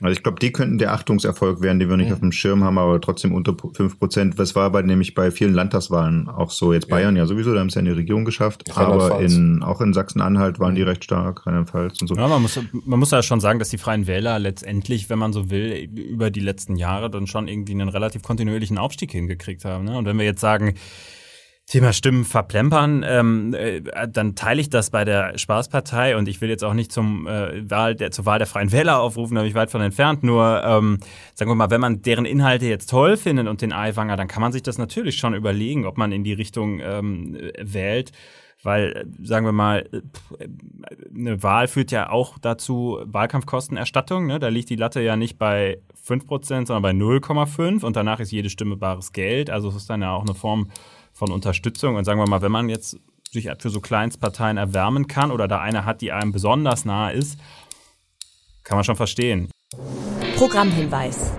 Also 0.00 0.12
ich 0.12 0.22
glaube, 0.22 0.38
die 0.38 0.52
könnten 0.52 0.78
der 0.78 0.92
Achtungserfolg 0.92 1.60
werden, 1.60 1.78
den 1.78 1.88
wir 1.88 1.96
nicht 1.96 2.08
mhm. 2.08 2.14
auf 2.14 2.20
dem 2.20 2.32
Schirm 2.32 2.64
haben, 2.64 2.78
aber 2.78 3.00
trotzdem 3.00 3.34
unter 3.34 3.54
fünf 3.74 3.98
Prozent. 3.98 4.38
Das 4.38 4.54
war 4.54 4.70
bei, 4.70 4.82
nämlich 4.82 5.14
bei 5.14 5.30
vielen 5.30 5.54
Landtagswahlen 5.54 6.28
auch 6.28 6.50
so. 6.50 6.72
Jetzt 6.72 6.88
Bayern 6.88 7.16
ja, 7.16 7.22
ja 7.22 7.26
sowieso, 7.26 7.54
da 7.54 7.60
haben 7.60 7.70
sie 7.70 7.76
ja 7.76 7.80
in 7.80 7.86
die 7.86 7.92
Regierung 7.92 8.24
geschafft. 8.24 8.64
Aber 8.76 9.20
in, 9.20 9.62
auch 9.62 9.80
in 9.80 9.92
Sachsen-Anhalt 9.92 10.58
waren 10.58 10.74
die 10.74 10.82
recht 10.82 11.04
stark, 11.04 11.46
Rheinland-Pfalz 11.46 12.00
und 12.00 12.08
so. 12.08 12.14
Ja, 12.14 12.28
man 12.28 12.42
muss, 12.42 12.58
man 12.72 12.98
muss 12.98 13.10
ja 13.10 13.22
schon 13.22 13.40
sagen, 13.40 13.58
dass 13.58 13.68
die 13.68 13.78
Freien 13.78 14.06
Wähler 14.06 14.38
letztendlich, 14.38 15.10
wenn 15.10 15.18
man 15.18 15.32
so 15.32 15.50
will, 15.50 15.88
über 15.94 16.30
die 16.30 16.40
letzten 16.40 16.76
Jahre 16.76 17.10
dann 17.10 17.26
schon 17.26 17.48
irgendwie 17.48 17.72
einen 17.72 17.88
relativ 17.88 18.22
kontinuierlichen 18.22 18.78
Aufstieg 18.78 19.12
hingekriegt 19.12 19.64
haben. 19.64 19.84
Ne? 19.84 19.96
Und 19.96 20.04
wenn 20.06 20.18
wir 20.18 20.24
jetzt 20.24 20.40
sagen, 20.40 20.74
Thema 21.68 21.92
Stimmen 21.92 22.24
verplempern, 22.24 23.04
ähm, 23.06 23.52
äh, 23.52 23.82
dann 24.08 24.34
teile 24.34 24.58
ich 24.58 24.70
das 24.70 24.88
bei 24.88 25.04
der 25.04 25.36
Spaßpartei 25.36 26.16
und 26.16 26.26
ich 26.26 26.40
will 26.40 26.48
jetzt 26.48 26.64
auch 26.64 26.72
nicht 26.72 26.90
zum 26.90 27.26
äh, 27.26 27.70
Wahl 27.70 27.94
der, 27.94 28.10
zur 28.10 28.24
Wahl 28.24 28.38
der 28.38 28.46
Freien 28.46 28.72
Wähler 28.72 29.00
aufrufen, 29.00 29.34
da 29.34 29.42
bin 29.42 29.50
ich 29.50 29.54
weit 29.54 29.70
von 29.70 29.82
entfernt. 29.82 30.22
Nur 30.22 30.62
ähm, 30.64 30.98
sagen 31.34 31.50
wir 31.50 31.54
mal, 31.54 31.68
wenn 31.68 31.82
man 31.82 32.00
deren 32.00 32.24
Inhalte 32.24 32.64
jetzt 32.64 32.88
toll 32.88 33.18
findet 33.18 33.48
und 33.48 33.60
den 33.60 33.74
Aiwanger, 33.74 34.16
dann 34.16 34.28
kann 34.28 34.40
man 34.40 34.50
sich 34.50 34.62
das 34.62 34.78
natürlich 34.78 35.18
schon 35.18 35.34
überlegen, 35.34 35.84
ob 35.84 35.98
man 35.98 36.10
in 36.10 36.24
die 36.24 36.32
Richtung 36.32 36.80
ähm, 36.80 37.36
wählt. 37.58 38.12
Weil, 38.62 39.06
sagen 39.22 39.46
wir 39.46 39.52
mal, 39.52 39.88
eine 41.14 41.42
Wahl 41.44 41.68
führt 41.68 41.92
ja 41.92 42.10
auch 42.10 42.38
dazu 42.40 42.98
Wahlkampfkostenerstattung. 43.04 44.26
Ne? 44.26 44.40
Da 44.40 44.48
liegt 44.48 44.70
die 44.70 44.76
Latte 44.76 45.00
ja 45.00 45.14
nicht 45.14 45.38
bei 45.38 45.78
5%, 46.08 46.66
sondern 46.66 46.82
bei 46.82 46.90
0,5 46.90 47.84
und 47.84 47.94
danach 47.94 48.18
ist 48.18 48.32
jede 48.32 48.50
Stimme 48.50 48.76
bares 48.76 49.12
Geld. 49.12 49.48
Also 49.48 49.68
es 49.68 49.76
ist 49.76 49.90
dann 49.90 50.02
ja 50.02 50.12
auch 50.12 50.22
eine 50.22 50.34
Form 50.34 50.70
von 51.18 51.32
Unterstützung. 51.32 51.96
Und 51.96 52.04
sagen 52.04 52.20
wir 52.20 52.28
mal, 52.28 52.42
wenn 52.42 52.52
man 52.52 52.68
jetzt 52.68 52.96
sich 53.30 53.50
für 53.58 53.70
so 53.70 53.80
Kleinstparteien 53.80 54.56
erwärmen 54.56 55.06
kann 55.08 55.30
oder 55.30 55.48
da 55.48 55.60
eine 55.60 55.84
hat, 55.84 56.00
die 56.00 56.12
einem 56.12 56.32
besonders 56.32 56.84
nahe 56.84 57.12
ist, 57.12 57.38
kann 58.62 58.76
man 58.76 58.84
schon 58.84 58.96
verstehen. 58.96 59.50
Programmhinweis. 60.36 61.32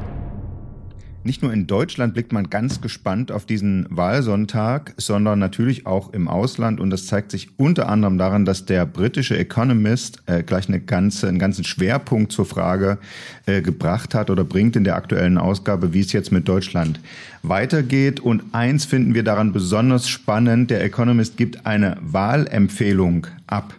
Nicht 1.30 1.44
nur 1.44 1.54
in 1.54 1.68
Deutschland 1.68 2.16
blickt 2.16 2.34
man 2.34 2.50
ganz 2.50 2.82
gespannt 2.82 3.32
auf 3.32 3.46
diesen 3.46 3.86
Wahlsonntag, 3.92 4.96
sondern 4.98 5.38
natürlich 5.38 5.86
auch 5.86 6.12
im 6.12 6.28
Ausland. 6.28 6.80
Und 6.80 6.90
das 6.90 7.06
zeigt 7.06 7.30
sich 7.30 7.50
unter 7.56 7.88
anderem 7.88 8.18
daran, 8.18 8.46
dass 8.46 8.66
der 8.66 8.88
britische 8.88 9.38
Economist 9.38 10.24
äh, 10.26 10.42
gleich 10.42 10.70
eine 10.70 10.80
ganze, 10.80 11.28
einen 11.28 11.38
ganzen 11.38 11.66
Schwerpunkt 11.66 12.32
zur 12.32 12.48
Frage 12.48 12.98
äh, 13.46 13.62
gebracht 13.62 14.16
hat 14.16 14.32
oder 14.32 14.44
bringt 14.44 14.76
in 14.76 14.84
der 14.84 14.96
aktuellen 14.96 15.38
Ausgabe, 15.38 15.94
wie 15.94 16.00
es 16.00 16.14
jetzt 16.14 16.32
mit 16.32 16.48
Deutschland 16.48 17.00
weitergeht. 17.44 18.20
Und 18.20 18.42
eins 18.54 18.86
finden 18.86 19.14
wir 19.14 19.22
daran 19.22 19.54
besonders 19.54 20.10
spannend. 20.10 20.72
Der 20.72 20.84
Economist 20.84 21.38
gibt 21.38 21.64
eine 21.68 21.96
Wahlempfehlung 22.02 23.28
ab 23.46 23.76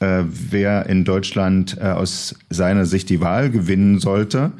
äh, 0.00 0.24
wer 0.26 0.86
in 0.86 1.04
Deutschland 1.04 1.78
äh, 1.80 1.84
aus 1.84 2.34
seiner 2.50 2.84
Sicht 2.84 3.08
die 3.10 3.20
Wahl 3.20 3.50
gewinnen 3.50 4.00
sollte. 4.00 4.52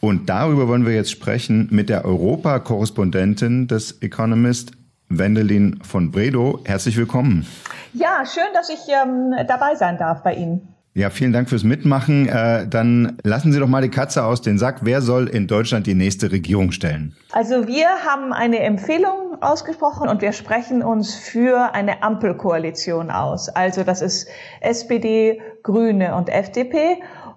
Und 0.00 0.28
darüber 0.28 0.68
wollen 0.68 0.86
wir 0.86 0.94
jetzt 0.94 1.10
sprechen 1.10 1.68
mit 1.70 1.88
der 1.88 2.04
Europakorrespondentin 2.04 3.66
des 3.66 4.02
Economist, 4.02 4.72
Wendelin 5.08 5.80
von 5.82 6.10
Bredow. 6.10 6.60
Herzlich 6.64 6.96
willkommen. 6.96 7.46
Ja, 7.92 8.24
schön, 8.26 8.52
dass 8.54 8.68
ich 8.68 8.80
ähm, 8.88 9.34
dabei 9.46 9.74
sein 9.74 9.98
darf 9.98 10.22
bei 10.22 10.34
Ihnen. 10.34 10.68
Ja, 10.96 11.10
vielen 11.10 11.34
Dank 11.34 11.50
fürs 11.50 11.62
Mitmachen. 11.62 12.26
Äh, 12.26 12.66
dann 12.66 13.18
lassen 13.22 13.52
Sie 13.52 13.60
doch 13.60 13.68
mal 13.68 13.82
die 13.82 13.90
Katze 13.90 14.24
aus 14.24 14.40
den 14.40 14.58
Sack. 14.58 14.78
Wer 14.80 15.02
soll 15.02 15.28
in 15.28 15.46
Deutschland 15.46 15.86
die 15.86 15.94
nächste 15.94 16.32
Regierung 16.32 16.72
stellen? 16.72 17.14
Also 17.32 17.66
wir 17.66 17.86
haben 18.06 18.32
eine 18.32 18.60
Empfehlung 18.60 19.42
ausgesprochen 19.42 20.08
und 20.08 20.22
wir 20.22 20.32
sprechen 20.32 20.82
uns 20.82 21.14
für 21.14 21.74
eine 21.74 22.02
Ampelkoalition 22.02 23.10
aus. 23.10 23.50
Also 23.50 23.82
das 23.82 24.00
ist 24.00 24.26
SPD, 24.62 25.42
Grüne 25.62 26.14
und 26.14 26.30
FDP 26.30 26.96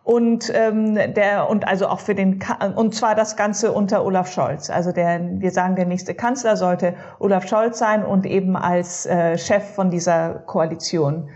und 0.10 0.52
ähm, 0.56 0.96
der 0.96 1.52
und 1.52 1.68
also 1.68 1.88
auch 1.88 2.00
für 2.00 2.16
den 2.16 2.40
und 2.76 2.96
zwar 2.96 3.14
das 3.14 3.36
Ganze 3.36 3.72
unter 3.72 4.04
Olaf 4.04 4.34
Scholz. 4.34 4.72
Also 4.72 4.92
der 4.92 5.20
wir 5.34 5.52
sagen 5.52 5.76
der 5.76 5.86
nächste 5.86 6.16
Kanzler 6.16 6.58
sollte 6.58 6.96
Olaf 7.20 7.48
Scholz 7.48 7.78
sein 7.78 8.04
und 8.04 8.26
eben 8.26 8.56
als 8.56 9.06
äh, 9.06 9.38
Chef 9.38 9.64
von 9.76 9.92
dieser 9.92 10.42
Koalition. 10.48 11.30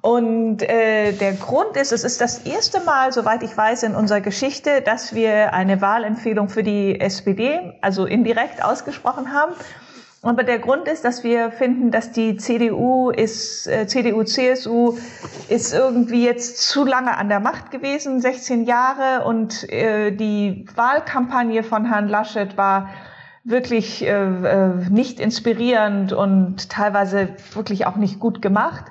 Und 0.00 0.62
äh, 0.62 1.12
der 1.12 1.34
Grund 1.34 1.76
ist, 1.76 1.92
es 1.92 2.02
ist 2.02 2.22
das 2.22 2.46
erste 2.46 2.80
Mal, 2.80 3.12
soweit 3.12 3.42
ich 3.42 3.54
weiß, 3.54 3.82
in 3.82 3.94
unserer 3.94 4.22
Geschichte, 4.22 4.80
dass 4.80 5.14
wir 5.14 5.52
eine 5.52 5.82
Wahlempfehlung 5.82 6.48
für 6.48 6.62
die 6.62 6.98
SPD, 6.98 7.74
also 7.82 8.06
indirekt 8.06 8.64
ausgesprochen 8.64 9.34
haben. 9.34 9.52
Aber 10.22 10.42
der 10.42 10.58
Grund 10.58 10.88
ist, 10.88 11.04
dass 11.04 11.22
wir 11.22 11.52
finden, 11.52 11.92
dass 11.92 12.10
die 12.10 12.36
CDU 12.36 13.10
ist, 13.10 13.68
äh, 13.68 13.86
CDU, 13.86 14.24
CSU 14.24 14.98
ist 15.48 15.72
irgendwie 15.72 16.24
jetzt 16.24 16.68
zu 16.68 16.84
lange 16.84 17.16
an 17.16 17.28
der 17.28 17.38
Macht 17.38 17.70
gewesen, 17.70 18.20
16 18.20 18.64
Jahre, 18.64 19.24
und 19.24 19.70
äh, 19.72 20.10
die 20.10 20.66
Wahlkampagne 20.74 21.62
von 21.62 21.84
Herrn 21.84 22.08
Laschet 22.08 22.56
war 22.56 22.88
wirklich 23.44 24.04
äh, 24.04 24.08
äh, 24.08 24.90
nicht 24.90 25.20
inspirierend 25.20 26.12
und 26.12 26.68
teilweise 26.68 27.28
wirklich 27.54 27.86
auch 27.86 27.96
nicht 27.96 28.18
gut 28.18 28.42
gemacht. 28.42 28.86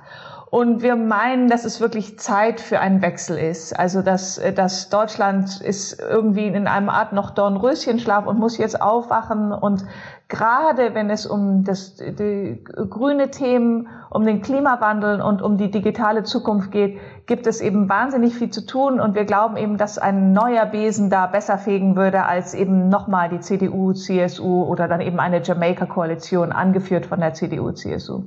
Und 0.49 0.81
wir 0.81 0.95
meinen, 0.95 1.49
dass 1.49 1.65
es 1.65 1.81
wirklich 1.81 2.17
Zeit 2.19 2.61
für 2.61 2.79
einen 2.79 3.01
Wechsel 3.01 3.37
ist. 3.37 3.77
Also, 3.77 4.01
dass, 4.01 4.37
äh, 4.37 4.53
dass 4.53 4.89
Deutschland 4.89 5.59
ist 5.59 5.99
irgendwie 5.99 6.47
in 6.47 6.67
einem 6.67 6.87
Art 6.87 7.11
noch 7.11 7.31
Dornröschenschlaf 7.31 8.25
und 8.25 8.39
muss 8.39 8.57
jetzt 8.57 8.81
aufwachen. 8.81 9.51
Und 9.51 9.83
gerade 10.29 10.95
wenn 10.95 11.09
es 11.09 11.25
um 11.25 11.65
das, 11.65 11.97
die 11.97 12.63
grüne 12.63 13.29
Themen, 13.29 13.89
um 14.09 14.25
den 14.25 14.41
Klimawandel 14.41 15.21
und 15.21 15.41
um 15.41 15.57
die 15.57 15.69
digitale 15.69 16.23
Zukunft 16.23 16.71
geht, 16.71 16.97
gibt 17.25 17.45
es 17.45 17.59
eben 17.59 17.89
wahnsinnig 17.89 18.33
viel 18.33 18.49
zu 18.49 18.65
tun. 18.65 19.01
Und 19.01 19.15
wir 19.15 19.25
glauben 19.25 19.57
eben, 19.57 19.77
dass 19.77 19.97
ein 19.97 20.31
neuer 20.31 20.65
Besen 20.65 21.09
da 21.09 21.27
besser 21.27 21.57
fegen 21.57 21.97
würde 21.97 22.23
als 22.23 22.53
eben 22.53 22.87
nochmal 22.87 23.27
die 23.27 23.41
CDU, 23.41 23.91
CSU 23.91 24.63
oder 24.63 24.87
dann 24.87 25.01
eben 25.01 25.19
eine 25.19 25.43
Jamaika-Koalition 25.43 26.53
angeführt 26.53 27.05
von 27.05 27.19
der 27.19 27.33
CDU, 27.33 27.73
CSU. 27.73 28.23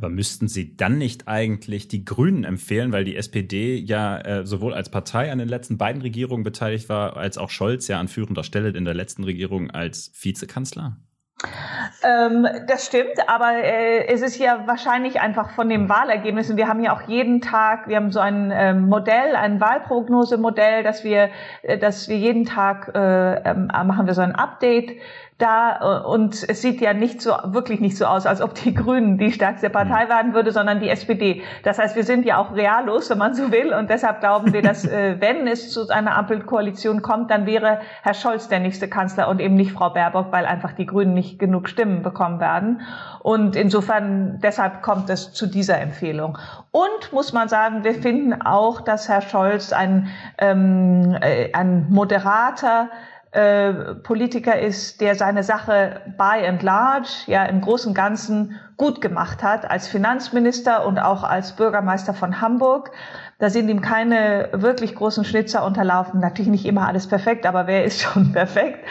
Aber 0.00 0.08
müssten 0.08 0.48
Sie 0.48 0.76
dann 0.76 0.96
nicht 0.96 1.28
eigentlich 1.28 1.86
die 1.86 2.06
Grünen 2.06 2.44
empfehlen, 2.44 2.90
weil 2.90 3.04
die 3.04 3.16
SPD 3.16 3.76
ja 3.76 4.18
äh, 4.18 4.46
sowohl 4.46 4.72
als 4.72 4.88
Partei 4.88 5.30
an 5.30 5.38
den 5.38 5.48
letzten 5.48 5.76
beiden 5.76 6.00
Regierungen 6.00 6.42
beteiligt 6.42 6.88
war, 6.88 7.18
als 7.18 7.36
auch 7.36 7.50
Scholz 7.50 7.86
ja 7.86 8.00
an 8.00 8.08
führender 8.08 8.42
Stelle 8.42 8.70
in 8.70 8.86
der 8.86 8.94
letzten 8.94 9.24
Regierung 9.24 9.70
als 9.70 10.10
Vizekanzler? 10.18 10.96
Ähm, 12.02 12.46
das 12.66 12.86
stimmt, 12.86 13.28
aber 13.28 13.52
äh, 13.62 14.06
es 14.06 14.22
ist 14.22 14.38
ja 14.38 14.66
wahrscheinlich 14.66 15.20
einfach 15.20 15.50
von 15.50 15.68
dem 15.68 15.88
Wahlergebnis. 15.88 16.50
Und 16.50 16.56
wir 16.56 16.68
haben 16.68 16.82
ja 16.82 16.94
auch 16.94 17.02
jeden 17.08 17.40
Tag, 17.40 17.88
wir 17.88 17.96
haben 17.96 18.10
so 18.10 18.20
ein 18.20 18.50
ähm, 18.54 18.88
Modell, 18.88 19.36
ein 19.36 19.60
Wahlprognosemodell, 19.60 20.82
dass 20.82 21.04
wir, 21.04 21.30
äh, 21.62 21.78
dass 21.78 22.08
wir 22.08 22.16
jeden 22.16 22.46
Tag 22.46 22.92
äh, 22.94 23.50
ähm, 23.50 23.66
machen 23.66 24.06
wir 24.06 24.14
so 24.14 24.22
ein 24.22 24.34
Update 24.34 24.92
da 25.40 26.02
äh, 26.02 26.06
und 26.06 26.48
es 26.48 26.62
sieht 26.62 26.80
ja 26.80 26.92
nicht 26.92 27.20
so 27.20 27.32
wirklich 27.44 27.80
nicht 27.80 27.96
so 27.96 28.06
aus, 28.06 28.26
als 28.26 28.40
ob 28.40 28.54
die 28.54 28.74
Grünen 28.74 29.18
die 29.18 29.32
stärkste 29.32 29.70
Partei 29.70 30.04
mhm. 30.04 30.10
werden 30.10 30.34
würde, 30.34 30.52
sondern 30.52 30.80
die 30.80 30.88
SPD. 30.88 31.42
Das 31.62 31.78
heißt, 31.78 31.96
wir 31.96 32.04
sind 32.04 32.24
ja 32.24 32.38
auch 32.38 32.54
reallos, 32.54 33.10
wenn 33.10 33.18
man 33.18 33.34
so 33.34 33.50
will, 33.50 33.72
und 33.72 33.90
deshalb 33.90 34.20
glauben 34.20 34.52
wir, 34.52 34.62
dass 34.62 34.84
äh, 34.86 35.16
wenn 35.20 35.46
es 35.46 35.70
zu 35.70 35.88
einer 35.88 36.16
Ampelkoalition 36.16 37.02
kommt, 37.02 37.30
dann 37.30 37.46
wäre 37.46 37.80
Herr 38.02 38.14
Scholz 38.14 38.48
der 38.48 38.60
nächste 38.60 38.88
Kanzler 38.88 39.28
und 39.28 39.40
eben 39.40 39.54
nicht 39.54 39.72
Frau 39.72 39.90
Baerbock, 39.90 40.30
weil 40.30 40.46
einfach 40.46 40.72
die 40.72 40.86
Grünen 40.86 41.14
nicht 41.14 41.38
genug 41.38 41.68
Stimmen 41.68 42.02
bekommen 42.02 42.40
werden. 42.40 42.82
Und 43.20 43.56
insofern 43.56 44.38
deshalb 44.42 44.82
kommt 44.82 45.10
es 45.10 45.32
zu 45.32 45.46
dieser 45.46 45.80
Empfehlung. 45.80 46.38
Und 46.70 47.12
muss 47.12 47.32
man 47.32 47.48
sagen, 47.48 47.84
wir 47.84 47.94
finden 47.94 48.40
auch, 48.42 48.80
dass 48.80 49.08
Herr 49.08 49.22
Scholz 49.22 49.72
ein 49.72 50.08
ähm, 50.38 51.16
äh, 51.20 51.52
ein 51.52 51.86
moderater 51.90 52.88
äh, 53.32 53.94
Politiker 53.94 54.58
ist, 54.58 55.00
der 55.00 55.14
seine 55.14 55.44
Sache 55.44 56.00
by 56.18 56.44
and 56.46 56.62
large, 56.64 57.08
ja 57.26 57.44
im 57.44 57.60
Großen 57.60 57.90
und 57.90 57.94
Ganzen 57.94 58.58
gut 58.76 59.00
gemacht 59.00 59.44
hat, 59.44 59.70
als 59.70 59.86
Finanzminister 59.86 60.84
und 60.84 60.98
auch 60.98 61.22
als 61.22 61.52
Bürgermeister 61.52 62.12
von 62.12 62.40
Hamburg. 62.40 62.90
Da 63.38 63.48
sind 63.48 63.68
ihm 63.68 63.82
keine 63.82 64.48
wirklich 64.52 64.96
großen 64.96 65.24
Schnitzer 65.24 65.64
unterlaufen. 65.64 66.18
Natürlich 66.18 66.50
nicht 66.50 66.66
immer 66.66 66.88
alles 66.88 67.06
perfekt, 67.06 67.46
aber 67.46 67.68
wer 67.68 67.84
ist 67.84 68.00
schon 68.02 68.32
perfekt? 68.32 68.84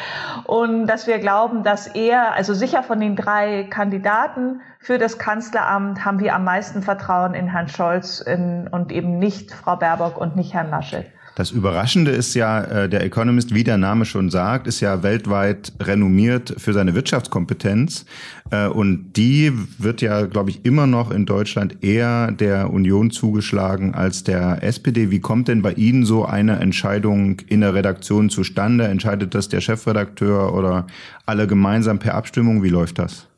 Und 0.46 0.88
dass 0.88 1.06
wir 1.06 1.20
glauben, 1.20 1.64
dass 1.64 1.88
er, 1.88 2.34
also 2.34 2.54
sicher 2.54 2.82
von 2.82 3.00
den 3.02 3.18
drei 3.18 3.66
Kandidaten 3.70 4.62
für 4.80 4.98
das 4.98 5.20
Kanzleramt, 5.20 6.06
haben 6.06 6.20
wir 6.20 6.34
am 6.34 6.46
meisten 6.46 6.82
Vertrauen 6.82 7.34
in 7.34 7.48
Herrn 7.48 7.68
Scholz 7.68 8.22
in, 8.22 8.70
und 8.70 8.94
eben 8.94 9.20
nicht 9.20 9.52
Frau 9.52 9.76
Baerbock 9.76 10.18
und 10.18 10.38
nicht 10.38 10.54
Herrn 10.54 10.70
Laschet. 10.70 11.08
Das 11.40 11.52
Überraschende 11.52 12.12
ist 12.12 12.34
ja, 12.34 12.62
äh, 12.64 12.90
der 12.90 13.02
Economist, 13.02 13.56
wie 13.56 13.64
der 13.64 13.78
Name 13.78 14.04
schon 14.04 14.30
sagt, 14.30 14.68
ist 14.68 14.82
ja 14.82 15.04
weltweit 15.04 15.72
renommiert 15.80 16.54
für 16.58 16.74
seine 16.74 16.96
Wirtschaftskompetenz. 16.96 18.04
Äh, 18.52 18.68
und 18.68 19.14
die 19.14 19.54
wird 19.78 20.02
ja, 20.02 20.26
glaube 20.26 20.50
ich, 20.50 20.66
immer 20.66 20.86
noch 20.86 21.12
in 21.12 21.26
Deutschland 21.26 21.82
eher 21.82 22.34
der 22.34 22.74
Union 22.74 23.10
zugeschlagen 23.10 23.96
als 23.96 24.26
der 24.26 24.64
SPD. 24.64 25.12
Wie 25.12 25.22
kommt 25.22 25.48
denn 25.48 25.62
bei 25.62 25.72
Ihnen 25.72 26.06
so 26.06 26.26
eine 26.26 26.60
Entscheidung 26.60 27.40
in 27.48 27.62
der 27.62 27.74
Redaktion 27.74 28.30
zustande? 28.30 28.90
Entscheidet 28.90 29.34
das 29.34 29.48
der 29.48 29.62
Chefredakteur 29.62 30.54
oder 30.54 30.88
alle 31.26 31.48
gemeinsam 31.48 32.00
per 32.00 32.16
Abstimmung? 32.16 32.64
Wie 32.64 32.70
läuft 32.70 33.00
das? 33.00 33.29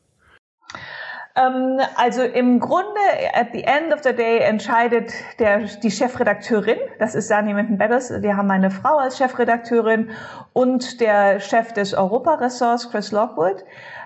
Ähm, 1.34 1.80
also 1.96 2.22
im 2.22 2.60
Grunde, 2.60 3.00
at 3.32 3.48
the 3.52 3.64
end 3.64 3.92
of 3.94 4.02
the 4.02 4.12
day, 4.12 4.40
entscheidet 4.40 5.12
der, 5.38 5.60
die 5.60 5.90
Chefredakteurin, 5.90 6.76
das 6.98 7.14
ist 7.14 7.28
Sani 7.28 7.54
Minton-Bedders, 7.54 8.22
wir 8.22 8.36
haben 8.36 8.50
eine 8.50 8.70
Frau 8.70 8.98
als 8.98 9.16
Chefredakteurin 9.16 10.10
und 10.52 11.00
der 11.00 11.40
Chef 11.40 11.72
des 11.72 11.94
Europaressorts, 11.94 12.90
Chris 12.90 13.12
Lockwood, 13.12 13.64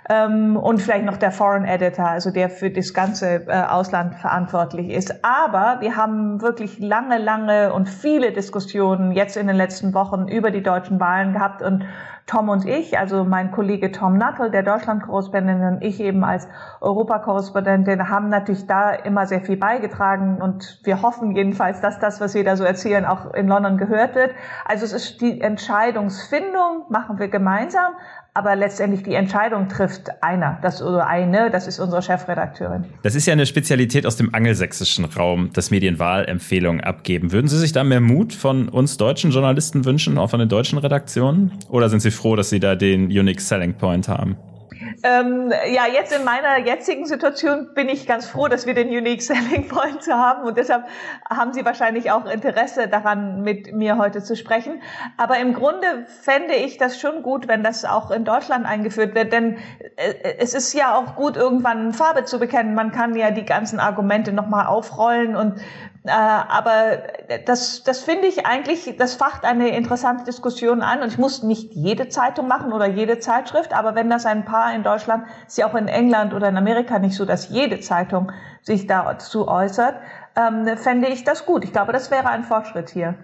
ähm, 0.09 0.57
und 0.57 0.81
vielleicht 0.81 1.05
noch 1.05 1.17
der 1.17 1.33
Foreign 1.33 1.65
Editor, 1.65 2.07
also 2.07 2.31
der 2.31 2.49
für 2.51 2.71
das 2.71 2.95
ganze 2.95 3.47
äh, 3.47 3.63
Ausland 3.63 4.15
verantwortlich 4.15 4.91
ist. 4.91 5.25
Aber 5.25 5.79
wir 5.81 5.97
haben 5.97 6.41
wirklich 6.41 6.79
lange, 6.79 7.19
lange 7.19 7.73
und 7.73 7.89
viele 7.89 8.33
Diskussionen 8.33 9.13
jetzt 9.13 9.37
in 9.37 9.47
den 9.47 9.57
letzten 9.57 9.95
Wochen 9.95 10.29
über 10.29 10.51
die 10.51 10.63
deutschen 10.63 11.01
Wahlen 11.01 11.33
gehabt 11.33 11.63
und 11.63 11.85
Tom 12.27 12.49
und 12.49 12.67
ich, 12.67 12.99
also 12.99 13.23
mein 13.23 13.53
Kollege 13.53 13.93
Tom 13.93 14.19
Nuttall, 14.19 14.51
der 14.51 14.65
Deutschland-Korrespondent 14.65 15.63
und 15.63 15.83
ich 15.83 16.01
eben 16.01 16.25
als 16.25 16.49
Europakorrespondentin, 16.81 18.09
haben 18.09 18.31
natürlich 18.31 18.67
da 18.67 18.91
immer 18.91 19.27
sehr 19.27 19.43
viel 19.43 19.57
beigetragen 19.57 20.43
und 20.43 20.81
wir 20.83 21.03
hoffen 21.03 21.37
jedenfalls, 21.37 21.81
dass 21.81 22.01
das, 22.01 22.21
was 22.21 22.35
wir 22.35 22.43
da 22.43 22.57
so 22.57 22.65
erzählen, 22.65 23.05
auch 23.05 23.33
in 23.33 23.47
London 23.47 23.79
gehört 23.79 24.17
wird. 24.17 24.33
Also 24.65 24.85
es 24.85 24.93
ist 24.93 25.21
die 25.21 25.41
Entscheidungsfindung, 25.41 26.87
machen 26.89 27.21
wir 27.21 27.29
gemeinsam, 27.29 27.93
aber 28.37 28.55
letztendlich 28.55 29.03
die 29.03 29.15
Entscheidung 29.15 29.69
trifft 29.69 30.11
einer, 30.21 30.59
das 30.61 30.83
oder 30.83 31.07
eine, 31.07 31.51
das 31.51 31.67
ist 31.67 31.81
unsere 31.81 32.03
Chefredakteurin. 32.03 32.85
Das 33.03 33.15
ist 33.15 33.25
ja 33.25 33.33
eine 33.33 33.47
Spezialität 33.47 34.05
aus 34.05 34.17
dem 34.17 34.35
angelsächsischen 34.35 35.07
Raum, 35.07 35.51
das 35.55 35.71
Medienwahlempfehlungen 35.71 36.83
abgeben. 36.83 37.33
Würden 37.33 37.49
Sie 37.49 37.59
sich 37.59 37.73
da 37.73 37.83
mehr 37.83 38.03
Mut 38.03 38.35
von 38.35 38.69
uns 38.69 38.99
deutschen 38.99 39.31
Journalisten 39.31 39.87
wünschen, 39.87 40.19
auch 40.19 40.29
von 40.29 40.39
den 40.39 40.51
deutschen 40.51 40.79
Redaktionen? 40.79 41.53
Oder 41.71 41.89
sind 41.89 42.01
Sie 42.01 42.11
froh, 42.11 42.37
dass 42.37 42.51
Sie 42.51 42.61
da 42.61 42.75
den 42.75 43.07
Unique 43.07 43.41
Selling 43.41 43.73
Point 43.73 44.09
haben? 44.09 44.37
Ähm, 45.03 45.53
ja, 45.73 45.87
jetzt 45.87 46.17
in 46.17 46.25
meiner 46.25 46.59
jetzigen 46.59 47.07
Situation 47.07 47.75
bin 47.75 47.89
ich 47.89 48.07
ganz 48.07 48.27
froh, 48.27 48.49
dass 48.49 48.67
wir 48.67 48.75
den 48.75 48.89
Unique 48.89 49.23
Selling 49.23 49.69
Point 49.69 50.07
haben 50.11 50.45
und 50.45 50.57
deshalb 50.57 50.87
haben 51.29 51.53
Sie 51.53 51.65
wahrscheinlich 51.65 52.11
auch 52.11 52.27
Interesse 52.27 52.89
daran, 52.89 53.43
mit 53.43 53.73
mir 53.73 53.99
heute 53.99 54.23
zu 54.23 54.37
sprechen. 54.37 54.83
Aber 55.17 55.39
im 55.39 55.55
Grunde 55.55 56.07
fände 56.21 56.55
ich 56.55 56.79
das 56.79 57.01
schon 57.01 57.23
gut, 57.23 57.49
wenn 57.49 57.63
das 57.63 57.85
auch 57.85 58.11
in 58.11 58.25
Deutschland 58.25 58.67
eingeführt 58.67 59.15
wird, 59.15 59.33
denn 59.33 59.59
äh, 59.97 60.15
es 60.39 60.55
ist 60.55 60.73
ja 60.73 60.97
auch 60.97 61.17
gut, 61.17 61.37
irgendwann 61.37 61.93
Farbe 61.93 62.25
zu 62.25 62.39
bekennen. 62.39 62.75
Man 62.75 62.93
kann 62.93 63.15
ja 63.17 63.31
die 63.31 63.45
ganzen 63.45 63.81
Argumente 63.81 64.33
nochmal 64.33 64.67
aufrollen 64.67 65.37
und 65.37 65.61
aber 66.09 66.99
das, 67.47 67.83
das 67.85 68.03
finde 68.03 68.27
ich 68.27 68.47
eigentlich, 68.47 68.97
das 68.99 69.15
facht 69.15 69.45
eine 69.45 69.77
interessante 69.77 70.25
Diskussion 70.25 70.83
an. 70.83 71.03
Und 71.03 71.09
ich 71.09 71.19
muss 71.19 71.43
nicht 71.43 71.73
jede 71.75 72.09
Zeitung 72.09 72.49
machen 72.49 72.73
oder 72.73 72.87
jede 72.87 73.19
Zeitschrift, 73.19 73.73
aber 73.73 73.95
wenn 73.95 74.11
das 74.11 74.27
ein 74.27 74.45
paar 74.45 74.75
in 74.75 74.83
Deutschland, 74.83 75.25
ist 75.47 75.59
ja 75.59 75.69
auch 75.69 75.75
in 75.75 75.89
England 75.89 76.35
oder 76.35 76.49
in 76.49 76.57
Amerika 76.57 76.99
nicht 76.99 77.17
so, 77.17 77.25
dass 77.25 77.49
jede 77.49 77.81
Zeitung 77.81 78.33
sich 78.63 78.87
dazu 78.87 79.49
äußert, 79.49 79.97
ähm, 80.37 80.77
fände 80.77 81.09
ich 81.09 81.25
das 81.25 81.47
gut. 81.47 81.65
Ich 81.65 81.73
glaube, 81.73 81.93
das 81.93 82.11
wäre 82.11 82.29
ein 82.29 82.45
Fortschritt 82.45 82.91
hier. 82.91 83.15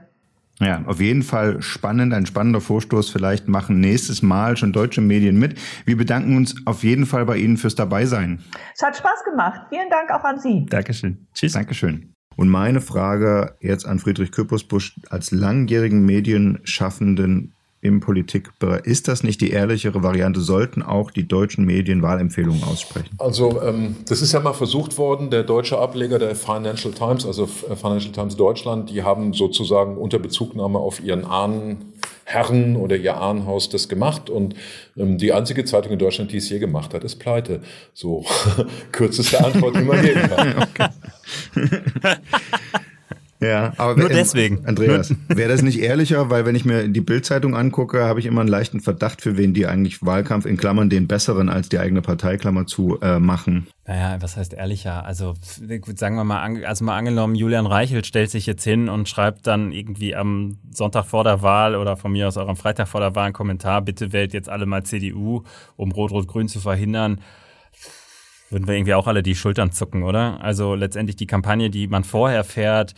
Ja, 0.61 0.83
auf 0.87 1.01
jeden 1.01 1.23
Fall 1.23 1.61
spannend, 1.61 2.15
ein 2.15 2.27
spannender 2.27 2.61
Vorstoß. 2.61 3.11
Vielleicht 3.11 3.49
machen 3.49 3.81
nächstes 3.81 4.23
Mal 4.23 4.57
schon 4.57 4.73
deutsche 4.73 5.01
Medien 5.01 5.39
mit. 5.39 5.59
Wir 5.87 5.97
bedanken 5.97 6.37
uns 6.37 6.55
auf 6.67 6.85
jeden 6.85 7.07
Fall 7.07 7.25
bei 7.25 7.37
Ihnen 7.37 7.57
fürs 7.57 7.75
Dabeisein. 7.75 8.43
Es 8.75 8.83
hat 8.83 8.97
Spaß 8.97 9.25
gemacht. 9.25 9.63
Vielen 9.71 9.91
Dank 9.91 10.11
auch 10.11 10.25
an 10.25 10.39
Sie. 10.39 10.67
Dankeschön. 10.67 11.27
Tschüss. 11.35 11.53
Dankeschön. 11.53 12.12
Und 12.37 12.49
meine 12.49 12.81
Frage 12.81 13.55
jetzt 13.61 13.87
an 13.87 13.99
Friedrich 13.99 14.33
Küppersbusch 14.33 14.97
als 15.11 15.31
langjährigen 15.31 16.05
Medienschaffenden 16.05 17.53
im 17.83 17.99
Politikbereich. 17.99 18.87
Ist 18.87 19.09
das 19.09 19.25
nicht 19.25 19.41
die 19.41 19.51
ehrlichere 19.51 20.05
Variante? 20.05 20.41
Sollten 20.41 20.83
auch 20.83 21.11
die 21.11 21.27
deutschen 21.27 21.65
Medien 21.65 22.01
Wahlempfehlungen 22.01 22.63
aussprechen? 22.63 23.11
Also 23.19 23.61
ähm, 23.61 23.97
das 24.07 24.23
ist 24.23 24.33
ja 24.33 24.41
mal 24.41 24.53
versucht 24.53 24.99
worden, 24.99 25.31
der 25.31 25.43
deutsche 25.43 25.79
Ableger 25.79 26.21
der 26.21 26.37
Financial 26.37 26.95
Times, 26.95 27.27
also 27.27 27.47
Financial 27.47 28.13
Times 28.13 28.37
Deutschland, 28.37 28.89
die 28.89 29.03
haben 29.03 29.33
sozusagen 29.35 29.97
unter 29.97 30.21
Bezugnahme 30.21 30.79
auf 30.79 31.03
ihren 31.03 31.25
Ahnenherren 32.33 32.77
oder 32.77 32.97
ihr 32.97 33.17
Ahnenhaus 33.17 33.69
das 33.69 33.89
gemacht 33.89 34.31
und 34.31 34.55
ähm, 34.97 35.19
die 35.19 35.33
einzige 35.33 35.65
Zeitung 35.65 35.93
in 35.93 35.99
Deutschland, 35.99 36.33
die 36.33 36.39
es 36.39 36.49
je 36.49 36.59
gemacht 36.59 36.95
hat, 36.95 37.05
ist 37.05 37.17
pleite. 37.17 37.61
So 37.95 38.25
kürzeste 38.93 39.45
Antwort, 39.45 39.77
die 39.77 39.83
man 39.83 40.03
geben 40.03 40.23
kann. 40.75 40.93
Ja, 43.43 43.73
aber 43.77 43.97
nur 43.97 44.09
deswegen. 44.09 44.65
Andreas, 44.67 45.15
wäre 45.29 45.49
das 45.49 45.63
nicht 45.63 45.81
ehrlicher, 45.81 46.31
weil 46.31 46.47
wenn 46.47 46.55
ich 46.55 46.65
mir 46.65 46.89
die 46.89 47.01
Bildzeitung 47.01 47.57
angucke, 47.57 48.05
habe 48.05 48.21
ich 48.21 48.27
immer 48.27 48.41
einen 48.41 48.49
leichten 48.49 48.81
Verdacht, 48.81 49.21
für 49.21 49.37
wen 49.37 49.53
die 49.53 49.67
eigentlich 49.67 50.05
Wahlkampf 50.05 50.47
in 50.47 50.57
Klammern 50.57 50.89
den 50.89 51.09
besseren 51.09 51.49
als 51.49 51.69
die 51.69 51.79
eigene 51.79 52.03
Parteiklammer 52.03 52.67
zu 52.67 53.01
äh, 53.01 53.19
machen. 53.19 53.67
Naja, 53.85 54.17
was 54.21 54.37
heißt 54.37 54.55
ehrlicher? 54.55 55.05
Also 55.05 55.35
sagen 55.97 56.15
wir 56.15 56.25
mal, 56.25 56.65
also 56.65 56.85
mal 56.85 56.97
angenommen, 56.97 57.35
Julian 57.35 57.67
Reichelt 57.67 58.07
stellt 58.07 58.31
sich 58.31 58.47
jetzt 58.47 58.63
hin 58.63 58.89
und 58.89 59.09
schreibt 59.09 59.47
dann 59.49 59.73
irgendwie 59.73 60.15
am 60.15 60.59
Sonntag 60.73 61.07
vor 61.07 61.25
der 61.25 61.43
Wahl 61.43 61.75
oder 61.75 61.97
von 61.97 62.13
mir 62.13 62.29
aus 62.29 62.37
auch 62.37 62.49
am 62.49 62.57
Freitag 62.57 62.87
vor 62.87 63.01
der 63.01 63.17
Wahl 63.17 63.25
einen 63.25 63.35
Kommentar, 63.35 63.83
bitte 63.83 64.13
wählt 64.13 64.33
jetzt 64.33 64.49
alle 64.49 64.67
mal 64.67 64.85
CDU, 64.85 65.43
um 65.77 65.91
Rot-Rot-Grün 65.91 66.49
zu 66.49 66.61
verhindern 66.61 67.19
würden 68.53 68.69
wir 68.69 68.75
irgendwie 68.75 68.95
auch 68.95 69.07
alle 69.07 69.23
die 69.23 69.35
Schultern 69.35 69.73
zucken, 69.73 70.03
oder? 70.03 70.39
Also 70.43 70.75
letztendlich 70.75 71.17
die 71.17 71.27
Kampagne, 71.27 71.71
die 71.71 71.89
man 71.89 72.05
vorher 72.05 72.45
fährt, 72.45 72.95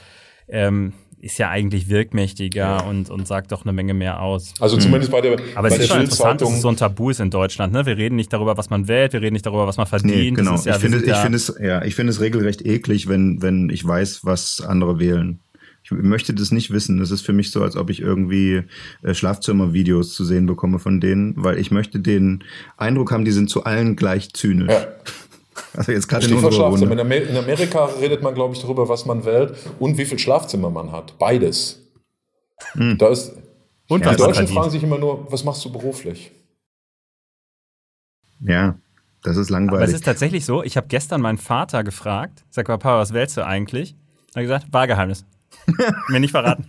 ähm, 0.49 0.93
ist 1.25 1.39
ja 1.39 1.49
eigentlich 1.49 1.89
wirkmächtiger 1.89 2.61
ja. 2.61 2.81
und, 2.83 3.09
und 3.09 3.27
sagt 3.27 3.51
doch 3.51 3.65
eine 3.65 3.73
Menge 3.73 3.95
mehr 3.95 4.21
aus. 4.21 4.53
Also 4.61 4.77
zumindest 4.77 5.11
bei 5.11 5.23
der 5.23 5.39
Aber 5.55 5.71
bei 5.71 5.77
es 5.77 5.81
ist 5.81 5.89
schon 5.89 6.03
interessant, 6.03 6.43
dass 6.43 6.53
es 6.53 6.61
so 6.61 6.69
ein 6.69 6.77
Tabu 6.77 7.09
ist 7.09 7.19
in 7.19 7.31
Deutschland. 7.31 7.73
Ne? 7.73 7.87
Wir 7.87 7.97
reden 7.97 8.17
nicht 8.17 8.31
darüber, 8.31 8.59
was 8.59 8.69
man 8.69 8.89
wählt, 8.89 9.15
wir 9.15 9.23
reden 9.23 9.33
nicht 9.33 9.47
darüber, 9.47 9.67
was 9.67 9.79
man 9.79 9.87
verdient. 9.87 10.15
Nee, 10.15 10.31
genau. 10.33 10.57
Ja, 10.57 10.75
ich 10.75 10.83
finde, 10.83 10.99
ich 10.99 11.17
finde 11.17 11.37
es, 11.37 11.55
ja, 11.59 11.83
ich 11.83 11.95
finde 11.95 12.11
es 12.11 12.21
regelrecht 12.21 12.67
eklig, 12.67 13.09
wenn, 13.09 13.41
wenn 13.41 13.71
ich 13.71 13.87
weiß, 13.87 14.27
was 14.27 14.61
andere 14.61 14.99
wählen. 14.99 15.41
Ich 15.83 15.91
möchte 15.91 16.33
das 16.35 16.51
nicht 16.51 16.71
wissen. 16.71 16.99
Das 16.99 17.11
ist 17.11 17.23
für 17.23 17.35
mich 17.35 17.51
so, 17.51 17.63
als 17.63 17.77
ob 17.77 17.91
ich 17.91 18.01
irgendwie 18.01 18.63
äh, 19.03 19.15
Schlafzimmervideos 19.15 20.15
zu 20.15 20.25
sehen 20.25 20.47
bekomme 20.47 20.79
von 20.79 21.01
denen, 21.01 21.35
weil 21.37 21.59
ich 21.59 21.71
möchte 21.71 22.01
den 22.01 22.45
Eindruck 22.77 23.13
haben, 23.13 23.25
die 23.25 23.33
sind 23.33 23.49
zu 23.49 23.65
allen 23.65 23.97
gleich 23.97 24.33
zynisch. 24.33 24.73
Ja. 24.73 24.87
Also 25.75 25.93
jetzt 25.93 26.09
gerade 26.09 26.27
in 26.27 26.35
unserer. 26.35 26.93
In, 26.93 27.01
Amer 27.01 27.17
in 27.17 27.37
Amerika 27.37 27.85
redet 28.01 28.23
man, 28.23 28.35
glaube 28.35 28.55
ich, 28.55 28.61
darüber, 28.61 28.89
was 28.89 29.07
man 29.07 29.25
wählt 29.25 29.55
und 29.79 29.99
wie 29.99 30.05
viel 30.05 30.19
Schlafzimmer 30.19 30.71
man 30.71 30.93
hat. 30.93 31.19
Beides. 31.19 31.81
Hm. 32.73 32.99
Da 32.99 33.09
ist, 33.09 33.33
und 33.89 34.05
die 34.05 34.17
Deutschen 34.17 34.49
fragen 34.49 34.71
sich 34.71 34.83
immer 34.83 34.99
nur, 34.99 35.31
was 35.31 35.45
machst 35.45 35.65
du 35.65 35.73
beruflich? 35.73 36.33
Ja, 38.41 38.77
das 39.23 39.37
ist 39.37 39.51
langweilig. 39.51 39.83
Aber 39.83 39.89
es 39.89 39.95
ist 39.95 40.05
tatsächlich 40.05 40.45
so, 40.45 40.63
ich 40.63 40.77
habe 40.77 40.87
gestern 40.89 41.21
meinen 41.21 41.39
Vater 41.39 41.85
gefragt, 41.85 42.45
sag 42.51 42.69
mal, 42.69 42.79
Papa, 42.79 42.99
was 42.99 43.13
wählst 43.13 43.37
du 43.37 43.47
eigentlich? 43.47 43.95
Er 44.35 44.41
hat 44.41 44.43
gesagt, 44.43 44.67
Wahlgeheimnis. 44.73 45.25
Mir 46.09 46.21
nicht 46.21 46.33
verraten. 46.33 46.67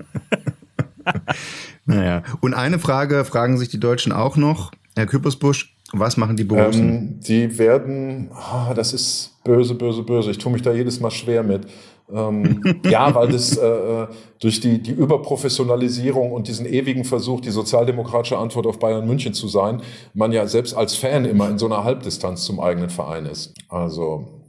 naja, 1.86 2.24
und 2.42 2.54
eine 2.54 2.80
Frage 2.80 3.26
fragen 3.26 3.58
sich 3.58 3.70
die 3.70 3.80
Deutschen 3.80 4.12
auch 4.12 4.38
noch. 4.38 4.72
Herr 4.96 5.06
Küppersbusch, 5.06 5.75
was 5.94 6.18
machen 6.18 6.36
die 6.36 6.44
Borussen? 6.44 6.90
Ähm, 6.90 7.20
die 7.22 7.58
werden, 7.58 8.32
oh, 8.34 8.74
das 8.74 8.94
ist 8.94 9.36
böse, 9.44 9.76
böse, 9.76 10.04
böse. 10.04 10.32
Ich 10.32 10.38
tue 10.38 10.52
mich 10.52 10.62
da 10.62 10.74
jedes 10.74 11.00
Mal 11.00 11.12
schwer 11.12 11.44
mit. 11.44 11.68
ähm, 12.12 12.62
ja, 12.86 13.14
weil 13.14 13.30
das 13.30 13.58
äh, 13.58 13.66
äh, 13.66 14.08
durch 14.40 14.60
die, 14.60 14.82
die 14.82 14.92
Überprofessionalisierung 14.92 16.32
und 16.32 16.48
diesen 16.48 16.66
ewigen 16.66 17.04
Versuch, 17.04 17.42
die 17.42 17.52
sozialdemokratische 17.52 18.38
Antwort 18.38 18.68
auf 18.68 18.80
Bayern 18.80 19.08
München 19.08 19.34
zu 19.34 19.48
sein, 19.48 19.82
man 20.14 20.32
ja 20.32 20.48
selbst 20.48 20.76
als 20.76 20.96
Fan 20.96 21.26
immer 21.26 21.50
in 21.50 21.58
so 21.58 21.66
einer 21.66 21.84
Halbdistanz 21.84 22.44
zum 22.46 22.60
eigenen 22.60 22.90
Verein 22.90 23.26
ist. 23.26 23.54
Also 23.70 24.44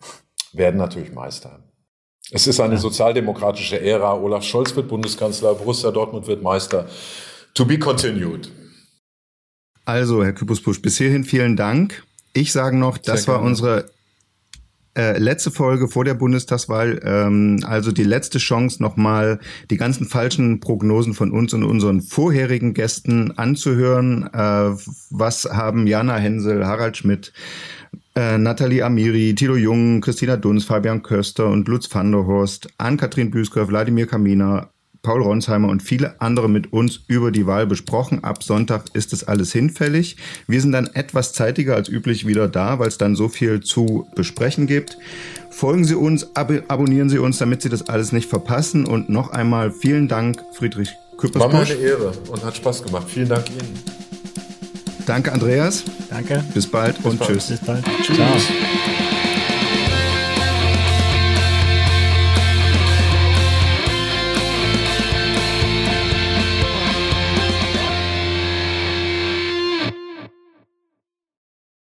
werden 0.53 0.77
natürlich 0.79 1.13
Meister. 1.13 1.61
Es 2.31 2.47
ist 2.47 2.59
eine 2.59 2.77
sozialdemokratische 2.77 3.81
Ära. 3.81 4.15
Olaf 4.15 4.43
Scholz 4.43 4.75
wird 4.75 4.89
Bundeskanzler, 4.89 5.55
Borussia 5.55 5.91
Dortmund 5.93 6.27
wird 6.27 6.43
Meister. 6.43 6.87
To 7.55 7.65
be 7.65 7.79
continued. 7.79 8.51
Also, 9.87 10.25
Herr 10.25 10.33
Küpuspusch, 10.33 10.83
bis 10.83 10.99
hierhin 10.99 11.25
vielen 11.25 11.57
Dank. 11.57 12.03
Ich 12.33 12.53
sage 12.53 12.77
noch, 12.77 12.99
das 12.99 13.23
Sehr 13.23 13.29
war 13.29 13.39
gerne. 13.39 13.51
unsere 13.51 13.91
äh, 14.97 15.17
letzte 15.19 15.51
Folge 15.51 15.89
vor 15.89 16.05
der 16.05 16.15
Bundestagswahl, 16.15 17.01
ähm, 17.05 17.61
also 17.65 17.93
die 17.93 18.03
letzte 18.03 18.39
Chance, 18.39 18.83
nochmal 18.83 19.39
die 19.71 19.77
ganzen 19.77 20.07
falschen 20.07 20.59
Prognosen 20.59 21.15
von 21.15 21.31
uns 21.31 21.55
und 21.55 21.63
unseren 21.63 22.01
vorherigen 22.01 22.75
Gästen 22.75 23.33
anzuhören. 23.39 24.29
Äh, 24.33 24.77
was 25.11 25.45
haben 25.45 25.87
Jana 25.87 26.17
Hensel, 26.17 26.67
Harald 26.67 26.97
Schmidt, 26.97 27.33
äh, 28.17 28.39
Nathalie 28.39 28.85
Amiri, 28.85 29.35
Tilo 29.35 29.55
Jung, 29.55 30.01
Christina 30.01 30.37
Dunz, 30.37 30.65
Fabian 30.65 31.03
Köster 31.03 31.47
und 31.47 31.69
Lutz 31.69 31.95
van 31.95 32.11
der 32.11 32.27
Horst, 32.27 32.69
Ann-Kathrin 32.79 33.31
Büsker, 33.31 33.69
Wladimir 33.69 34.07
Kamina, 34.07 34.71
Paul 35.07 35.23
Ronsheimer 35.23 35.69
und 35.69 35.85
viele 35.85 36.21
andere 36.21 36.51
mit 36.51 36.73
uns 36.73 36.99
über 37.07 37.31
die 37.31 37.47
Wahl 37.47 37.69
besprochen. 37.69 38.25
Ab 38.25 38.43
Sonntag 38.43 38.87
ist 38.93 39.13
das 39.13 39.23
alles 39.23 39.53
hinfällig. 39.53 40.17
Wir 40.49 40.61
sind 40.61 40.73
dann 40.73 40.89
etwas 40.95 41.33
zeitiger 41.33 41.77
als 41.77 41.89
üblich 41.89 42.27
wieder 42.27 42.49
da, 42.49 42.81
weil 42.81 42.89
es 42.89 42.99
dann 42.99 43.15
so 43.15 43.29
viel 43.29 43.61
zu 43.61 44.09
besprechen 44.17 44.67
gibt. 44.67 44.99
Folgen 45.49 45.85
Sie 45.85 45.95
uns, 45.95 46.35
ab 46.35 46.51
abonnieren 46.67 47.09
Sie 47.09 47.19
uns, 47.19 47.39
damit 47.39 47.63
Sie 47.63 47.69
das 47.69 47.89
alles 47.89 48.11
nicht 48.11 48.29
verpassen. 48.29 48.85
Und 48.85 49.09
noch 49.09 49.31
einmal 49.31 49.71
vielen 49.71 50.09
Dank, 50.09 50.43
Friedrich 50.55 50.91
Küppersbusch. 51.19 51.53
War 51.53 51.61
meine 51.61 51.75
Ehre 51.75 52.13
und 52.29 52.45
hat 52.45 52.57
Spaß 52.57 52.83
gemacht. 52.83 53.07
Vielen 53.09 53.29
Dank 53.29 53.49
Ihnen. 53.49 53.79
Danke, 55.07 55.33
Andreas. 55.33 55.85
Danke. 56.11 56.43
Bis 56.53 56.67
bald 56.67 56.97
Bis 56.97 57.07
und 57.07 57.21
bald. 57.21 57.31
tschüss. 57.31 57.47
Bis 57.47 57.61
bald. 57.61 57.85
Tschüss. 58.03 58.17
Ciao. 58.17 59.16